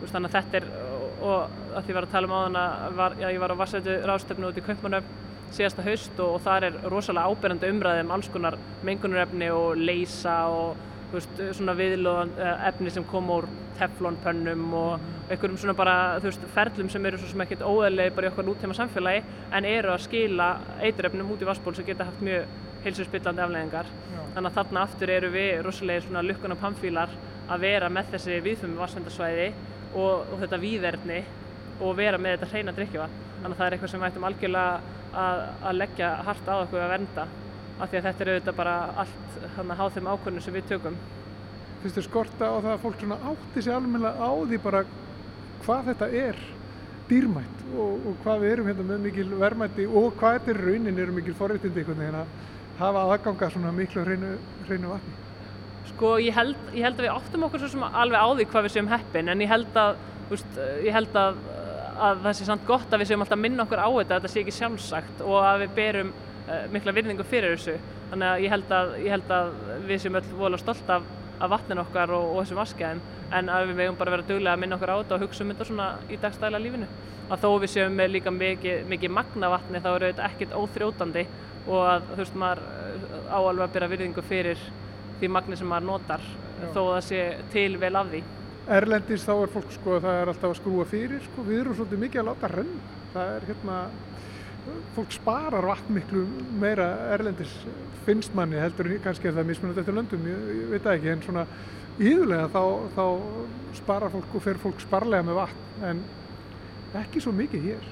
Veist, 0.01 0.13
þannig 0.13 0.33
að 0.33 0.39
þetta 0.41 0.63
er 0.63 0.71
og 1.27 1.77
að 1.77 1.87
því 1.87 1.95
var 1.97 2.07
að 2.07 2.13
tala 2.13 2.29
um 2.29 2.35
á 2.37 2.41
þann 2.45 2.59
að 2.61 3.23
ég 3.25 3.39
var 3.41 3.55
á 3.57 3.61
Vassætu 3.61 3.95
ráðstöfnu 4.05 4.51
út 4.51 4.59
í 4.61 4.65
Kaupmannöfn 4.67 5.23
síðasta 5.55 5.85
haust 5.87 6.19
og, 6.21 6.37
og 6.37 6.45
það 6.45 6.67
er 6.69 6.77
rosalega 6.91 7.31
áberandi 7.31 7.71
umræðum 7.73 8.13
alls 8.15 8.29
konar 8.33 8.59
mengunarefni 8.87 9.51
og 9.55 9.79
leysa 9.79 10.37
og 10.53 10.77
veist, 11.13 11.43
svona 11.59 11.75
viðlóðan 11.79 12.33
eh, 12.39 12.67
efni 12.69 12.93
sem 12.93 13.07
kom 13.09 13.31
úr 13.33 13.49
teflonpönnum 13.79 14.67
og 14.77 15.07
einhverjum 15.31 15.59
svona 15.61 15.77
bara 15.79 15.97
þú 16.21 16.31
veist 16.31 16.47
ferlum 16.55 16.91
sem 16.93 17.07
eru 17.09 17.21
svo 17.21 17.31
sem 17.31 17.45
ekkert 17.45 17.65
óæðilega 17.67 18.15
bara 18.17 18.29
í 18.29 18.33
okkar 18.33 18.49
nútíma 18.49 18.77
samfélagi 18.79 19.23
en 19.57 19.69
eru 19.69 19.93
að 19.95 20.05
skila 20.07 20.51
eiturefnum 20.81 21.33
út 21.35 21.45
í 21.45 21.49
vassból 21.49 21.75
sem 21.77 21.87
geta 21.87 22.09
haft 22.09 22.25
mjög 22.25 22.47
heilsusbyllandi 22.87 23.43
afleggingar 23.43 23.89
þannig 24.35 24.51
að 24.51 24.59
þarna 24.59 24.85
aftur 24.87 25.13
eru 25.13 25.33
við 25.35 25.63
rosalega 25.67 26.05
svona 26.05 26.23
lukkuna 26.27 26.59
pamfílar 26.61 27.15
að 27.47 27.65
vera 27.67 27.89
með 27.93 28.13
þessi 28.15 28.39
viðfumi 28.45 28.79
vassvendarsvæði 28.81 29.49
og, 29.95 30.27
og 30.33 30.37
þetta 30.43 30.61
víðerni 30.63 31.23
og 31.81 31.97
vera 31.99 32.21
með 32.21 32.37
þetta 32.37 32.53
hreina 32.53 32.75
drikkjuva 32.77 33.09
þannig 33.09 33.51
að 33.51 33.59
það 33.59 33.67
er 33.67 33.77
eitthvað 33.77 33.93
sem 33.93 34.03
við 34.03 34.09
ættum 34.11 34.29
algjörlega 34.29 34.95
að, 35.25 35.43
að 35.71 35.81
leggja 35.81 36.13
hart 36.27 36.49
á 36.49 36.55
okkur 36.57 36.85
að 36.85 36.93
vernda 36.95 37.27
af 37.77 37.91
því 37.91 37.99
að 37.99 38.07
þetta 38.09 38.25
er 38.25 38.33
auðvitað 38.33 38.59
bara 38.59 38.75
allt 39.03 39.41
hann 39.57 39.73
að 39.73 39.81
há 39.81 39.87
þeim 39.95 40.11
ákvörnum 40.13 40.45
sem 40.45 40.57
við 40.57 40.69
tökum. 40.71 40.99
Fyrstu 41.83 42.05
skorta 42.07 42.49
á 42.49 42.57
það 42.57 42.73
að 42.75 42.85
fólk 42.85 43.03
átti 43.17 43.63
sig 43.63 43.75
alveg 43.75 44.07
á 44.17 44.31
því 44.49 44.61
bara 44.65 44.85
hvað 45.65 45.91
þetta 45.91 46.09
er 46.23 46.41
dýrmætt 47.11 47.63
og, 47.77 48.09
og 48.09 48.17
hvað 48.25 48.43
við 48.43 48.55
erum 48.55 48.71
hérna 48.71 48.87
með 48.89 49.05
mikil 49.07 49.27
verðmætti 49.39 49.87
og 49.87 50.17
hvað 50.19 50.39
þetta 50.39 50.53
er 50.53 50.63
raunin 50.67 51.03
eru 51.03 51.15
mikil 51.15 51.37
forréttindi 51.39 51.83
einhvern 51.83 52.03
veginn 52.03 52.19
að 52.23 52.35
hafa 52.81 53.05
aðganga 53.07 53.51
svona 53.53 53.73
miklu 53.75 54.05
hreinu, 54.05 54.33
hreinu 54.67 54.93
vatni. 54.93 55.15
Sko 55.93 56.17
ég 56.21 56.35
held, 56.37 56.57
ég 56.75 56.85
held 56.85 56.99
að 56.99 57.07
við 57.07 57.15
áttum 57.15 57.47
okkur 57.47 57.63
svo 57.63 57.71
sem 57.73 57.85
alveg 57.87 58.19
á 58.21 58.29
því 58.33 58.49
hvað 58.51 58.67
við 58.67 58.75
séum 58.75 58.91
heppin 58.91 59.31
en 59.33 59.45
ég 59.45 59.53
held 59.53 59.79
að, 59.81 60.01
úst, 60.35 60.59
ég 60.85 60.97
held 60.97 61.21
að, 61.21 61.39
að 62.09 62.25
það 62.27 62.39
sé 62.39 62.49
samt 62.51 62.67
gott 62.69 62.91
að 62.91 63.03
við 63.03 63.13
séum 63.13 63.25
alltaf 63.25 63.43
minna 63.43 63.67
okkur 63.67 63.85
á 63.87 63.89
þetta 63.89 64.17
að 64.17 64.17
þetta 64.17 64.33
sé 64.33 64.43
ekki 64.43 64.57
sjálfsagt 64.59 65.23
og 65.25 65.39
að 65.41 65.63
við 65.65 65.77
berum 65.79 66.13
mikla 66.73 66.95
virðingu 66.95 67.27
fyrir 67.27 67.57
þessu. 67.57 67.77
Þannig 68.11 68.33
að 68.33 68.45
ég 68.45 68.55
held 68.55 68.75
að, 68.77 68.93
ég 69.03 69.15
held 69.17 69.33
að 69.35 69.53
við 69.89 70.03
séum 70.03 70.19
öll 70.21 70.27
volið 70.39 70.63
stolt 70.63 70.93
af, 70.95 71.09
af 71.41 71.53
vatnin 71.53 71.83
okkar 71.83 72.13
og, 72.15 72.29
og 72.33 72.45
þessum 72.45 72.61
vaskæðum 72.63 73.03
en 73.35 73.51
að 73.51 73.73
við 73.73 73.81
vegum 73.81 73.99
bara 73.99 74.15
vera 74.15 74.27
duglega 74.29 74.55
að 74.55 74.63
minna 74.63 74.79
okkur 74.79 74.93
á 74.95 74.99
þetta 75.01 75.17
og 75.17 75.25
hugsa 75.25 75.43
um 75.43 75.53
þetta 75.53 75.67
svona 75.67 75.89
í 76.07 76.19
dagstæla 76.23 76.63
lífinu. 76.63 76.89
Að 77.27 77.43
þó 77.43 77.49
við 77.65 77.73
séum 77.73 77.99
með 77.99 78.13
líka 78.15 78.31
mikið, 78.31 78.87
mikið 78.93 79.15
magna 79.17 79.51
vatni 79.51 79.83
þá 79.83 79.89
eru 79.97 80.11
þetta 80.13 80.29
ekkert 80.31 80.55
óþrjótandi 80.55 81.27
og 81.67 81.83
að 81.83 82.11
þú 82.13 82.19
veist 82.21 82.39
maður 82.39 82.63
eh, 82.63 83.17
áalveg 83.35 83.65
að 83.65 83.73
byrja 83.75 83.91
virðingu 83.91 84.25
fyrir 84.27 84.63
því 85.19 85.31
magni 85.35 85.59
sem 85.59 85.71
maður 85.71 85.89
notar 85.91 86.23
Já. 86.23 86.69
þó 86.71 86.81
að 86.85 86.93
það 86.93 87.07
sé 87.09 87.23
til 87.55 87.71
vel 87.83 87.95
af 87.99 88.13
því. 88.13 88.23
Erlendis 88.77 89.27
þá 89.27 89.33
er 89.35 89.51
fólk 89.55 89.75
sko 89.75 89.99
það 90.03 90.21
er 90.21 90.31
alltaf 90.31 90.53
að 90.53 90.61
skrúa 90.61 90.87
fyrir 90.91 91.27
sko. 91.27 91.43
Við 91.47 91.65
erum 91.65 91.77
svolítið 91.79 92.05
mikið 92.05 92.23
að 92.23 92.31
láta 92.31 92.53
renn 92.53 92.73
það 93.17 93.35
er 93.35 93.49
hérna 93.51 93.81
fólk 94.97 95.13
sparar 95.15 95.67
vatn 95.69 95.97
miklu 95.97 96.25
meira 96.61 96.89
erlendis 97.15 97.53
finnst 98.07 98.35
manni 98.39 98.61
heldur 98.61 98.89
kannski 99.05 99.31
er 99.31 99.37
það 99.37 99.51
mismunandi 99.51 99.83
eftir 99.83 99.97
löndum, 99.97 100.31
ég, 100.31 100.47
ég 100.61 100.71
veit 100.75 100.89
ekki 100.93 101.13
en 101.13 101.25
svona 101.25 101.47
íðulega 101.97 102.49
þá, 102.53 102.63
þá 102.97 103.05
sparar 103.81 104.13
fólk 104.15 104.35
og 104.37 104.45
fer 104.45 104.61
fólk 104.63 104.83
sparlega 104.85 105.27
með 105.27 105.41
vatn 105.41 105.87
en 105.91 106.03
ekki 107.03 107.23
svo 107.23 107.33
mikið 107.37 107.71
hér. 107.71 107.87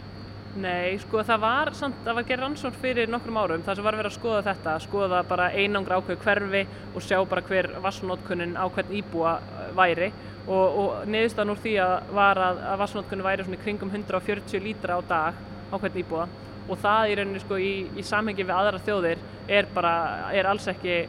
Nei, 0.55 0.95
sko 1.03 1.19
það 1.27 1.41
var 1.43 1.71
samt, 1.75 1.97
það 2.05 2.19
var 2.21 2.27
gerð 2.29 2.45
rannsókn 2.45 2.79
fyrir 2.79 3.11
nokkrum 3.11 3.41
árum 3.43 3.65
þar 3.67 3.79
sem 3.79 3.87
var 3.89 3.97
verið 3.99 4.13
að 4.13 4.17
skoða 4.21 4.45
þetta, 4.47 4.75
skoða 4.85 5.23
bara 5.27 5.49
einangra 5.51 5.99
ákveð 5.99 6.21
hverfi 6.23 6.61
og 6.95 7.03
sjá 7.03 7.17
bara 7.27 7.43
hver 7.49 7.71
vassnótkunnin 7.83 8.55
á 8.55 8.65
hvern 8.71 8.95
íbúa 8.95 9.35
eh, 9.41 9.73
væri. 9.75 10.13
Og, 10.45 10.79
og 10.79 11.11
neðustan 11.11 11.51
úr 11.51 11.59
því 11.65 11.75
að 11.83 12.15
var 12.15 12.39
að, 12.45 12.63
að 12.71 12.81
vassnótkunnin 12.85 13.27
væri 13.27 13.49
svona 13.49 13.63
kringum 13.65 13.91
140 13.91 14.63
lítra 14.63 15.01
á 15.01 15.03
dag 15.11 15.43
á 15.73 15.75
hvern 15.75 16.01
íbúa 16.05 16.29
og 16.69 16.81
það 16.81 17.11
í 17.11 17.19
rauninni 17.19 17.43
sko 17.43 17.59
í, 17.61 17.73
í 17.99 18.05
samhengi 18.07 18.47
við 18.47 18.57
aðra 18.57 18.81
þjóðir 18.87 19.23
er 19.53 19.69
bara, 19.75 19.95
er 20.33 20.49
alls 20.49 20.69
ekki 20.73 21.03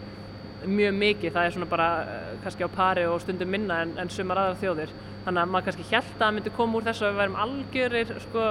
mjög 0.66 0.96
mikið, 0.98 1.34
það 1.34 1.48
er 1.48 1.54
svona 1.56 1.70
bara 1.70 1.90
eh, 2.04 2.32
kannski 2.44 2.66
á 2.66 2.70
pari 2.76 3.06
og 3.10 3.20
stundum 3.24 3.52
minna 3.52 3.82
en, 3.84 3.94
en 4.02 4.10
sumar 4.12 4.42
aðra 4.42 4.60
þjóðir. 4.64 4.94
Þannig 5.26 5.42
að 5.42 5.52
maður 5.54 5.68
kannski 5.70 5.86
held 5.92 6.10
að 6.10 6.20
það 6.22 6.34
myndi 6.38 6.56
koma 6.56 6.80
úr 6.80 6.88
þessu 6.88 7.06
að 7.06 7.14
við 7.14 7.22
værum 7.22 7.38
algjörir 7.46 8.14
sko 8.26 8.48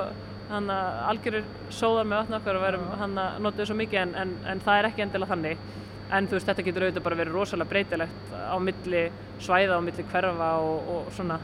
hann 0.50 0.70
að 0.72 0.98
algjörir 1.10 1.46
sóðar 1.72 2.08
með 2.08 2.20
vatna 2.22 2.40
okkar 2.40 2.58
og 2.58 2.64
verum 2.66 2.88
hann 3.00 3.20
að 3.20 3.38
nota 3.46 3.66
svo 3.68 3.76
mikið 3.78 4.00
en, 4.02 4.14
en, 4.20 4.34
en 4.52 4.62
það 4.64 4.80
er 4.80 4.88
ekki 4.90 5.04
endilega 5.06 5.32
þannig. 5.32 5.68
En 6.14 6.28
þú 6.28 6.36
veist 6.36 6.50
þetta 6.50 6.64
getur 6.66 6.84
auðvitað 6.84 7.06
bara 7.06 7.20
verið 7.22 7.38
rosalega 7.38 7.70
breytilegt 7.70 8.34
á 8.36 8.56
milli 8.60 9.04
svæða 9.42 9.78
og 9.78 9.86
milli 9.86 10.04
hverfa 10.10 10.50
og, 10.62 10.90
og 10.94 11.14
svona. 11.16 11.38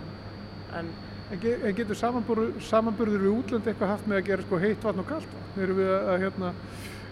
En, 0.79 0.91
en 1.31 1.75
getur 1.79 1.99
samanburður, 1.99 3.21
við 3.23 3.29
útlönd 3.31 3.69
eitthvað 3.69 3.93
haft 3.93 4.09
með 4.11 4.21
að 4.21 4.31
gera 4.31 4.47
sko 4.47 4.59
heitt 4.59 4.87
vatn 4.87 5.03
og 5.03 5.07
kallt 5.11 5.29
vatn? 5.35 5.61
Erum 5.63 5.79
við 5.79 5.93
að 5.99 6.25
hérna 6.25 6.51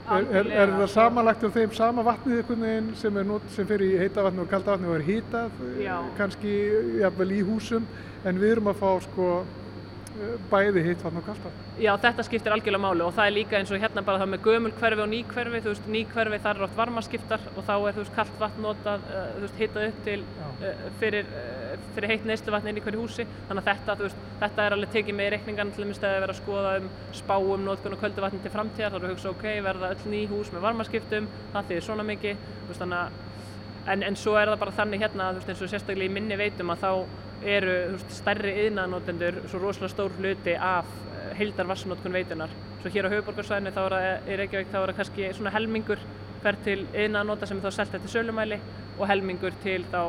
er, 0.09 0.27
er, 0.41 0.51
er 0.65 0.73
það 0.75 0.91
samanlagt 0.95 1.47
á 1.47 1.51
þeim 1.55 1.77
sama 1.77 2.05
vatnið 2.07 2.41
einhvern 2.41 2.65
veginn 2.67 2.91
sem, 2.99 3.21
sem 3.55 3.69
fer 3.69 3.85
í 3.85 3.93
heita 4.01 4.25
vatni 4.27 4.43
og 4.43 4.51
kalda 4.51 4.75
vatni 4.75 4.91
og 4.91 4.99
er 4.99 5.07
hýtað 5.07 5.63
kannski 6.19 6.55
jafnvel 7.03 7.31
í 7.37 7.41
húsum? 7.47 7.87
En 8.27 8.43
við 8.43 8.57
erum 8.57 8.73
að 8.73 8.81
fá 8.83 8.91
sko 9.07 9.29
bæði 10.51 10.83
hitt 10.87 11.03
vatn 11.05 11.21
og 11.21 11.27
kallt 11.27 11.45
vatn. 11.45 11.67
Já, 11.79 11.91
þetta 12.03 12.25
skiptir 12.27 12.55
algjörlega 12.55 12.83
máli 12.83 13.05
og 13.07 13.15
það 13.17 13.29
er 13.29 13.35
líka 13.37 13.59
eins 13.59 13.71
og 13.75 13.83
hérna 13.83 14.03
bara 14.07 14.21
það 14.23 14.33
með 14.33 14.43
gömul 14.47 14.73
hverfi 14.81 15.05
og 15.05 15.11
ný 15.13 15.21
hverfi, 15.31 15.61
þú 15.65 15.73
veist, 15.73 15.87
ný 15.95 16.03
hverfi 16.13 16.41
þar 16.47 16.57
er 16.59 16.67
oft 16.67 16.79
varmaskiptar 16.79 17.47
og 17.55 17.63
þá 17.69 17.75
er 17.77 17.97
þú 17.97 18.03
veist 18.03 18.17
kallt 18.17 18.41
vatn 18.41 18.67
notað, 18.67 19.07
uh, 19.13 19.29
þú 19.37 19.45
veist, 19.45 19.61
hittað 19.63 19.87
upp 19.89 20.01
til 20.09 20.19
uh, 20.25 20.83
fyrir, 21.03 21.31
uh, 21.31 21.87
fyrir 21.95 22.13
heitt 22.15 22.27
neyslu 22.31 22.55
vatn 22.57 22.73
inn 22.73 22.81
í 22.81 22.85
hverju 22.85 23.05
húsi, 23.05 23.29
þannig 23.49 23.63
að 23.63 23.71
þetta, 23.71 23.97
þú 24.01 24.09
veist, 24.09 24.27
þetta 24.43 24.67
er 24.67 24.77
alveg 24.79 24.95
tekið 24.97 25.19
með 25.21 25.31
í 25.31 25.33
reikningan 25.37 25.73
til 25.77 25.87
að 25.87 26.19
vera 26.25 26.35
að 26.35 26.41
skoða 26.43 26.75
um 26.83 26.91
spáum, 27.21 27.65
notkun 27.69 27.95
og 27.95 28.03
köldu 28.03 28.27
vatn 28.27 28.43
til 28.43 28.55
framtíðar, 28.57 28.93
þá 28.93 28.99
við 28.99 29.09
að 29.09 29.15
hugsa, 29.15 29.33
ok, 29.37 29.49
verða 29.69 29.95
öll 29.95 30.13
ný 30.13 30.27
hús 30.33 30.53
með 30.53 30.67
varmaskiptum, 30.67 31.31
þú 31.55 32.83
að 32.89 33.27
En, 33.89 34.03
en 34.05 34.17
svo 34.21 34.35
er 34.37 34.51
það 34.51 34.61
bara 34.61 34.77
þannig 34.77 35.01
hérna, 35.01 35.31
þú 35.33 35.41
veist, 35.41 35.51
eins 35.53 35.61
og 35.65 35.71
sérstaklega 35.73 36.11
í 36.11 36.13
minni 36.13 36.37
veitum 36.37 36.73
að 36.75 36.83
þá 36.83 36.91
eru 37.43 37.75
veist, 37.95 38.15
stærri 38.19 38.55
yðnaðnótendur 38.65 39.43
svo 39.51 39.61
rosalega 39.63 39.93
stór 39.93 40.17
hluti 40.19 40.55
af 40.55 40.89
eh, 41.13 41.29
heildar 41.39 41.69
vassnótkun 41.71 42.15
veitunar. 42.15 42.55
Svo 42.83 42.91
hér 42.95 43.11
á 43.11 43.13
höfuborgarsvæðinu 43.15 43.75
þá 43.75 43.83
er 43.85 43.95
það, 43.97 44.09
í 44.33 44.41
Reykjavík 44.41 44.73
þá 44.73 44.81
er 44.81 44.91
það 44.91 44.99
kannski 45.03 45.31
svona 45.37 45.55
helmingur 45.55 46.03
fer 46.43 46.59
til 46.65 46.81
yðnaðnóta 46.93 47.49
sem 47.51 47.61
er 47.61 47.67
þá 47.67 47.79
selgt 47.79 47.97
eftir 47.99 48.15
sölumæli 48.15 48.61
og 48.99 49.07
helmingur 49.11 49.57
til 49.63 49.81
þá 49.93 50.03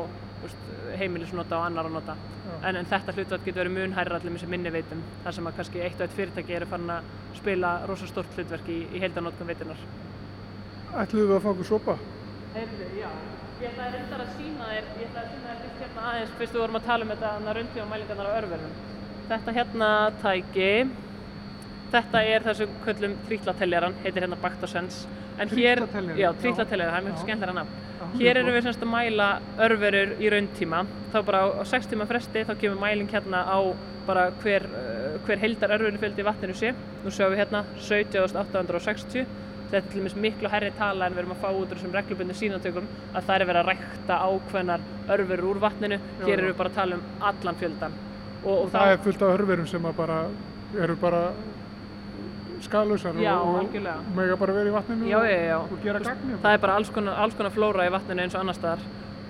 heimilisnóta 0.98 1.58
og 1.58 1.66
annar 1.68 1.88
að 1.88 1.96
nota. 1.98 2.16
En, 2.60 2.76
en 2.76 2.88
þetta 2.88 3.14
hlutvært 3.14 3.44
getur 3.46 3.62
verið 3.62 3.76
mun 3.76 3.96
hærra 3.96 4.18
allir 4.18 4.34
með 4.34 4.44
sem 4.44 4.52
minni 4.52 4.72
veitum, 4.74 5.02
þar 5.24 5.36
sem 5.36 5.50
að 5.50 5.58
kannski 5.58 5.82
eitt 5.84 6.00
og 6.00 6.06
eitt 6.06 6.16
fyrirtæki 6.16 6.56
eru 6.56 6.68
fann 6.70 6.92
að 6.92 7.10
spila 7.38 7.74
rosalega 7.88 8.12
stórt 8.14 8.38
hlutverk 8.38 8.70
í, 8.72 8.78
í 8.90 9.02
heildarnótkun 9.02 9.52
veitunar. 9.52 9.84
Ætluðu 11.02 11.28
við 11.28 11.36
að 11.36 11.44
fá 11.44 11.52
okkur 11.54 11.70
sopa? 11.70 11.98
Heyrðu, 12.56 12.88
já. 12.98 13.12
Ég 13.60 13.68
ætlaði 13.68 13.98
reyndar 13.98 14.20
að 14.24 14.28
sína 14.38 14.66
þér, 14.70 14.86
ég 14.96 15.08
ætlaði 15.10 15.20
að 15.20 15.32
sína 15.34 15.50
þér 15.50 15.58
fyrst 15.60 15.80
hérna 15.84 16.04
aðeins, 16.10 16.30
fyrst 16.38 16.54
við 16.54 16.62
vorum 16.62 16.78
að 16.78 16.84
tala 16.86 17.04
um 17.04 17.10
þetta 17.12 17.54
rauntíma 17.58 17.88
mælingarnar 17.90 18.28
á 18.30 18.38
örverðum. 18.38 18.70
Þetta 19.28 19.54
hérna 19.56 19.88
tæki, 20.22 20.70
þetta 21.92 22.22
er 22.30 22.46
þessum 22.46 22.78
köllum 22.86 23.16
trítlateljaran, 23.26 23.98
heitir 24.00 24.24
hérna 24.24 24.38
Bactosens. 24.40 25.02
Trítlateljaran? 25.40 26.16
Já, 26.16 26.28
trítlateljaran, 26.40 26.94
það 26.94 27.00
er 27.02 27.06
mjög 27.10 27.20
skemmtilega 27.26 27.58
nafn. 27.58 27.74
Hér 28.16 28.40
erum 28.40 28.56
við 28.56 28.64
semst 28.64 28.86
að 28.86 28.92
mæla 28.94 29.28
örverur 29.68 30.16
í 30.16 30.32
rauntíma, 30.32 30.80
þá 31.12 31.18
bara 31.28 31.44
á 31.60 31.62
6 31.68 31.92
tíma 31.92 32.08
fresti 32.08 32.46
þá 32.48 32.54
kemur 32.64 32.80
mæling 32.80 33.12
hérna 33.12 33.44
á 33.44 33.60
bara 34.08 34.30
hver, 34.40 34.64
hver 35.26 35.44
heldar 35.44 35.76
örverufjöldi 35.76 36.24
vatninu 36.24 36.56
sé. 36.56 36.72
Nú 37.04 37.12
sjáum 37.12 37.36
við 37.36 37.44
hérna 37.44 37.60
17.860 37.76 39.28
þetta 39.70 39.86
er 39.86 39.90
til 39.92 40.00
dæmis 40.00 40.16
miklu 40.18 40.50
herri 40.50 40.72
tala 40.78 41.06
en 41.06 41.14
við 41.14 41.22
erum 41.22 41.34
að 41.36 41.42
fá 41.44 41.48
út 41.50 41.70
úr 41.70 41.78
þessum 41.78 41.94
reglubundu 41.94 42.36
sínatökum 42.36 42.88
að 43.14 43.28
það 43.28 43.34
er 43.36 43.46
verið 43.50 43.60
að 43.60 43.68
rækta 43.70 44.18
ákveðnar 44.26 44.86
örfur 45.14 45.44
úr 45.50 45.60
vatninu, 45.62 46.00
hér 46.24 46.34
erum 46.36 46.50
við 46.50 46.58
bara 46.58 46.72
að 46.72 46.78
tala 46.80 46.98
um 46.98 47.24
allan 47.30 47.60
fjöldan 47.60 47.96
og, 48.42 48.50
og, 48.50 48.58
og 48.64 48.74
það 48.74 48.92
er 48.92 49.02
fullt 49.06 49.22
af 49.22 49.34
örfurum 49.38 49.70
sem 49.70 49.90
bara, 49.96 50.20
eru 50.80 50.96
bara 51.00 51.22
skalausar 52.64 53.16
og, 53.16 53.60
og 53.62 54.16
mega 54.16 54.36
bara 54.40 54.56
verið 54.56 54.72
í 54.72 54.74
vatninu 54.74 55.08
já, 55.08 55.20
já, 55.24 55.38
já. 55.48 55.58
og 55.60 55.84
gera 55.84 56.02
gagni 56.04 56.40
það 56.42 56.56
er 56.56 56.64
bara 56.64 56.80
alls 56.80 56.90
konar, 56.94 57.20
alls 57.24 57.38
konar 57.38 57.54
flóra 57.54 57.86
í 57.88 57.92
vatninu 57.94 58.26
eins 58.26 58.36
og 58.36 58.42
annar 58.42 58.58
staðar 58.58 58.84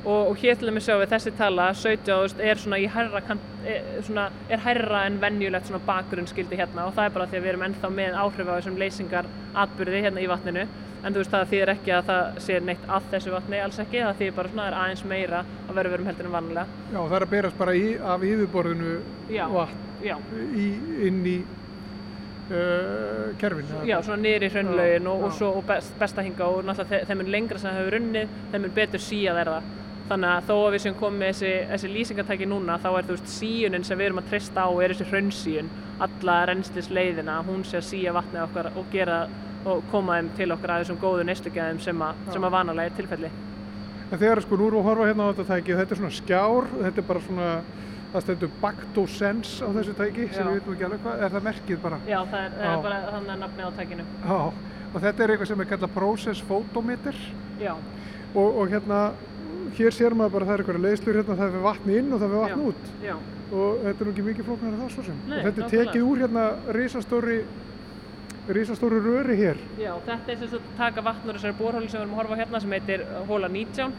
og, 0.05 0.31
og 0.31 0.37
hér 0.41 0.59
til 0.59 0.71
dæmis 0.71 0.87
sjáum 0.89 1.01
við 1.03 1.15
þessi 1.15 1.33
tala 1.39 1.71
17 1.77 2.45
er 2.45 2.61
svona 2.61 2.79
í 2.81 2.87
hærra 2.91 3.21
er, 3.21 3.89
svona, 4.07 4.29
er 4.49 4.63
hærra 4.65 5.05
en 5.07 5.19
venjulegt 5.21 5.69
svona 5.69 5.83
bakgrunnsskildi 5.87 6.57
hérna. 6.61 6.87
Og 6.89 6.95
það 6.97 7.09
er 7.09 7.17
bara 7.17 7.27
því 7.31 7.41
að 7.41 7.45
við 7.45 7.53
erum 7.55 7.67
ennþá 7.69 7.91
með 7.97 8.21
áhrif 8.23 8.49
á 8.49 8.57
þessum 8.57 8.79
leysingar 8.81 9.29
atbyrði 9.65 10.07
hérna 10.07 10.25
í 10.25 10.31
vatninu. 10.31 10.67
En 11.01 11.15
þú 11.15 11.23
veist 11.23 11.33
það 11.33 11.47
þýðir 11.53 11.73
ekki 11.73 11.93
að 11.97 12.09
það 12.11 12.41
sé 12.45 12.57
neitt 12.65 12.83
að 12.93 13.07
þessu 13.15 13.31
vatni 13.33 13.61
alls 13.65 13.79
ekki, 13.81 14.03
það 14.05 14.19
þýðir 14.19 14.35
bara 14.37 14.51
svona 14.51 14.65
að 14.67 14.67
það 14.67 14.75
er 14.75 14.81
aðeins 14.81 15.05
meira 15.09 15.39
að 15.41 15.79
vera 15.79 15.93
verum 15.95 16.11
heldur 16.11 16.29
en 16.29 16.35
vanlega 16.35 16.67
Já 16.91 16.99
það 16.99 17.15
er 17.17 17.25
að 17.25 17.31
berast 17.31 17.57
bara 17.61 17.77
í, 17.79 17.87
af 18.13 18.27
yfirborðinu 18.29 18.93
já, 19.33 19.47
vatn 19.55 20.05
já. 20.05 20.17
Í, 20.61 20.67
inn 21.09 21.23
í 21.25 21.37
uh, 22.53 23.31
kerfin 23.41 23.73
Já 23.89 23.97
svona 24.05 24.21
niður 24.27 24.45
í 24.45 24.53
hraunlaugin 24.53 25.11
og, 25.15 25.27
og, 25.31 25.43
og 25.49 25.65
best, 25.71 25.95
besta 26.01 26.25
hinga 26.27 26.49
og 26.53 26.65
náttúrulega 26.69 27.09
þeim 27.09 27.25
er 27.25 27.33
lengra 27.37 27.63
sem 27.63 27.71
það 27.71 27.81
hefur 27.81 27.97
runnið 27.97 28.35
þeim 28.53 28.69
er 28.69 28.75
betur 28.81 29.05
síað 29.07 29.41
er 29.41 29.53
það 29.55 29.71
þannig 30.11 30.31
að 30.31 30.49
þó 30.49 30.55
að 30.57 30.73
við 30.75 30.83
sem 30.85 30.97
komum 30.99 31.21
með 31.23 31.31
þessi, 31.33 31.53
þessi 31.71 31.91
lýsingartæki 31.95 32.49
núna 32.51 32.79
þá 32.83 32.89
er 32.91 33.07
þú 33.07 33.17
veist 33.17 33.31
síunin 33.37 33.87
sem 33.87 34.01
við 34.01 34.09
erum 34.09 34.23
að 34.23 34.33
trista 34.33 34.65
á 34.67 34.71
er 34.71 34.95
þessi 34.95 35.07
hraunsíun, 35.13 35.71
alla 36.07 36.39
rennslisleiðina 36.51 37.37
hún 37.47 37.63
sé 37.69 37.79
að 37.79 37.87
síja 37.91 38.15
vatnið 38.17 38.47
okkar 38.49 38.71
og 38.75 38.91
gera 38.95 39.21
og 39.71 39.85
koma 39.93 40.17
þeim 40.19 40.33
til 40.39 40.49
okkar 40.55 40.75
að 40.75 40.85
þessum 40.85 40.99
góðu 41.03 41.27
neistugæðum 41.29 41.81
sem, 41.85 42.03
sem 42.33 42.49
að 42.49 42.55
vanalega 42.57 42.91
er 42.91 42.97
tilfelli. 42.97 43.31
En 44.11 44.19
þegar 44.19 44.43
sko 44.43 44.59
nú 44.59 44.71
við 44.71 44.81
að 44.81 44.89
horfa 44.89 45.07
hérna 45.11 45.29
á 45.29 45.31
þetta 45.31 45.47
tæki 45.53 45.77
þetta 45.79 45.95
er 45.95 46.01
svona 46.01 46.17
skjár, 46.17 46.71
þetta 46.81 47.03
er 47.03 47.09
bara 47.11 47.25
svona 47.27 47.51
það 48.11 48.25
stendur 48.25 48.53
Bactosense 48.61 49.63
á 49.63 49.69
þessu 49.77 49.95
tæki 49.99 50.27
sem 50.33 50.43
Já. 50.43 50.49
við 50.49 50.57
veitum 50.57 50.75
ekki 50.75 50.87
alveg 50.89 51.03
hvað, 51.05 51.21
er 51.23 51.35
það 51.35 51.47
merkið 51.47 51.83
bara? 51.85 51.99
Já, 52.09 52.19
það 52.33 52.41
er, 52.41 52.57
er 52.59 52.85
bara 52.87 53.01
þannig 53.07 53.35
að 53.35 53.43
nafni 53.45 53.67
á 53.67 53.71
tækinu. 53.79 54.07
Já, 54.25 54.39
og 54.91 55.05
þetta 55.05 55.23
er 55.23 55.33
eitthvað 55.35 55.51
sem 55.53 55.63
er 55.63 55.71
kallað 55.71 55.95
Process 55.95 56.43
Photometer. 56.49 57.21
Já. 57.61 57.73
Og, 58.31 58.49
og 58.49 58.73
hérna 58.73 58.99
hér 59.79 59.97
sér 59.97 60.17
maður 60.17 60.35
bara 60.35 60.47
að 60.47 60.51
það 60.51 60.55
er 60.55 60.63
eitthvað 60.65 60.85
leiðslur 60.87 61.19
hérna, 61.21 61.37
það 61.41 61.51
fyrir 61.55 61.67
vatni 61.67 61.97
inn 62.01 62.13
og 62.13 62.21
það 62.21 62.35
fyrir 62.35 62.45
vatni 62.45 62.69
út. 62.71 62.93
já. 63.05 63.15
og 63.51 63.81
þetta 63.85 64.05
er 64.05 64.07
nú 64.07 64.13
ekki 64.15 64.27
mikið 64.29 64.47
flóknar 64.47 64.71
en 64.71 64.81
það 64.81 64.95
svo 64.95 65.05
sem. 65.09 65.19
Nei, 65.27 65.39
og 65.39 65.49
þetta 65.49 65.65
er 65.65 65.75
tekið 65.75 66.07
úr 66.07 66.23
hérna 66.25 66.45
risastóri 66.77 67.41
risastóri 68.51 69.01
röri 69.05 69.37
hér. 69.39 69.59
Já, 69.79 69.93
þetta 70.07 70.33
er 70.33 70.39
sem 70.41 70.53
sagt 70.55 70.71
taka 70.79 71.05
vatn 71.07 71.29
úr 71.29 71.39
þessari 71.39 71.59
borhóli 71.59 71.91
sem 71.91 72.01
við 72.01 72.07
erum 72.07 72.15
að 72.17 72.23
horfa 72.23 72.39
á 72.39 72.41
hérna 72.41 72.63
sem 72.63 72.75
heitir 72.75 73.05
hóla 73.29 73.51
19 73.51 73.93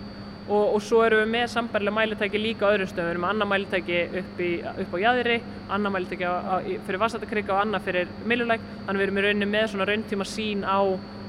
og, 0.50 0.76
og 0.76 0.82
svo 0.84 1.04
erum 1.06 1.22
við 1.22 1.32
með 1.36 1.48
sambærlega 1.54 1.96
mælitæki 1.96 2.42
líka 2.42 2.68
á 2.68 2.74
öðrum 2.74 2.90
stöðum, 2.90 3.08
við 3.08 3.14
erum 3.14 3.26
með 3.26 3.34
annar 3.36 3.50
mælitæki 3.52 4.00
upp, 4.22 4.42
í, 4.42 4.52
upp 4.84 4.96
á 4.96 4.98
jæðri, 5.06 5.38
annar 5.78 5.96
mælitæki 5.96 6.28
á, 6.28 6.34
á, 6.34 6.56
fyrir 6.88 7.02
Vassatakrika 7.04 7.56
og 7.56 7.62
annar 7.62 7.86
fyrir 7.86 8.12
Millulæk, 8.28 8.66
þannig 8.88 9.04
við 9.04 9.22
erum 9.22 9.54
með 9.54 9.68
svona 9.72 9.88
rauntíma 9.90 10.28
sín 10.28 10.66
á 10.66 10.80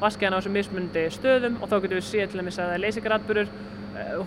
vaskæðan 0.02 0.34
á 0.34 0.38
þessum 0.40 0.56
mismundi 0.56 1.04
stöðum 1.14 1.60
og 1.60 1.70
þá 1.70 1.76
getum 1.84 2.00
við 2.00 2.08
séð 2.08 2.32
til 2.32 2.42
að 2.42 2.50
það 2.56 2.74
er 2.74 2.82
leysingaratburur 2.82 3.52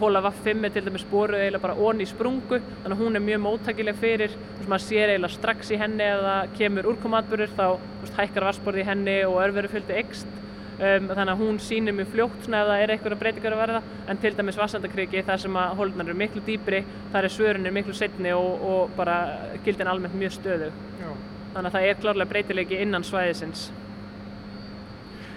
hóla 0.02 0.22
Vaff5 0.26 0.66
er 0.68 0.74
til 0.74 0.86
dæmis 0.86 1.06
boruð 1.10 1.42
eiginlega 1.42 1.64
bara 1.64 1.76
onni 1.88 2.06
í 2.06 2.10
sprungu 2.10 2.60
þannig 2.60 2.96
að 2.96 3.02
hún 3.04 3.18
er 3.18 3.24
mjög 3.26 3.44
móttækileg 3.44 4.00
fyrir. 4.00 4.34
Veist 4.58 4.72
maður 4.72 4.86
sér 4.86 5.12
eiginlega 5.14 5.36
strax 5.36 5.72
í 5.72 5.80
henni 5.82 6.08
eða 6.08 6.34
kemur 6.58 6.90
úrkomatburur 6.94 7.54
þá 7.56 7.66
veist, 8.02 8.18
hækkar 8.18 8.48
vassborði 8.50 8.84
í 8.84 8.88
henni 8.90 9.16
og 9.28 9.38
örverufjöldi 9.44 9.98
ekst 10.02 10.28
um, 10.32 11.08
þannig 11.12 11.34
að 11.34 11.44
hún 11.44 11.62
sýnir 11.64 11.96
mjög 11.98 12.12
fljótt 12.16 12.48
ef 12.48 12.52
það 12.54 12.82
er 12.82 12.94
eitthvað 12.96 13.18
breytingar 13.22 13.56
að 13.56 13.64
verða. 13.64 13.84
En 14.10 14.22
til 14.24 14.34
dæmis 14.38 14.60
Vassandakriki 14.60 15.24
þar 15.28 15.46
sem 15.46 15.62
að 15.62 15.78
hólnar 15.80 16.10
eru 16.10 16.18
miklu 16.20 16.44
dýbri 16.46 16.84
þar 17.14 17.30
er 17.30 17.36
svörunir 17.38 17.76
miklu 17.76 17.96
setni 17.98 18.34
og, 18.36 18.68
og 18.72 18.98
bara 18.98 19.22
gildin 19.66 19.92
almennt 19.92 20.18
mjög 20.20 20.38
stöðu 20.40 20.72
Já. 20.72 21.10
þannig 21.56 21.70
að 21.70 21.78
það 21.78 21.90
er 21.90 22.02
klárlega 22.04 22.32
breytilegi 22.34 22.82
innan 22.86 23.08
svæðisins. 23.08 23.70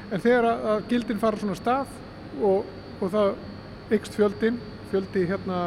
En 0.08 0.22
þegar 0.24 0.46
að 0.54 0.86
gildin 0.88 1.20
fara 1.20 1.36
svona 1.36 1.56
stað 1.58 1.90
og, 2.40 2.68
og 2.98 3.10
það 3.12 3.34
ykst 3.96 4.18
fjöldin, 4.18 4.58
fjöldi 4.90 5.24
hérna 5.28 5.60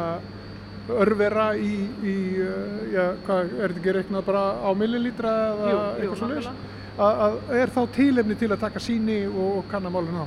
örvera 0.92 1.52
í, 1.54 1.72
í 2.02 2.14
já, 2.92 3.12
hvað, 3.26 3.52
er 3.58 3.72
þetta 3.72 3.80
ekki 3.80 3.96
reiknað 3.98 4.24
bara 4.26 4.44
á 4.62 4.70
millilítra 4.78 5.34
eða 5.52 5.72
jú, 5.72 5.82
eitthvað 5.98 6.20
svo 6.20 6.30
leiðis? 6.32 6.52
Að 7.02 7.36
er 7.56 7.70
þá 7.72 7.82
tílefni 7.94 8.34
til 8.36 8.50
að 8.50 8.64
taka 8.66 8.82
síni 8.82 9.22
og 9.26 9.62
kannamálun 9.70 10.26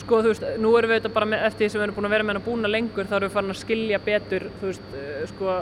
sko 0.00 0.20
þú 0.22 0.32
veist, 0.32 0.46
nú 0.60 0.72
erum 0.76 0.92
við 0.92 1.00
þetta 1.00 1.12
bara 1.14 1.28
með, 1.30 1.42
eftir 1.48 1.64
því 1.64 1.72
sem 1.72 1.80
við 1.80 1.86
erum 1.86 1.96
búin 1.96 2.08
að 2.08 2.14
vera 2.16 2.26
með 2.26 2.34
hana 2.34 2.46
búna 2.46 2.70
lengur 2.70 3.08
þá 3.08 3.16
erum 3.16 3.28
við 3.28 3.36
farin 3.36 3.54
að 3.54 3.60
skilja 3.62 4.00
betur 4.04 4.46
þú 4.60 4.70
veist, 4.70 4.88
uh, 4.92 5.22
sko 5.30 5.56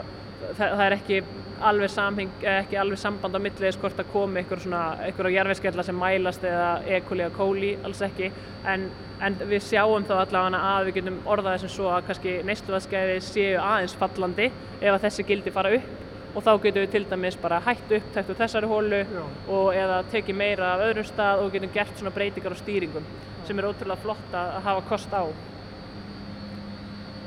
það, 0.57 0.69
það 0.69 0.85
er 0.85 0.95
ekki 0.99 1.23
alveg 1.65 1.91
samheng, 1.91 2.45
ekki 2.51 2.77
alveg 2.79 2.99
samband 2.99 3.37
á 3.37 3.39
millið 3.39 3.79
hvort 3.81 3.99
að 4.01 4.11
komi 4.11 4.41
einhver 4.41 4.61
svona, 4.61 4.83
einhver 5.05 5.29
á 5.31 5.35
jarfiskella 5.37 5.85
sem 5.87 5.97
mælast 5.99 6.43
eða 6.43 6.69
E. 6.83 7.01
coli 7.07 7.25
eða 7.25 7.35
coli, 7.37 7.73
alls 7.87 8.01
ekki 8.05 8.31
en, 8.67 8.89
en 9.23 9.37
við 9.39 9.63
sjáum 9.69 10.07
þá 10.07 10.15
allavega 10.19 10.63
að 10.71 10.89
við 10.89 10.97
getum 10.99 11.21
orðað 11.23 11.57
þessum 11.57 11.75
svo 11.77 11.91
að 11.95 12.09
kannski 12.09 12.39
neysluvaskeiði 12.49 13.21
séu 13.23 13.59
aðeins 13.61 13.95
fallandi 13.99 14.49
ef 14.81 14.91
að 14.91 15.03
þessi 15.07 15.27
gildi 15.29 15.55
fara 15.55 15.75
upp 15.77 16.35
og 16.35 16.43
þá 16.43 16.51
getum 16.65 16.83
við 16.83 16.91
til 16.91 17.05
dæmis 17.07 17.37
bara 17.39 17.61
hætt 17.63 17.91
upptækt 17.97 18.31
úr 18.33 18.39
þessari 18.41 18.67
hólu 18.67 19.01
Já. 19.07 19.21
og 19.55 19.69
eða 19.71 20.01
tekið 20.11 20.35
meira 20.35 20.73
af 20.73 20.83
öðrum 20.89 21.07
stað 21.07 21.43
og 21.45 21.53
getum 21.55 21.71
gert 21.75 21.95
svona 21.95 22.11
breytingar 22.15 22.55
á 22.55 22.59
stýringum 22.59 23.07
sem 23.47 23.59
er 23.59 23.67
ótrúlega 23.69 24.01
flott 24.03 24.35
að 24.35 24.57
hafa 24.65 24.83
kost 24.89 25.13
á. 25.15 25.23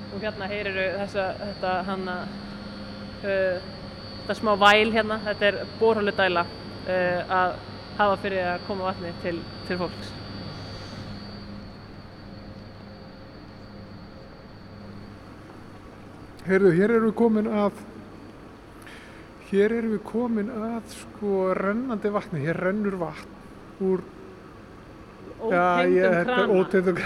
Og 0.09 0.20
hérna 0.20 0.48
heyriru 0.50 0.84
þessa, 0.98 1.24
þetta 1.40 1.72
hann 1.86 2.04
uh, 2.11 2.47
þetta 3.22 4.36
smá 4.38 4.52
væl 4.60 4.92
hérna, 4.94 5.18
þetta 5.24 5.50
er 5.50 5.58
borhóludæla 5.80 6.44
uh, 6.44 7.36
að 7.40 7.58
hafa 7.98 8.16
fyrir 8.22 8.46
að 8.52 8.64
koma 8.68 8.88
vatni 8.90 9.12
til, 9.24 9.36
til 9.68 9.78
fólks. 9.80 10.14
Heyrðu, 16.48 16.70
hér 16.78 16.94
erum 16.96 17.10
við 17.10 17.16
komin 17.18 17.48
að 17.52 17.80
hér 19.50 19.74
erum 19.80 19.96
við 19.96 20.04
komin 20.08 20.52
að 20.52 20.94
sko 20.94 21.50
rennandi 21.58 22.12
vatni, 22.12 22.40
hér 22.44 22.62
rennur 22.68 22.96
vatn 23.00 23.84
úr 23.84 24.04
er 25.48 26.24
krana. 26.26 26.46
ótegndum 26.50 26.98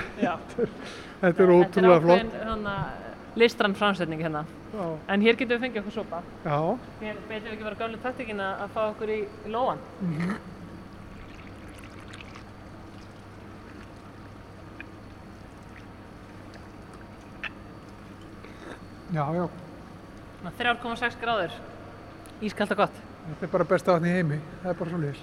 þetta 1.20 1.44
er 1.44 1.52
ótrúlega 1.52 2.00
flott 2.06 2.22
Þetta 2.22 2.38
er 2.38 2.52
ákveðin 2.52 3.40
listrann 3.40 3.74
framsetning 3.76 4.20
hérna. 4.20 4.44
Já, 4.72 4.86
En 5.14 5.20
hér 5.26 5.36
getum 5.36 5.56
við 5.56 5.64
fengið 5.66 5.82
okkur 5.82 5.94
sopa. 5.98 6.22
já, 6.44 6.56
Hér 7.00 7.16
betur 7.28 7.48
við 7.48 7.52
ekki 7.56 7.64
vera 7.68 7.80
gamlu 7.82 7.98
taktikinn 8.06 8.40
að 8.46 8.68
fá 8.74 8.80
okkur 8.92 9.12
í, 9.16 9.20
í 9.46 9.52
lóan. 9.52 9.78
já, 19.12 19.24
já 19.34 19.48
Svona 20.42 20.52
3,6 20.58 21.18
gráður. 21.22 21.52
Ískallt 22.42 22.72
og 22.74 22.80
gott. 22.82 22.96
þetta 23.28 23.46
er 23.46 23.50
bara 23.52 23.64
besta 23.70 23.92
vatni 23.94 24.10
í 24.10 24.14
heimi, 24.16 24.38
það 24.62 24.70
er 24.72 24.78
bara 24.80 24.90
svo 24.90 24.98
liðis 25.02 25.20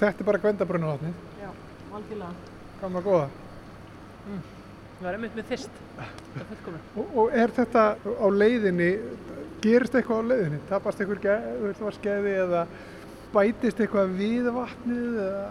þetta 0.00 0.22
er 0.22 0.28
bara 0.30 0.40
gvendabrunna 0.40 0.92
vatni 0.94 1.10
Já, 1.42 1.50
algjörlega. 1.92 2.54
gamla 2.80 3.02
góða 3.04 3.26
Við 4.96 5.06
varum 5.06 5.24
einmitt 5.26 5.36
með. 5.36 5.66
Það 5.96 6.40
er 6.40 6.46
fullkomið. 6.50 6.86
og, 7.02 7.16
og 7.22 7.34
er 7.42 7.52
þetta 7.56 7.82
á 8.00 8.26
leiðinni 8.32 8.90
gerist 9.64 9.96
eitthvað 9.98 10.22
á 10.24 10.28
leiðinni 10.30 10.60
tapast 10.70 11.02
eitthvað 11.04 11.92
skeiði 11.98 12.32
eða 12.46 12.62
bætist 13.34 13.80
eitthvað 13.84 14.16
við 14.20 14.48
vatnið 14.56 15.20
eða 15.26 15.44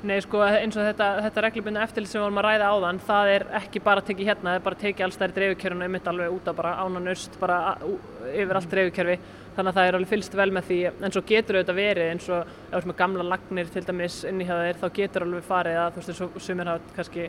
Nei, 0.00 0.14
sko, 0.24 0.38
eins 0.40 0.78
og 0.80 0.86
þetta, 0.86 1.06
þetta 1.26 1.42
reglubundu 1.44 1.80
eftirlit 1.84 2.08
sem 2.08 2.16
við 2.16 2.24
vorum 2.24 2.38
að 2.40 2.46
ræða 2.46 2.68
áðan, 2.72 3.00
það 3.04 3.30
er 3.34 3.42
ekki 3.58 3.82
bara 3.84 4.00
tekið 4.08 4.30
hérna, 4.30 4.46
það 4.46 4.56
er 4.56 4.62
bara 4.64 4.78
tekið 4.80 5.04
alls 5.04 5.18
þær 5.20 5.34
dreifukjöruna 5.36 5.84
einmitt 5.84 6.06
alveg 6.08 6.36
út 6.38 6.46
á 6.48 6.52
bara 6.56 6.70
ánanust, 6.80 7.36
bara 7.42 7.58
a- 7.74 7.84
ú- 7.84 7.98
yfir 8.30 8.56
allt 8.56 8.70
dreifukjörfi, 8.72 9.18
þannig 9.58 9.68
að 9.74 9.76
það 9.76 9.88
er 9.90 9.98
alveg 9.98 10.12
fylgst 10.14 10.38
vel 10.40 10.48
með 10.56 10.64
því, 10.70 10.78
en 11.04 11.12
svo 11.18 11.22
getur 11.28 11.58
auðvitað 11.60 11.80
verið 11.82 12.08
eins 12.14 12.30
og 12.32 12.40
ef 12.40 12.70
þú 12.72 12.78
ert 12.80 12.88
með 12.94 12.98
gamla 13.02 13.28
lagnir 13.34 13.72
til 13.76 13.84
dæmis 13.90 14.16
inni 14.32 14.48
hjá 14.48 14.56
þér, 14.56 14.80
þá 14.80 14.88
getur 15.02 15.26
alveg 15.28 15.44
farið 15.52 15.80
að 15.84 15.92
þú 15.98 16.06
veist 16.08 16.24
og 16.30 16.40
sumir 16.48 16.72
hafa 16.72 16.96
kannski 16.96 17.28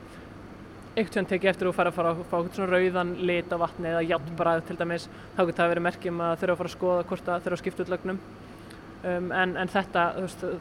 einhvern 0.92 1.14
tíðan 1.14 1.30
tekið 1.32 1.50
eftir 1.54 1.70
og 1.70 1.76
fara 1.76 1.92
að 1.92 1.98
fara 1.98 2.12
að 2.12 2.22
fá 2.28 2.38
eitthvað 2.38 2.56
svona 2.58 2.72
rauðan 2.76 3.12
lit 3.30 3.54
á 3.56 3.58
vatni 3.62 3.92
eða 3.92 4.06
játnbræð 4.10 4.64
til 4.68 4.78
dæmis, 4.80 5.08
þá 5.38 5.42
getur 5.42 5.60
það 5.62 5.72
verið 5.72 5.86
merkjum 5.88 6.24
að 6.26 6.38
þurfa 6.42 6.56
að 6.56 6.62
fara 6.62 6.72
að 6.72 6.76
skoða 6.76 7.06
hvort 7.12 7.28
það 7.28 7.46
þurfa 7.46 7.58
að 7.58 7.62
skipta 7.64 7.86
út 7.86 7.92
lögnum. 7.94 8.20
Um, 9.02 9.32
en, 9.34 9.56
en 9.58 9.72
þetta, 9.72 10.02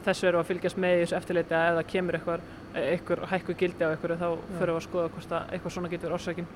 þessu 0.07 0.29
eru 0.31 0.39
að 0.41 0.47
fylgjast 0.49 0.79
með 0.81 0.95
í 0.95 1.01
þessu 1.03 1.17
eftirliti 1.19 1.53
að 1.53 1.67
ef 1.67 1.75
það 1.77 1.89
kemur 1.91 2.17
eitthvað, 2.17 2.45
eitthvað 2.81 3.25
hækku 3.35 3.57
gildi 3.61 3.85
á 3.85 3.91
eitthvað 3.91 4.23
þá 4.23 4.29
við 4.55 4.71
að 4.73 4.85
skoða 4.87 5.11
hvort 5.17 5.35
að 5.37 5.51
eitthvað 5.53 5.75
svona 5.75 5.91
getur 5.93 6.15
orsakinn 6.17 6.49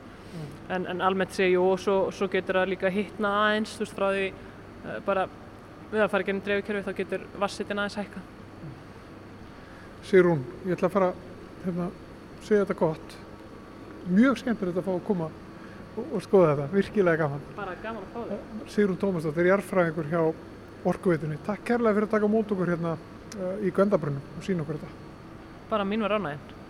en, 0.69 0.87
en 0.87 1.03
almennt 1.05 1.35
sé 1.37 1.51
jú 1.51 1.67
og 1.75 1.83
svo, 1.83 1.97
svo 2.15 2.29
getur 2.33 2.61
það 2.61 2.71
líka 2.73 2.93
hittna 2.93 3.33
aðeins 3.43 3.75
þú 3.77 3.85
veist 3.85 3.99
frá 3.99 4.07
því 4.15 4.31
uh, 4.31 4.97
bara 5.05 5.27
við 5.91 6.07
að 6.07 6.11
fara 6.15 6.29
gennum 6.29 6.47
dreifukerfi 6.47 6.87
þá 6.87 6.99
getur 7.03 7.27
vassitin 7.43 7.83
aðeins 7.83 7.99
hækka 8.01 8.25
Sigrún, 10.09 10.41
ég 10.65 10.77
ætla 10.79 10.89
að 10.89 10.97
fara 10.97 11.13
hérna, 11.67 11.91
segja 12.45 12.65
þetta 12.65 12.81
gott 12.81 13.19
mjög 14.09 14.41
skemmtilegt 14.41 14.81
að 14.81 14.89
fá 14.89 14.93
að 14.95 15.05
koma 15.07 15.29
og, 15.31 16.03
og 16.05 16.25
skoða 16.25 16.51
þetta, 16.55 16.67
virkilega 16.75 17.23
gaman 17.25 17.47
bara 17.57 17.77
gaman 17.83 18.03
að 18.03 18.11
fá 18.15 18.21
þig 18.33 18.75
Sigrún 18.75 19.01
Tómasdóttir, 19.01 19.51
jarðfræðingur 19.53 20.11
hjá 20.11 20.21
Orkuveitunni. 20.85 21.39
Takk 21.47 21.63
kærlega 21.65 21.97
fyrir 21.97 22.09
að 22.11 22.17
taka 22.19 22.29
mót 22.29 22.51
okkur 22.53 22.75
hérna 22.75 22.91
uh, 22.99 23.55
í 23.65 23.71
Gvendabrunum 23.73 24.37
og 24.37 24.45
sína 24.45 24.65
okkur 24.67 24.83
þetta. 24.83 25.01
bara 25.71 25.85
mín 25.89 26.05
var 26.05 26.19
ánæginn 26.19 26.64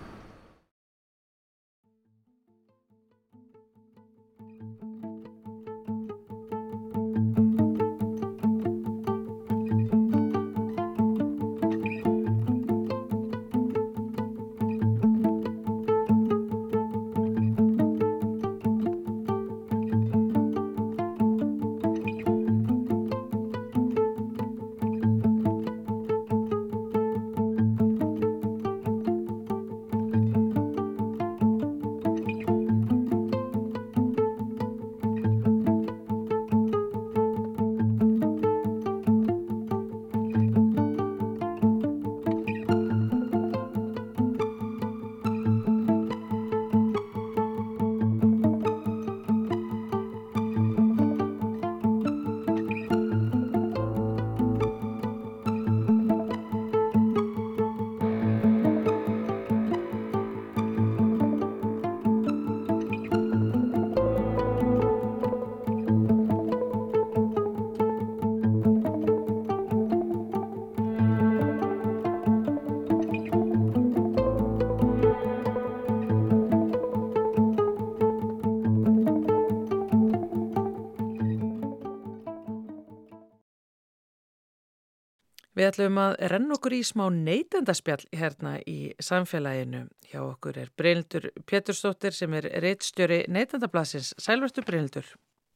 Við 85.64 85.70
ætlum 85.70 85.96
að 85.96 86.14
renna 86.28 86.56
okkur 86.58 86.74
í 86.76 86.78
smá 86.84 87.06
neytendaspjall 87.08 88.02
hérna 88.12 88.50
í 88.68 88.90
samfélaginu. 89.00 89.86
Hjá 90.10 90.18
okkur 90.20 90.58
er 90.60 90.68
Brynildur 90.76 91.30
Pétursdóttir 91.48 92.12
sem 92.12 92.36
er 92.36 92.50
reittstjóri 92.60 93.22
neytendablasins. 93.32 94.10
Sælverstu 94.20 94.60
Brynildur. 94.68 95.08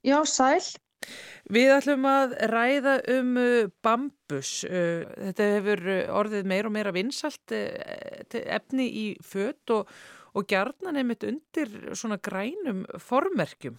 Já, 0.09 0.17
sæl. 0.25 0.65
Við 1.53 1.75
ætlum 1.75 2.09
að 2.09 2.33
ræða 2.55 2.97
um 3.19 3.37
uh, 3.37 3.69
bambus. 3.85 4.55
Uh, 4.65 5.05
Þetta 5.29 5.53
hefur 5.59 5.87
uh, 5.93 6.03
orðið 6.23 6.53
meira 6.55 6.73
og 6.73 6.79
meira 6.81 6.97
vinsalt 6.97 7.53
efni 7.53 8.89
í 8.89 9.07
fött 9.21 9.77
og, 9.77 9.93
og 10.33 10.49
gjarnan 10.49 10.97
einmitt 10.97 11.29
undir 11.29 11.81
svona 11.93 12.17
grænum 12.17 12.87
formerkjum. 12.97 13.77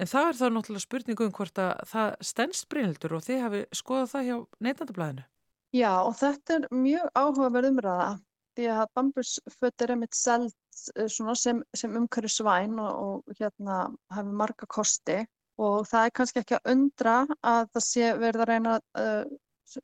En 0.00 0.08
það 0.08 0.32
er 0.32 0.40
þá 0.40 0.48
náttúrulega 0.48 0.88
spurningu 0.88 1.28
um 1.28 1.40
hvort 1.42 1.60
að 1.60 1.88
það 1.92 2.20
stendst 2.32 2.72
Brynildur 2.72 3.20
og 3.20 3.28
þið 3.28 3.50
hafi 3.50 3.66
skoðað 3.76 4.14
það 4.14 4.30
hjá 4.30 4.38
neytendablaðinu. 4.64 5.32
Já, 5.76 6.00
og 6.00 6.14
þetta 6.16 6.54
er 6.56 6.66
mjög 6.72 7.08
áhugaverð 7.12 7.70
umræða 7.74 8.12
því 8.56 8.68
að 8.74 8.92
bambusföt 8.96 9.82
er 9.84 9.92
einmitt 9.94 10.16
seld 10.16 10.54
eh, 10.96 11.08
sem, 11.08 11.60
sem 11.76 11.98
umhverfisvæn 12.00 12.78
og, 12.82 13.02
og 13.28 13.40
hérna 13.40 13.82
hafi 14.14 14.38
marga 14.42 14.66
kosti. 14.66 15.18
Og 15.58 15.84
það 15.90 16.06
er 16.06 16.14
kannski 16.14 16.40
ekki 16.42 16.56
að 16.56 16.72
undra 16.72 17.14
að 17.42 17.68
það 17.74 17.84
sé 17.84 18.08
verið 18.14 18.42
að 18.44 18.50
reyna 18.52 18.74
uh, 19.02 19.30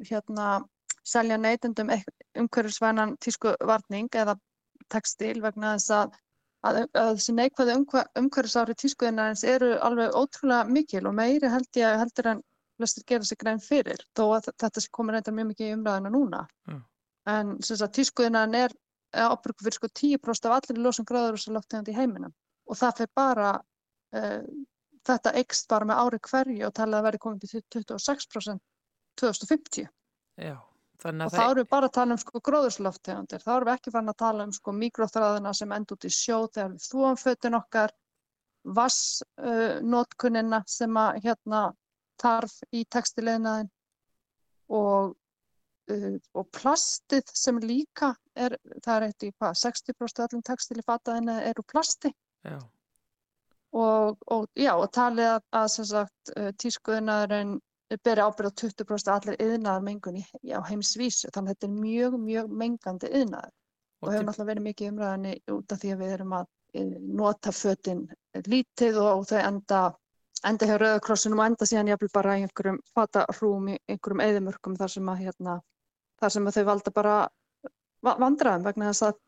hérna 0.08 0.48
selja 1.04 1.38
neytendum 1.38 1.90
umhverfisvænan 2.38 3.16
tísku 3.20 3.56
varning 3.68 4.08
eða 4.14 4.36
textil 4.92 5.40
vegna 5.42 5.74
þess 5.74 5.90
að, 5.98 6.14
að, 6.68 6.78
að 6.94 7.10
þessi 7.18 7.34
neikvæði 7.40 7.76
umhverfisári 8.22 8.76
tískuðinarins 8.80 9.44
eru 9.50 9.74
alveg 9.84 10.14
ótrúlega 10.14 10.70
mikil 10.70 11.04
og 11.10 11.18
meiri 11.18 11.50
held 11.52 11.80
ég 11.80 11.98
heldur 12.00 12.30
en 12.32 12.44
flestir 12.78 13.06
gera 13.06 13.28
sig 13.28 13.38
grein 13.40 13.62
fyrir 13.62 14.02
þó 14.16 14.24
að 14.36 14.50
þetta 14.62 14.84
komir 14.94 15.18
eitthvað 15.18 15.38
mjög 15.38 15.50
mikið 15.52 15.70
í 15.70 15.76
umræðina 15.78 16.12
núna. 16.14 16.42
Mm. 16.70 16.82
En 17.34 17.54
tískuðinarinn 17.60 18.60
er 18.64 18.74
ábyrgu 19.14 19.64
fyrir 19.64 19.78
sko 19.78 19.88
10% 19.88 20.48
af 20.48 20.56
allir 20.58 20.82
losum 20.82 21.06
gráðurúsalóttegandi 21.08 21.94
í 21.94 21.98
heiminum 21.98 22.34
og 22.68 22.78
það 22.80 23.00
fyrir 23.00 23.12
bara 23.16 23.50
uh, 24.16 24.44
þetta 25.06 25.34
eikst 25.40 25.68
bara 25.70 25.88
með 25.88 26.00
ári 26.02 26.20
hverju 26.28 26.68
og 26.68 26.74
talað 26.76 27.00
að 27.00 27.08
verði 27.08 27.22
komið 27.24 27.50
til 27.54 27.64
26% 27.78 28.64
2050. 29.20 29.90
Já. 30.42 30.56
Og 31.04 31.34
þá 31.34 31.42
erum 31.44 31.58
við 31.58 31.68
bara 31.68 31.88
að 31.90 31.96
tala 31.98 32.14
um 32.14 32.20
sko 32.22 32.40
gróðursloftegundir, 32.48 33.42
þá 33.42 33.50
erum 33.54 33.68
við 33.68 33.74
ekki 33.74 33.92
farin 33.92 34.12
að 34.12 34.20
tala 34.22 34.46
um 34.46 34.52
sko 34.56 34.72
mikróþræðina 34.78 35.52
sem 35.58 35.74
enda 35.76 35.96
út 35.96 36.06
í 36.08 36.10
sjó 36.14 36.38
þegar 36.54 36.70
við 36.72 36.86
þúum 36.86 37.18
fötun 37.20 37.58
okkar, 37.58 37.92
vassnótkunina 38.78 40.60
uh, 40.62 40.70
sem 40.70 40.96
að 40.96 41.18
hérna 41.26 41.60
tarf 42.20 42.56
í 42.72 42.84
textilegnaðin 42.94 43.70
og, 44.74 45.14
uh, 45.92 46.14
og 46.34 46.48
plastið 46.56 47.34
sem 47.34 47.60
líka 47.62 48.14
er, 48.34 48.56
það 48.84 48.94
er 48.96 49.08
eitt 49.08 49.26
í 49.26 49.32
hvað, 49.34 49.58
60% 49.64 50.24
allum 50.26 50.46
textili 50.46 50.86
fataðina 50.86 51.40
eru 51.50 51.66
plasti. 51.66 52.14
Já. 52.44 52.58
Og, 53.74 54.18
og, 54.30 54.46
já, 54.54 54.72
og 54.78 54.86
talið 54.94 55.32
að, 55.32 55.46
að 55.58 55.70
sagt, 55.74 56.34
uh, 56.36 56.50
tískuðinaðurinn 56.62 57.56
beri 58.02 58.22
ábyrð 58.24 58.50
á 58.50 58.58
20% 58.60 59.12
allir 59.12 59.40
yðnaðar 59.42 59.84
mengun 59.84 60.20
á 60.24 60.60
heimisvísu 60.68 61.30
þannig 61.34 61.52
að 61.52 61.54
þetta 61.54 61.68
er 61.68 61.74
mjög, 61.82 62.16
mjög 62.20 62.54
mengandi 62.62 63.10
yðnaðar 63.10 63.50
og, 63.50 64.08
og 64.08 64.12
hefur 64.12 64.26
náttúrulega 64.28 64.50
verið 64.50 64.66
mikið 64.68 64.90
umræðinni 64.92 65.34
út 65.54 65.74
af 65.74 65.82
því 65.82 65.92
að 65.92 66.02
við 66.02 66.14
erum 66.16 66.34
að 66.38 66.46
eh, 66.74 66.94
nota 67.20 67.52
fötinn 67.54 68.02
lítið 68.48 69.00
og 69.02 69.26
þau 69.30 69.38
enda, 69.42 69.82
enda 70.48 70.68
hjá 70.68 70.76
Rauðakrossunum 70.80 71.40
og 71.40 71.46
enda 71.50 71.68
síðan 71.68 71.90
jáfnvel 71.92 72.10
bara 72.14 72.36
í 72.38 72.44
einhverjum 72.44 72.80
fatarúm 72.94 73.70
í 73.72 73.78
einhverjum 73.88 74.22
eðimörkum 74.24 74.76
þar 74.80 74.92
sem 74.94 75.08
að 75.10 75.22
hérna, 75.24 75.56
þar 76.20 76.34
sem 76.34 76.48
að 76.48 76.58
þau 76.58 76.64
valda 76.70 76.94
bara 76.94 77.16
vandraðum 78.04 78.66
vegna 78.68 78.90
þess 78.90 79.08
að 79.08 79.20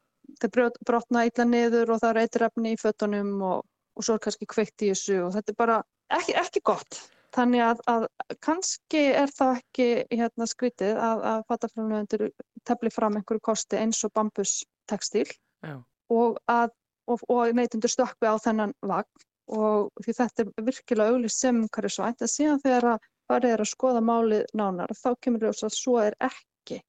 þau 0.42 0.70
brotna 0.86 1.24
illa 1.28 1.46
niður 1.48 1.94
og 1.94 2.00
það 2.02 2.10
er 2.10 2.22
eitrefni 2.24 2.72
í 2.74 2.80
fötunum 2.80 3.34
og, 3.46 3.66
og 3.96 4.06
svo 4.06 4.16
er 4.16 4.24
kannski 4.26 4.48
kveikt 4.50 4.84
í 4.84 4.90
þessu 4.92 5.20
og 5.24 5.36
þetta 5.36 5.52
er 5.52 5.60
bara 5.60 5.76
ekki, 6.18 6.34
ekki 6.36 6.64
gott. 6.66 7.00
Þannig 7.36 7.62
að, 7.66 7.80
að 7.90 8.06
kannski 8.44 9.02
er 9.12 9.32
það 9.34 9.60
ekki 9.60 9.88
hérna, 10.12 10.48
skritið 10.48 10.96
að, 10.96 11.22
að 11.32 11.44
fataframlegendur 11.50 12.26
tefli 12.66 12.92
fram 12.92 13.18
einhverju 13.18 13.44
kosti 13.44 13.80
eins 13.80 14.00
og 14.06 14.14
bambustekstíl 14.16 15.26
og, 15.66 16.38
og, 16.48 17.24
og 17.28 17.56
neytundur 17.56 17.92
stökku 17.92 18.28
á 18.28 18.34
þennan 18.40 18.72
vagn 18.82 19.25
og 19.52 20.02
því 20.02 20.14
þetta 20.18 20.44
er 20.44 20.66
virkilega 20.66 21.14
auglist 21.14 21.42
sem 21.42 21.60
hverju 21.74 21.92
svænt 21.96 22.24
að 22.24 22.32
síðan 22.32 22.62
þegar 22.64 22.88
að 22.94 23.08
farið 23.30 23.54
er 23.54 23.62
að 23.62 23.70
skoða 23.70 24.02
málið 24.02 24.44
nánar 24.58 24.94
þá 24.94 25.08
kemur 25.22 25.46
ljós 25.46 25.66
að 25.66 25.76
svo 25.76 25.98
er 26.02 26.16
ekki. 26.22 26.80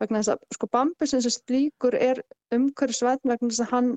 Vegna 0.00 0.20
þess 0.22 0.34
að 0.34 0.56
sko 0.56 0.68
bambus 0.72 1.14
eins 1.16 1.28
og 1.28 1.34
slíkur 1.36 1.96
er 2.00 2.22
umhverju 2.54 2.96
svænt 2.96 3.24
vegna 3.24 3.50
þess 3.52 3.64
að 3.66 3.72
hann 3.72 3.90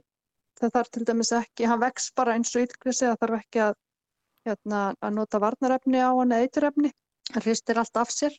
það 0.60 0.74
þarf 0.76 0.92
til 0.96 1.06
dæmis 1.08 1.34
ekki, 1.36 1.68
hann 1.72 1.84
vex 1.84 2.10
bara 2.20 2.36
eins 2.36 2.56
og 2.56 2.66
yllgrisi 2.66 3.08
það 3.08 3.20
þarf 3.24 3.38
ekki 3.40 3.62
að 3.64 3.76
hérna, 4.48 4.80
að 5.00 5.14
nota 5.16 5.42
varnarefni 5.44 6.02
á 6.04 6.12
hann 6.12 6.34
eða 6.36 6.48
eiturefni. 6.48 6.92
Það 7.30 7.46
hristir 7.46 7.80
allt 7.80 8.00
af 8.02 8.12
sér. 8.14 8.36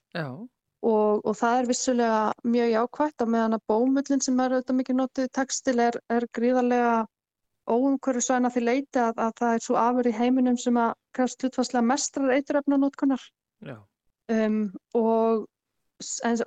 Og, 0.80 1.20
og 1.28 1.34
það 1.36 1.58
er 1.60 1.66
vissulega 1.68 2.20
mjög 2.48 2.70
jákvægt 2.72 3.24
og 3.24 3.32
meðan 3.34 3.56
að 3.58 3.64
bómullin 3.68 4.22
sem 4.24 4.38
er 4.40 4.54
auðvitað 4.54 4.78
mikið 4.78 4.96
notið 4.96 5.26
í 5.26 5.32
textil 5.36 5.76
er, 5.84 5.98
er 6.08 6.26
gríðarlega 6.36 6.94
óumhverju 7.68 8.22
svæna 8.24 8.50
því 8.52 8.62
leiti 8.64 9.00
að, 9.02 9.20
að 9.20 9.32
það 9.40 9.54
er 9.54 9.64
svo 9.64 9.78
afur 9.80 10.08
í 10.08 10.16
heiminum 10.16 10.58
sem 10.58 10.76
að 10.80 10.92
krefst 11.16 11.44
hlutfarslega 11.44 11.86
mestrar 11.86 12.34
eiturefna 12.34 12.78
notkunar. 12.80 13.24
Um, 14.30 14.60
og 14.96 15.46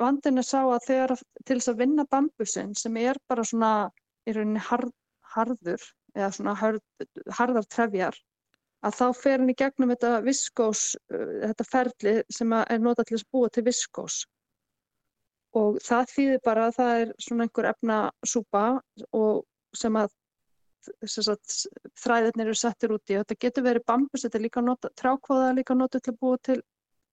vandin 0.02 0.42
er 0.42 0.48
sá 0.48 0.62
að 0.64 0.86
þegar 0.88 1.16
til 1.46 1.58
þess 1.58 1.72
að 1.74 1.82
vinna 1.84 2.06
bambusinn 2.10 2.74
sem 2.80 2.98
er 2.98 3.20
bara 3.30 3.46
svona 3.46 3.74
í 4.26 4.34
rauninni 4.34 4.64
hard, 4.64 4.94
harður 5.36 5.84
eða 6.16 6.30
svona 6.38 6.54
hard, 6.58 6.84
harðar 7.38 7.68
trefjar 7.70 8.18
að 8.84 8.98
þá 8.98 9.06
fer 9.16 9.40
hann 9.40 9.52
í 9.52 9.58
gegnum 9.60 9.94
þetta 9.94 10.14
viskós, 10.26 10.84
uh, 11.14 11.28
þetta 11.46 11.70
ferli 11.70 12.16
sem 12.34 12.56
er 12.60 12.82
notað 12.84 13.12
til 13.12 13.20
að 13.20 13.28
búa 13.32 13.52
til 13.54 13.66
viskós. 13.68 14.24
Og 15.54 15.78
það 15.86 16.10
þýðir 16.16 16.44
bara 16.44 16.68
að 16.68 16.78
það 16.80 17.00
er 17.04 17.14
svona 17.22 17.46
einhver 17.46 17.70
efnasúpa 17.70 18.64
og 19.14 19.44
sem 19.78 19.96
að 20.02 20.10
þræðirnir 22.04 22.50
eru 22.50 22.58
settir 22.58 22.94
út 22.96 23.12
í. 23.12 23.18
Þetta 23.20 23.40
getur 23.46 23.66
verið 23.68 23.86
bambus, 23.90 24.24
þetta 24.26 24.40
er 24.40 24.46
líka 24.46 24.64
nota, 24.64 24.92
trákváða 25.00 25.52
líka 25.58 25.78
notað 25.78 26.06
til 26.06 26.14
að 26.14 26.22
búa 26.22 26.40
til 26.44 26.60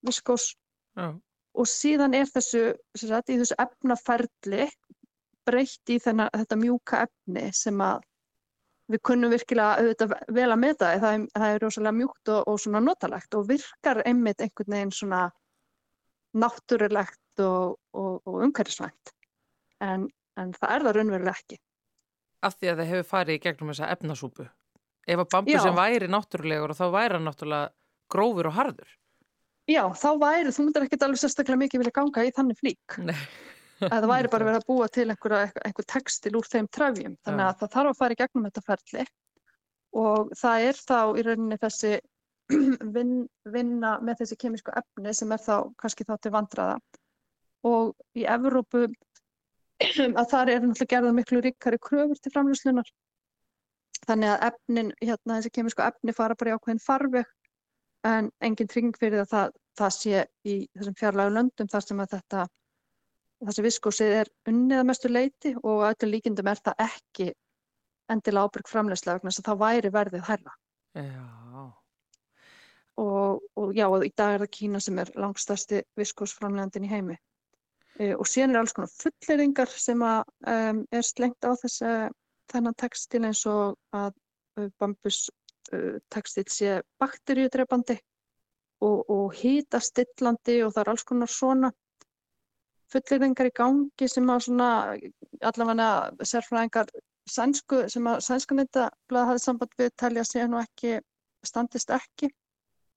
viskós. 0.07 0.51
Já. 0.97 1.11
Og 1.51 1.67
síðan 1.67 2.15
er 2.15 2.29
þessu, 2.31 2.63
sagt, 2.95 3.31
þessu 3.31 3.57
efnaferli 3.59 4.69
breytt 5.47 5.91
í 5.91 5.97
þennan, 5.99 6.31
þetta 6.35 6.57
mjúka 6.59 7.03
efni 7.07 7.49
sem 7.55 7.81
að 7.83 8.05
við 8.91 9.01
kunnum 9.07 9.31
virkilega 9.31 9.79
auðvitað 9.79 10.13
vel 10.35 10.47
að 10.49 10.61
meta 10.61 10.91
það, 10.99 11.25
það 11.35 11.53
er 11.55 11.63
rosalega 11.63 11.97
mjúkt 11.97 12.31
og, 12.33 12.41
og 12.51 12.59
svona 12.59 12.81
notalegt 12.83 13.37
og 13.37 13.47
virkar 13.49 14.01
einmitt 14.07 14.43
einhvern 14.43 14.75
veginn 14.75 14.93
svona 14.95 15.21
náttúrulegt 16.41 17.43
og, 17.45 17.77
og, 17.95 18.21
og 18.27 18.37
umhverfisvænt 18.47 19.13
en, 19.83 20.07
en 20.39 20.53
það 20.57 20.75
er 20.75 20.85
það 20.85 20.97
raunverulega 20.97 21.35
ekki. 21.39 21.59
Af 22.41 22.57
því 22.57 22.71
að 22.71 22.81
það 22.81 22.91
hefur 22.91 23.07
farið 23.11 23.37
í 23.37 23.43
gegnum 23.43 23.71
þessa 23.71 23.91
efnasúpu. 23.93 24.47
Ef 25.07 25.21
að 25.21 25.29
bambu 25.33 25.53
Já. 25.53 25.61
sem 25.61 25.77
væri 25.77 26.09
náttúrulegur 26.09 26.73
og 26.73 26.77
þá 26.77 26.85
væri 26.93 27.17
hann 27.17 27.27
náttúrulega 27.29 27.71
grófur 28.11 28.49
og 28.49 28.57
harður. 28.57 28.91
Já, 29.69 29.83
þá 29.93 30.09
væri, 30.21 30.53
þú 30.53 30.65
myndir 30.65 30.85
ekkert 30.87 31.05
alveg 31.05 31.21
sérstaklega 31.21 31.61
mikið 31.61 31.83
vilja 31.83 31.95
ganga 31.95 32.25
í 32.25 32.31
þannig 32.35 32.59
flík. 32.59 32.97
Það 33.81 34.07
væri 34.11 34.29
bara 34.29 34.47
verið 34.47 34.59
að 34.59 34.67
búa 34.69 34.87
til 34.93 35.07
einhver, 35.09 35.35
einhver 35.65 35.87
textil 35.89 36.35
úr 36.37 36.47
þeim 36.49 36.67
trefjum 36.69 37.17
þannig 37.25 37.45
að 37.47 37.61
það 37.61 37.71
þarf 37.75 37.91
að 37.91 37.99
fara 38.01 38.15
í 38.15 38.19
gegnum 38.19 38.47
þetta 38.47 38.63
ferli 38.67 39.05
og 40.01 40.33
það 40.37 40.65
er 40.67 40.81
þá 40.81 40.99
í 41.17 41.23
rauninni 41.25 41.57
þessi 41.61 41.93
vin, 42.95 43.15
vinna 43.55 43.95
með 44.03 44.21
þessi 44.21 44.37
kemísku 44.43 44.73
efni 44.77 45.15
sem 45.17 45.33
er 45.33 45.41
þá 45.41 45.55
kannski 45.81 46.05
þá 46.07 46.13
til 46.21 46.33
vandraða 46.35 46.77
og 47.67 47.93
í 48.17 48.27
Evrópu 48.29 48.85
að 50.19 50.27
það 50.33 50.53
er 50.53 50.65
náttúrulega 50.65 50.91
gerða 50.95 51.13
miklu 51.17 51.43
ríkari 51.45 51.81
kröfur 51.81 52.19
til 52.21 52.33
framlýslunar 52.33 52.89
þannig 54.07 54.31
að 54.33 54.47
efnin, 54.49 54.93
hérna 55.01 55.37
þessi 55.37 55.53
kemísku 55.57 55.85
efni 55.85 56.15
fara 56.17 56.37
bara 56.37 56.53
í 56.53 56.57
ákveðin 56.57 56.83
farveg 56.83 57.29
en 58.07 58.31
engin 58.41 58.69
trygging 58.69 58.97
fyrir 58.97 59.23
að 59.23 59.29
það, 59.33 59.53
það 59.77 59.93
sé 59.97 60.23
í 60.47 60.55
þessum 60.77 60.97
fjarlægu 60.97 61.35
löndum 61.35 61.69
þar 61.69 61.85
sem 61.85 62.01
að 62.01 62.15
þetta 62.15 62.47
þessi 63.41 63.65
viskósið 63.65 64.15
er 64.21 64.31
unnið 64.49 64.81
að 64.81 64.87
mestu 64.89 65.11
leiti 65.11 65.53
og 65.61 65.85
öllum 65.89 66.13
líkindum 66.13 66.49
er 66.51 66.61
það 66.61 66.83
ekki 66.87 67.29
endilega 68.11 68.49
ábyrg 68.49 68.69
framlegslega 68.69 69.19
vegna 69.19 69.31
þess 69.31 69.41
að 69.41 69.49
það 69.49 69.61
væri 69.61 69.91
verðið 69.95 70.25
hærra. 70.27 70.55
Já. 70.97 71.63
Og, 73.01 73.43
og 73.57 73.73
já, 73.73 73.85
og 73.87 74.05
í 74.05 74.11
dag 74.17 74.35
er 74.35 74.43
það 74.43 74.53
Kína 74.57 74.81
sem 74.83 74.99
er 75.01 75.11
langstæsti 75.17 75.81
viskósframlegandin 75.97 76.85
í 76.85 76.91
heimi. 76.91 77.17
E, 78.01 78.13
og 78.17 78.25
síðan 78.25 78.55
er 78.55 78.61
alls 78.63 78.73
konar 78.73 78.89
fulleringar 78.97 79.69
sem 79.77 80.01
að, 80.05 80.23
um, 80.49 80.81
er 80.95 81.05
slengt 81.05 81.45
á 81.45 81.53
þess 81.61 81.83
að 81.85 82.07
þennan 82.51 82.77
textil 82.81 83.21
eins 83.27 83.43
og 83.49 83.75
að 83.93 84.15
uh, 84.57 84.69
bambus 84.81 85.27
uh, 85.75 85.99
textil 86.13 86.47
sé 86.49 86.79
bakteríudrepandi 87.01 87.99
og, 88.81 89.05
og 89.05 89.37
hýtastillandi 89.37 90.57
og 90.65 90.73
það 90.73 90.81
er 90.83 90.91
alls 90.95 91.05
konar 91.11 91.31
svona 91.31 91.71
fullirðingar 92.91 93.51
í 93.51 93.55
gangi 93.55 94.09
sem 94.09 94.31
að 94.33 94.47
svona 94.47 94.69
allavega 95.51 96.25
sérfræðingar 96.27 96.89
sænsku 97.29 97.83
sem 97.93 98.07
að 98.09 98.23
sænskaneyndablaða 98.25 99.29
hafið 99.29 99.43
samband 99.45 99.77
við 99.79 99.91
telja 100.01 100.25
sig 100.27 100.49
nú 100.49 100.57
ekki 100.59 100.97
standist 101.45 101.93
ekki. 101.93 102.31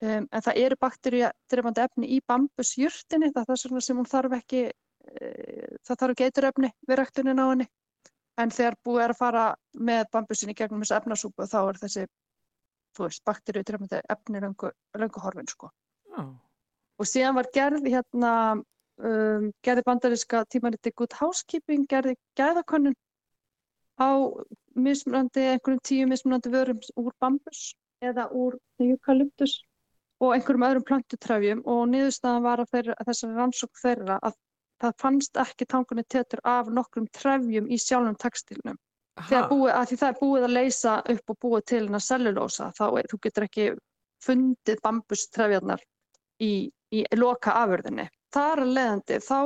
Um, 0.02 0.24
en 0.32 0.42
það 0.42 0.58
eru 0.64 0.80
bakteríadrefandi 0.80 1.84
efni 1.84 2.08
í 2.16 2.18
bambusjurtinni 2.28 3.30
það 3.36 3.52
er 3.54 3.60
það 3.60 3.84
sem 3.86 4.00
hún 4.00 4.10
þarf 4.10 4.34
ekki 4.40 4.64
það 5.84 5.98
þarf 6.00 6.14
ekki 6.14 6.28
eiturefni 6.28 6.70
við 6.88 7.00
ræktunin 7.00 7.42
á 7.42 7.46
henni. 7.50 7.66
En 8.40 8.50
þegar 8.50 8.76
búið 8.82 9.04
er 9.04 9.14
að 9.14 9.20
fara 9.20 9.44
með 9.78 10.04
bambusin 10.12 10.50
í 10.50 10.56
gegnum 10.58 10.82
þessu 10.82 10.96
efnasúpu 10.98 11.46
þá 11.46 11.58
er 11.62 11.80
þessi 11.84 12.06
bakteríadrefandi 13.26 14.00
efni 14.10 14.42
löngu, 14.42 14.70
horfin 15.22 15.50
sko. 15.50 15.70
Oh. 16.14 16.30
og 17.02 17.08
síðan 17.10 17.34
var 17.34 17.48
gerð 17.50 17.88
hérna 17.90 18.30
um, 18.54 19.48
gerði 19.66 19.82
bandaríska 19.88 20.44
tímariti 20.46 20.92
Good 20.94 21.16
Housekeeping, 21.18 21.88
gerði 21.90 22.14
gæðakönnun 22.38 22.94
á 23.98 24.10
mismunandi, 24.74 25.42
einhverjum 25.54 25.82
tíu 25.82 26.06
mismunandi 26.10 26.52
vörum 26.54 26.78
úr 27.02 27.14
bambus 27.18 27.74
eða 28.02 28.28
úr 28.30 28.60
eukalyptus 28.78 29.60
og 30.22 30.36
einhverjum 30.36 30.66
öðrum 30.68 30.86
plantutræfjum 30.88 31.62
og 31.66 31.82
niðurstaðan 31.90 32.46
var 32.46 32.62
að, 32.62 32.70
þeirra, 32.74 32.96
að 32.98 33.10
þessari 33.10 33.38
rannsók 33.38 33.82
þeirra 33.82 34.18
að 34.22 34.38
það 34.82 34.96
fannst 35.00 35.38
ekki 35.40 35.68
tangunni 35.70 36.04
tétur 36.10 36.42
af 36.44 36.70
nokkrum 36.72 37.06
trefjum 37.14 37.70
í 37.70 37.78
sjálfum 37.78 38.16
textilnum 38.20 38.78
búið, 39.14 39.70
að 39.70 39.88
því 39.88 39.96
það 40.00 40.08
er 40.08 40.18
búið 40.20 40.44
að 40.44 40.54
leysa 40.54 40.94
upp 41.14 41.30
og 41.30 41.38
búið 41.44 41.64
til 41.70 41.82
hennar 41.84 42.02
cellulósa 42.02 42.70
þá 42.74 42.84
er, 42.98 43.08
þú 43.10 43.18
getur 43.22 43.46
ekki 43.46 43.66
fundið 44.24 44.80
bambustrefjarnar 44.82 45.82
í, 46.42 46.70
í 46.90 47.04
loka 47.14 47.54
afurðinni. 47.62 48.08
Þar 48.34 48.64
að 48.64 48.74
leiðandi 48.74 49.18
þá 49.22 49.38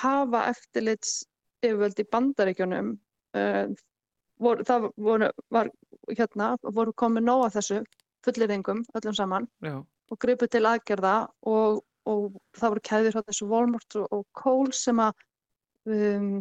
hafa 0.00 0.44
eftirlits 0.50 1.24
yfirvöld 1.62 2.00
í 2.00 2.06
bandaríkjunum 2.10 2.94
uh, 3.38 3.66
voru, 4.42 4.66
það 4.66 4.88
voru, 4.96 5.30
var, 5.54 5.70
hérna, 6.10 6.54
voru 6.62 6.94
komið 6.98 7.28
nóga 7.28 7.52
þessu 7.54 7.82
fullirðingum 8.26 8.82
öllum 8.98 9.14
saman 9.14 9.46
Já. 9.62 9.78
og 10.10 10.20
gripu 10.20 10.48
til 10.50 10.64
aðgerða 10.66 11.16
og, 11.46 11.84
og 12.10 12.34
það 12.56 12.74
voru 12.74 12.84
kæðir 12.88 13.12
hérna 13.12 13.28
þessu 13.30 13.48
Walmart 13.50 13.96
og, 14.00 14.08
og 14.12 14.24
Kohl 14.36 14.72
sem 14.76 15.00
að 15.02 15.14
um, 15.88 16.32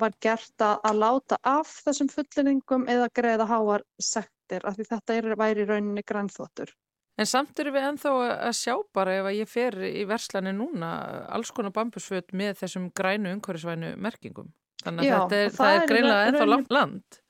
var 0.00 0.14
gert 0.22 0.64
að, 0.64 0.78
að 0.88 1.00
láta 1.02 1.38
af 1.46 1.74
þessum 1.84 2.10
fullirðingum 2.10 2.88
eða 2.90 3.10
greiða 3.14 3.46
háar 3.50 3.84
sektir 4.02 4.64
af 4.66 4.78
því 4.78 4.88
þetta 4.90 5.18
er, 5.18 5.28
væri 5.38 5.62
í 5.62 5.68
rauninni 5.68 6.02
grænþóttur. 6.06 6.72
En 7.14 7.28
samt 7.30 7.60
eru 7.62 7.70
við 7.76 7.84
enþá 7.92 8.12
að 8.48 8.56
sjá 8.58 8.74
bara 8.94 9.14
ef 9.20 9.28
að 9.30 9.36
ég 9.38 9.50
fer 9.50 9.76
í 9.86 10.02
verslani 10.10 10.50
núna 10.56 10.88
alls 11.30 11.52
konar 11.54 11.70
bambusföt 11.76 12.34
með 12.34 12.56
þessum 12.64 12.88
grænu 12.90 13.36
umhverfisvænu 13.36 13.92
merkingum. 14.02 14.50
Þannig 14.82 15.06
að 15.06 15.12
Já, 15.12 15.14
þetta 15.20 15.36
er, 15.36 15.46
og 15.46 15.58
það 15.60 15.74
er 15.76 15.86
greinlega 15.92 16.24
raunin- 16.34 16.50
langt 16.50 16.74
land. 16.74 17.20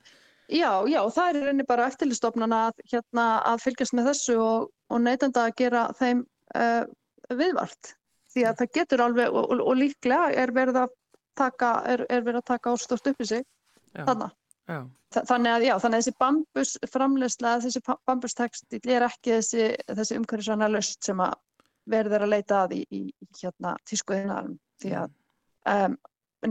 Já, 0.49 0.71
já, 0.89 0.99
það 1.13 1.27
er 1.29 1.39
rauninni 1.43 1.65
bara 1.69 1.87
eftirlistofnana 1.89 2.61
að, 2.69 2.81
hérna, 2.91 3.25
að 3.53 3.61
fylgjast 3.65 3.95
með 3.97 4.09
þessu 4.11 4.35
og, 4.41 4.67
og 4.89 5.01
neytenda 5.05 5.45
að 5.45 5.55
gera 5.61 5.85
þeim 6.01 6.25
uh, 6.57 6.83
viðvart. 7.29 7.91
Því 8.35 8.43
að 8.49 8.57
það 8.61 8.71
getur 8.77 9.01
alveg 9.05 9.27
og, 9.33 9.45
og, 9.53 9.61
og 9.71 9.77
líklega 9.79 10.31
er 10.43 10.51
verið 10.55 10.79
að 10.83 10.93
taka, 11.39 11.69
er, 11.91 12.05
er 12.09 12.23
verið 12.25 12.41
að 12.41 12.49
taka 12.51 12.73
ástórt 12.75 13.07
upp 13.11 13.21
í 13.23 13.27
sig 13.29 13.43
Já, 13.95 14.03
þarna. 14.09 14.29
já, 14.67 14.79
Þa- 15.15 15.23
Þannig 15.29 15.51
að, 15.55 15.63
já, 15.69 15.73
þannig 15.79 15.97
að 15.97 16.01
þessi 16.03 16.15
bambus 16.19 16.71
framleysla, 16.91 17.51
þessi 17.63 17.81
bambustekstill 18.09 18.91
er 18.97 19.05
ekki 19.07 19.35
þessi, 19.37 19.67
þessi 19.87 20.17
umhverfisvæna 20.19 20.67
löst 20.73 21.03
sem 21.07 21.21
að 21.23 21.35
verður 21.87 22.25
að 22.25 22.33
leita 22.33 22.63
að 22.65 22.73
í, 22.75 22.81
í, 22.91 23.01
í 23.23 23.27
hérna 23.39 23.75
tískuðinarum. 23.87 24.57
Því 24.83 24.91
að 24.99 25.13
um, 25.71 25.95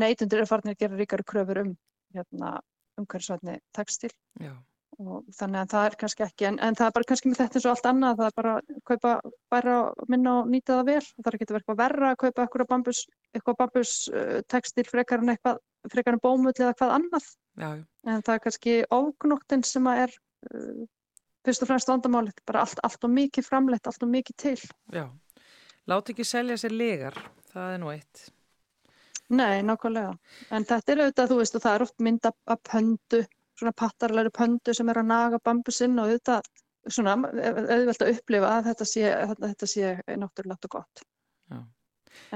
neytundur 0.00 0.40
eru 0.40 0.48
farinir 0.48 0.76
að 0.76 0.80
gera 0.84 1.00
ríkari 1.02 1.26
kröfur 1.28 1.60
um 1.64 1.74
hérna, 2.16 2.54
umhverfisvæni 3.02 3.58
tekstil 3.76 4.12
já, 4.40 4.54
og 4.98 5.28
þannig 5.34 5.60
að 5.60 5.70
það 5.72 5.86
er 5.88 5.96
kannski 6.00 6.24
ekki, 6.26 6.46
en, 6.48 6.58
en 6.62 6.78
það 6.78 6.86
er 6.86 6.94
bara 6.96 7.08
kannski 7.10 7.30
með 7.30 7.40
þetta 7.40 7.58
eins 7.58 7.66
og 7.66 7.72
allt 7.72 7.88
annað, 7.90 8.18
það 8.20 8.28
er 8.28 8.36
bara 8.38 8.54
að 8.54 8.80
kaupa 8.90 9.14
bæra 9.54 9.76
minna 10.12 10.34
og 10.40 10.50
nýta 10.52 10.78
það 10.78 10.90
vel, 10.90 11.06
það 11.16 11.30
er 11.30 11.38
ekki 11.38 11.48
vera 11.50 11.60
eitthvað 11.60 11.80
verra 11.80 12.10
að 12.10 12.20
kaupa 12.24 12.44
eitthvað 12.44 12.70
bambus, 12.70 13.00
eitthvað 13.34 13.58
bambus 13.62 13.94
uh, 14.12 14.36
tekstil 14.54 14.86
frekar 14.90 15.24
en 15.24 15.34
eitthvað, 15.34 15.60
frekar 15.92 16.18
en 16.18 16.22
bómull 16.24 16.54
eða 16.54 16.76
hvað 16.78 16.94
annað, 16.98 17.32
já, 17.58 17.68
já. 17.80 17.82
en 18.12 18.24
það 18.28 18.36
er 18.36 18.44
kannski 18.46 18.76
ógnóttin 18.94 19.66
sem 19.66 19.90
að 19.90 20.04
er 20.06 20.16
uh, 20.52 20.86
fyrst 21.44 21.66
og 21.66 21.72
fremst 21.72 21.90
vandamálið, 21.90 22.38
bara 22.48 22.64
allt, 22.64 22.80
allt 22.86 23.04
og 23.04 23.14
mikið 23.18 23.50
framleitt, 23.50 23.90
allt 23.90 24.06
og 24.06 24.14
mikið 24.14 24.40
til. 24.46 24.58
já. 24.94 25.06
Láti 25.90 26.14
ekki 26.14 26.24
selja 26.24 26.56
sér 26.56 26.72
legar, 26.72 27.18
það 27.52 27.74
er 27.74 27.80
nú 27.82 27.90
eitt. 27.92 28.28
Nei, 29.34 29.60
nákvæmlega, 29.64 30.12
en 30.52 30.64
þetta 30.68 30.92
er 30.92 31.00
auðvitað, 31.02 31.30
þú 31.30 31.36
veist, 31.40 31.56
og 31.56 31.62
það 31.64 31.74
er 31.76 31.84
oft 31.84 32.02
mynd 32.04 32.28
af, 32.28 32.36
af 32.54 32.60
pöndu, 32.68 33.20
svona 33.58 33.72
pattarlegri 33.76 34.32
pöndu 34.34 34.74
sem 34.74 34.88
er 34.90 35.00
að 35.00 35.10
naga 35.10 35.40
bambusinn 35.44 35.98
og 35.98 36.10
auðvitað 36.10 36.50
svona 36.92 37.14
auðvelt 37.16 38.04
að 38.04 38.12
upplifa 38.14 38.50
að 38.58 38.70
þetta 38.70 38.86
sé, 38.88 39.04
þetta, 39.30 39.50
þetta 39.52 39.68
sé 39.70 39.92
náttúrulegt 40.20 40.68
og 40.68 40.76
gott. 40.76 41.04
Já. 41.52 41.60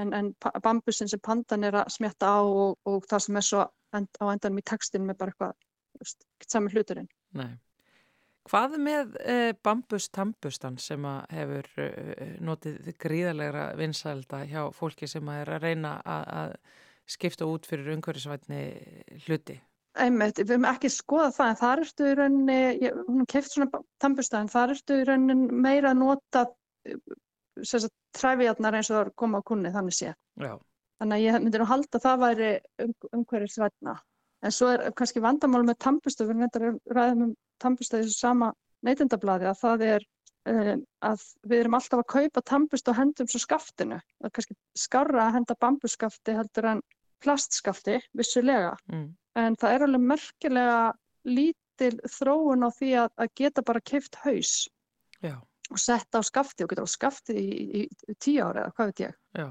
En, 0.01 0.11
en 0.13 0.33
bambusinn 0.63 1.09
sem 1.11 1.21
pandan 1.23 1.63
er 1.67 1.77
að 1.79 1.93
smjatta 1.95 2.33
á 2.35 2.41
og, 2.43 2.77
og 2.89 3.05
það 3.09 3.25
sem 3.25 3.39
er 3.39 3.47
svo 3.47 3.63
end, 3.95 4.09
á 4.19 4.25
endanum 4.27 4.61
í 4.61 4.67
textinum 4.67 5.13
er 5.13 5.19
bara 5.19 5.33
eitthvað, 5.33 6.15
sami 6.47 6.73
hluturinn. 6.73 7.09
Nei. 7.37 7.51
Hvað 8.49 8.79
með 8.81 9.15
uh, 9.21 9.51
bambustambustan 9.63 10.79
sem 10.81 11.05
að 11.05 11.19
hefur 11.35 11.71
uh, 11.85 12.35
notið 12.41 12.93
gríðarlegra 13.01 13.65
vinsælda 13.77 14.43
hjá 14.49 14.61
fólki 14.75 15.09
sem 15.09 15.27
að 15.29 15.41
er 15.43 15.53
að 15.55 15.67
reyna 15.67 15.95
að, 16.01 16.29
að 16.41 16.53
skipta 17.09 17.49
út 17.49 17.69
fyrir 17.69 17.93
umhverfisvætni 17.93 18.63
hluti? 19.27 19.59
Einmitt, 19.97 20.37
við 20.37 20.53
höfum 20.53 20.67
ekki 20.69 20.91
skoðað 20.93 21.35
það, 21.39 21.49
en 21.49 21.59
þar 21.59 21.79
ertu 21.83 22.05
í 22.05 22.15
rauninni, 22.19 22.59
ég, 22.83 22.99
hún 23.07 23.25
keft 23.29 23.55
svona 23.55 23.81
tannbusta, 23.99 24.43
en 24.43 24.51
þar 24.51 24.75
ertu 24.75 24.99
í 24.99 25.05
rauninni 25.07 25.61
meira 25.65 25.93
að 25.95 26.01
nota 26.03 26.45
træfiðarnar 28.15 28.77
eins 28.77 28.91
og 28.91 28.95
það 28.99 29.05
er 29.07 29.13
koma 29.19 29.41
á 29.41 29.47
kunni, 29.49 29.71
þannig 29.73 29.97
sé. 29.97 30.13
Já, 30.39 30.53
Þannig 30.99 31.15
að 31.15 31.23
ég 31.23 31.43
myndi 31.43 31.59
nú 31.61 31.65
halda 31.69 31.97
að 31.97 32.05
það 32.05 32.23
væri 32.25 32.47
um, 32.83 32.93
umhverfisvætna. 33.17 33.95
En 34.43 34.55
svo 34.55 34.69
er 34.73 34.85
kannski 34.95 35.23
vandamál 35.23 35.63
með 35.67 35.77
tannbusta, 35.85 36.25
við 36.27 36.41
reyndar 36.41 36.65
ræðum 36.95 37.25
um 37.29 37.35
tannbusta 37.59 37.99
í 37.99 38.03
þessu 38.03 38.19
sama 38.19 38.51
neytendablaði, 38.87 39.47
að 39.47 39.61
það 39.61 39.85
er 39.87 40.05
um, 40.51 40.83
að 41.07 41.23
við 41.47 41.63
erum 41.63 41.77
alltaf 41.79 42.03
að 42.03 42.09
kaupa 42.15 42.43
tannbusta 42.51 42.91
og 42.91 42.99
hendum 42.99 43.31
svo 43.31 43.41
skaftinu. 43.43 43.99
Það 44.19 44.29
er 44.29 44.35
kannski 44.35 44.57
skarra 44.83 45.25
að 45.25 45.37
henda 45.37 45.57
bambuskafti 45.63 46.35
heldur 46.35 46.69
en 46.73 46.83
plastskafti, 47.23 47.97
vissulega 48.15 48.75
mm. 48.91 49.07
En 49.47 49.55
það 49.59 49.75
er 49.75 49.85
alveg 49.85 50.05
merkilega 50.11 50.81
lítil 51.29 51.95
þróun 52.17 52.67
á 52.67 52.69
því 52.75 52.91
að, 53.03 53.09
að 53.23 53.33
geta 53.41 53.63
bara 53.65 53.81
keift 53.91 54.19
haus 54.23 54.53
já, 55.23 55.35
og 55.69 55.81
setta 55.81 56.21
á 56.21 56.23
skafti 56.25 56.65
og 56.65 56.71
geta 56.71 56.85
á 56.85 56.89
skafti 56.89 57.35
í, 57.37 57.49
í, 57.81 57.81
í 57.87 58.15
tíu 58.19 58.45
ári 58.45 58.63
eða 58.63 58.75
hvað 58.77 58.91
veit 58.91 59.03
ég. 59.07 59.17
já, 59.37 59.49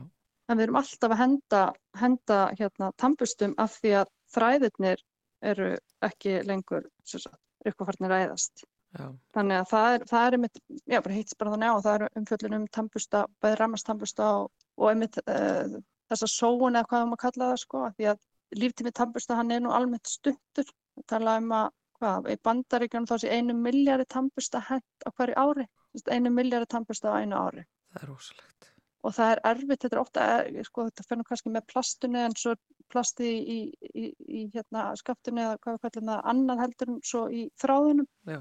En 0.48 0.56
við 0.56 0.64
erum 0.64 0.78
alltaf 0.80 1.12
að 1.12 1.20
henda, 1.20 1.62
henda 2.00 2.38
hérna, 2.56 2.88
tannbustum 2.96 3.54
af 3.60 3.74
því 3.82 3.90
að 4.00 4.12
þræðirnir 4.32 5.02
eru 5.44 5.74
ekki 6.04 6.38
lengur 6.48 6.88
eitthvað 7.04 7.90
farnir 7.90 8.14
að 8.16 8.24
eðast. 8.26 8.64
já, 8.96 9.04
Þannig 9.36 9.60
að 9.60 9.68
það 9.72 9.90
er, 9.92 10.06
það 10.08 10.26
er 10.26 10.36
einmitt, 10.38 10.62
já 10.88 11.02
bara 11.04 11.18
hýtts 11.18 11.38
bara 11.38 11.52
þannig 11.54 11.68
á, 11.68 11.76
það 11.84 11.94
er 11.98 12.18
umfjöllun 12.22 12.58
um 12.58 12.66
tannbusta, 12.78 13.22
bæði 13.44 13.60
ramast 13.60 13.86
tannbusta 13.86 14.30
og, 14.38 14.50
og 14.80 14.90
einmitt 14.92 15.20
uh, 15.26 15.76
þessa 16.08 16.30
sóun 16.32 16.78
eða 16.78 16.88
hvað 16.88 17.06
maður 17.10 17.22
kalla 17.26 17.50
það 17.52 17.62
sko, 17.64 17.84
því 17.98 18.10
að 18.14 18.24
líftími 18.56 18.92
tannbusta 18.94 19.36
hann 19.38 19.52
er 19.54 19.62
nú 19.64 19.72
almennt 19.74 20.08
stuttur. 20.08 20.68
Tala 21.06 21.36
um 21.38 21.52
að, 21.54 21.68
hvað, 21.98 22.30
í 22.32 22.38
bandaríkjunum 22.48 23.08
þá 23.10 23.16
sé 23.22 23.34
einu 23.34 23.54
miljari 23.58 24.06
tannbusta 24.08 24.62
hent 24.68 25.06
á 25.06 25.10
hverju 25.10 25.36
ári, 25.38 25.68
einu 26.10 26.32
miljari 26.34 26.66
tannbusta 26.66 27.14
á 27.14 27.20
einu 27.20 27.38
ári. 27.38 27.64
það 27.92 28.02
er 28.02 28.08
rosalegt. 28.12 28.72
Og 29.06 29.14
það 29.14 29.32
er 29.32 29.40
erfitt, 29.46 29.82
þetta 29.84 29.94
er 29.96 30.00
ofta, 30.00 30.24
er, 30.42 30.66
sko, 30.66 30.88
þetta 30.88 31.04
fyrir 31.06 31.26
kannski 31.28 31.52
með 31.54 31.66
plastunni 31.70 32.22
en 32.24 32.34
svo 32.36 32.54
plasti 32.90 33.28
í, 33.38 33.58
í, 33.94 34.08
í 34.26 34.40
hérna 34.54 34.88
skaftunni 34.98 35.44
eða 35.44 35.58
hvað 35.62 35.76
við 35.76 35.84
kallum 35.84 36.10
það 36.10 36.30
annað 36.32 36.62
heldur 36.64 36.94
svo 37.06 37.20
í 37.30 37.44
þráðunum 37.62 38.08
Já, 38.26 38.40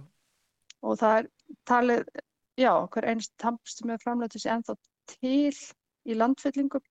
og 0.81 0.99
það 1.01 1.19
er 1.19 1.29
talið, 1.69 2.03
já, 2.59 2.71
hver 2.93 3.09
einst 3.11 3.33
tannbusti 3.41 3.87
með 3.87 4.03
framleitu 4.03 4.41
sé 4.41 4.51
ennþá 4.53 4.77
til 5.13 5.53
í 6.07 6.17
landfyllingum. 6.17 6.83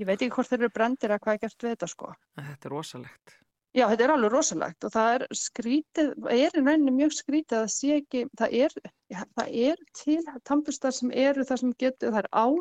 Ég 0.00 0.08
veit 0.08 0.16
ekki 0.22 0.32
hvort 0.32 0.48
þeir 0.48 0.62
eru 0.64 0.72
brendir 0.72 1.12
eða 1.12 1.20
hvað 1.26 1.36
er 1.36 1.40
gert 1.44 1.64
við 1.66 1.74
þetta 1.74 1.88
sko. 1.92 2.10
en 2.40 2.44
þetta 2.48 2.68
er 2.70 2.72
rosalegt. 2.74 3.34
Já, 3.76 3.84
þetta 3.86 4.02
er 4.06 4.12
alveg 4.16 4.32
rosalegt 4.32 4.84
og 4.88 4.90
það 4.96 5.08
er 5.14 5.24
skrítið, 5.38 6.08
það 6.24 6.40
er 6.42 6.56
í 6.58 6.62
rauninni 6.64 6.94
mjög 6.96 7.12
skrítið 7.14 7.56
að 7.58 7.66
það 7.66 7.74
sé 7.76 7.90
ekki, 8.00 8.22
það 8.40 8.54
er, 8.64 8.72
já, 9.12 9.20
það 9.38 9.52
er 9.66 9.82
til 10.00 10.16
tannbustar 10.48 10.96
sem 10.96 11.12
eru 11.14 11.44
það 11.46 11.60
sem 11.62 11.74
getur, 11.84 12.10
það 12.16 12.22
er 12.24 12.28
ál, 12.40 12.56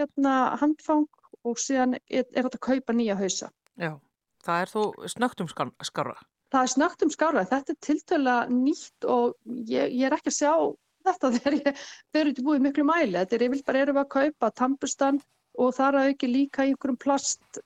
hérna, 0.00 0.36
handfang 0.62 1.04
og 1.44 1.60
síðan 1.60 1.98
er, 1.98 2.24
er 2.30 2.46
þetta 2.46 2.60
að 2.62 2.64
kaupa 2.70 2.96
nýja 2.96 3.18
hausa. 3.18 3.50
Já, 3.76 3.92
það 4.46 4.62
er 4.64 4.72
þó 4.72 4.80
snögtum 5.12 5.50
skar- 5.52 5.74
skarra. 5.90 6.16
Það 6.54 6.62
er 6.62 6.72
snögt 6.76 7.02
um 7.04 7.10
skára, 7.12 7.44
þetta 7.50 7.74
er 7.74 7.78
tiltölulega 7.82 8.48
nýtt 8.54 9.06
og 9.10 9.34
ég, 9.68 9.90
ég 9.90 10.06
er 10.06 10.14
ekki 10.16 10.30
að 10.30 10.38
sjá 10.38 10.52
þetta 11.04 11.30
þegar 11.36 11.56
ég 11.60 12.28
út 12.30 12.40
í 12.40 12.44
búið 12.46 12.64
miklu 12.70 12.84
mæli. 12.88 13.18
Þetta 13.18 13.36
er, 13.36 13.44
ég 13.48 13.52
vil 13.58 13.62
bara 13.66 13.84
erum 13.84 13.98
við 13.98 14.04
að 14.06 14.12
kaupa 14.16 14.50
tannbustan 14.62 15.18
og 15.60 15.74
þar 15.76 16.00
að 16.00 16.10
auki 16.10 16.30
líka 16.30 16.64
í 16.66 16.72
einhverjum 16.72 17.00
plast 17.00 17.62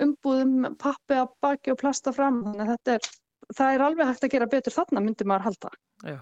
umbúðum 0.00 0.74
pappi 0.80 1.18
að 1.18 1.32
baki 1.44 1.74
og 1.74 1.80
plasta 1.80 2.12
fram. 2.16 2.42
Þannig 2.46 2.64
að 2.64 2.74
þetta 2.74 2.96
er, 2.96 3.08
það 3.56 3.72
er 3.74 3.86
alveg 3.86 4.10
hægt 4.10 4.26
að 4.26 4.34
gera 4.34 4.50
betur 4.50 4.76
þarna 4.76 5.02
myndi 5.04 5.26
maður 5.28 5.48
halda. 5.48 5.72
Já. 6.08 6.20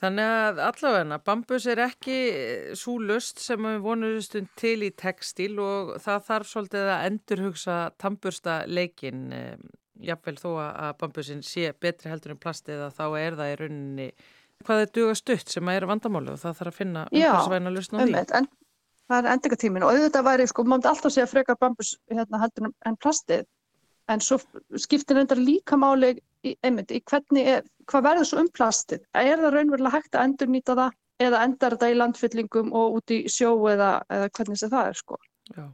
Þannig 0.00 0.30
að 0.32 0.60
allavegna, 0.64 1.18
bambus 1.20 1.66
er 1.68 1.82
ekki 1.84 2.16
svo 2.78 2.94
lust 3.04 3.42
sem 3.44 3.60
við 3.68 3.82
vonumstum 3.84 4.46
til 4.56 4.78
í 4.86 4.88
textil 4.96 5.52
og 5.60 5.92
það 6.00 6.24
þarf 6.30 6.48
svolítið 6.48 6.92
að 6.94 7.04
endurhugsa 7.10 7.76
tambursta 8.00 8.62
leikin. 8.66 9.26
Jafnvel 10.00 10.38
þó 10.40 10.50
að 10.64 10.94
bambusin 11.02 11.42
sé 11.44 11.74
betri 11.76 12.08
heldur 12.08 12.32
en 12.32 12.40
plastið 12.40 12.86
að 12.86 12.94
þá 12.96 13.04
er 13.20 13.36
það 13.36 13.50
í 13.50 13.56
rauninni 13.60 14.06
hvað 14.64 14.84
er 14.84 14.94
duga 14.96 15.16
stutt 15.16 15.52
sem 15.52 15.68
að 15.68 15.76
er 15.76 15.86
vandamáli 15.88 16.32
og 16.32 16.40
það 16.40 16.56
þarf 16.58 16.72
að 16.72 16.78
finna 16.78 17.04
Já, 17.12 17.28
umhversvæna 17.28 17.72
lust 17.74 17.92
á 17.92 17.96
því. 17.96 18.06
Einmitt, 18.06 18.32
en 18.36 18.48
það 19.10 19.24
er 19.26 19.32
endingatímin 19.34 19.84
og 19.86 19.92
auðvitað 19.94 20.26
væri, 20.28 20.46
sko, 20.50 20.64
maður 20.64 20.76
myndi 20.76 20.90
alltaf 20.92 21.14
segja 21.14 21.30
frekar 21.30 21.58
bambus 21.60 21.94
hérna 22.10 22.40
heldur 22.44 22.70
en- 22.86 22.98
plastið 23.04 23.44
en 24.10 24.22
svo 24.24 24.38
skiptir 24.78 25.18
reyndar 25.18 25.38
líka 25.38 25.78
máli 25.78 26.16
í, 26.46 26.56
einmitt, 26.66 26.90
í 26.90 27.02
hvernig 27.10 27.46
er, 27.56 27.66
hvað 27.90 28.06
verður 28.08 28.28
svo 28.30 28.40
um 28.42 28.48
plastið? 28.56 29.04
Er 29.14 29.38
það 29.38 29.54
raunverulega 29.54 29.94
hægt 29.96 30.16
að 30.16 30.24
endurnýta 30.28 30.76
það 30.78 30.96
eða 31.20 31.42
endar 31.46 31.76
þetta 31.76 31.90
í 31.92 31.98
landfyllingum 32.00 32.72
og 32.74 32.96
út 32.98 33.12
í 33.14 33.20
sjó 33.28 33.52
eða, 33.70 33.90
eða 34.10 34.30
hvernig 34.38 34.58
sem 34.58 34.72
það 34.72 34.90
er, 34.90 34.98
sko? 35.02 35.20
Já, 35.54 35.66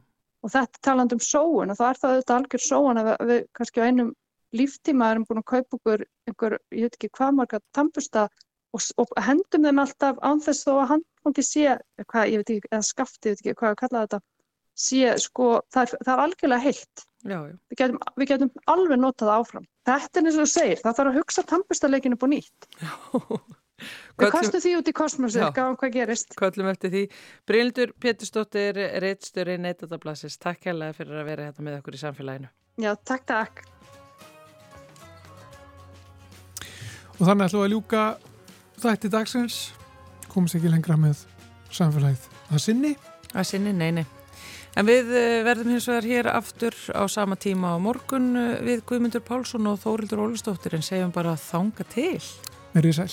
Og 0.45 0.51
þetta 0.53 0.79
talandi 0.85 1.17
um 1.17 1.23
sóun 1.23 1.71
og 1.73 1.77
það 1.79 1.89
er 1.89 1.99
það 2.01 2.11
auðvitað 2.13 2.35
algjör 2.37 2.63
sóun 2.63 2.99
að 3.01 3.07
við, 3.31 3.39
kannski 3.57 3.81
á 3.81 3.87
einum 3.87 4.11
líftíma 4.55 5.09
erum 5.11 5.25
búin 5.27 5.41
að 5.41 5.47
kaupa 5.49 5.77
okkur 5.79 6.03
einhver, 6.29 6.57
ég 6.71 6.85
veit 6.87 6.97
ekki 6.99 7.09
hvað 7.17 7.33
marga 7.39 7.59
tampusta 7.75 8.27
og, 8.77 8.85
og 9.03 9.13
hendum 9.25 9.67
þeim 9.67 9.83
alltaf 9.83 10.23
án 10.23 10.41
þess 10.45 10.67
þó 10.67 10.73
að 10.77 10.89
handfangi 10.93 11.45
sé, 11.45 11.75
hvað, 12.05 12.31
ég 12.31 12.41
veit 12.43 12.55
ekki, 12.55 12.71
eða 12.71 12.87
skafti, 12.87 13.29
ég 13.29 13.35
veit 13.35 13.43
ekki 13.43 13.59
hvað 13.61 13.73
að 13.73 13.79
kalla 13.83 14.05
þetta, 14.05 14.21
sé, 14.77 15.03
sko, 15.25 15.51
það 15.73 15.83
er, 15.83 16.01
það 16.05 16.13
er 16.13 16.23
algjörlega 16.25 16.65
heilt. 16.67 17.05
Já, 17.27 17.37
já. 17.49 17.53
Við 17.71 17.79
getum, 17.81 18.01
við 18.15 18.31
getum 18.31 18.51
alveg 18.73 18.99
notað 19.01 19.33
áfram. 19.33 19.69
Þetta 19.87 20.19
er 20.19 20.27
eins 20.27 20.37
og 20.37 20.43
þú 20.43 20.51
segir, 20.53 20.83
það 20.83 20.99
þarf 20.99 21.11
að 21.11 21.21
hugsa 21.21 21.45
tampustaleikinu 21.53 22.19
búið 22.21 22.35
nýtt. 22.35 22.67
Við 24.17 24.31
kastum 24.33 24.61
því 24.63 24.71
út 24.79 24.87
í 24.89 24.93
kosmosið, 24.97 25.43
Já. 25.43 25.51
gáðum 25.53 25.75
hvað 25.77 25.91
gerist. 25.93 26.31
Kvöllum 26.39 26.69
eftir 26.71 26.89
því. 26.89 27.03
Bryndur 27.45 27.91
Pétursdóttir, 28.01 28.79
reitstjóri 29.03 29.59
Neitatablassis, 29.61 30.39
takk 30.41 30.65
hérlega 30.65 30.97
fyrir 30.97 31.19
að 31.21 31.27
vera 31.29 31.45
hérna 31.45 31.65
með 31.67 31.75
okkur 31.83 31.97
í 31.97 32.01
samfélaginu. 32.01 32.49
Já, 32.81 32.95
takk, 33.05 33.27
takk. 33.29 33.61
Og 37.17 37.21
þannig 37.25 37.47
ætlum 37.47 37.61
við 37.61 37.67
að 37.67 37.71
ljúka 37.75 38.01
þætti 38.81 39.11
dagsins, 39.13 39.59
komast 40.31 40.57
ekki 40.57 40.71
lengra 40.71 40.97
með 40.99 41.25
samfélagið. 41.73 42.27
Það 42.47 42.63
sinni, 42.63 42.95
Að 43.35 43.43
sinni, 43.49 43.73
nei, 43.75 43.89
nei. 43.91 44.05
En 44.77 44.85
við 44.87 45.09
eh, 45.17 45.41
verðum 45.45 45.73
hins 45.73 45.87
vegar 45.89 46.05
hér 46.07 46.29
aftur 46.31 46.75
á 46.93 47.03
sama 47.09 47.35
tíma 47.39 47.73
á 47.73 47.77
morgun 47.81 48.29
eh, 48.37 48.59
við 48.63 48.85
Guðmundur 48.87 49.23
Pálsson 49.25 49.67
og 49.67 49.81
Þórildur 49.81 50.21
Ólustóttir 50.27 50.77
en 50.77 50.85
segjum 50.85 51.11
bara 51.15 51.35
þanga 51.41 51.87
til. 51.91 52.21
verið 52.77 52.99
sæl. 52.99 53.11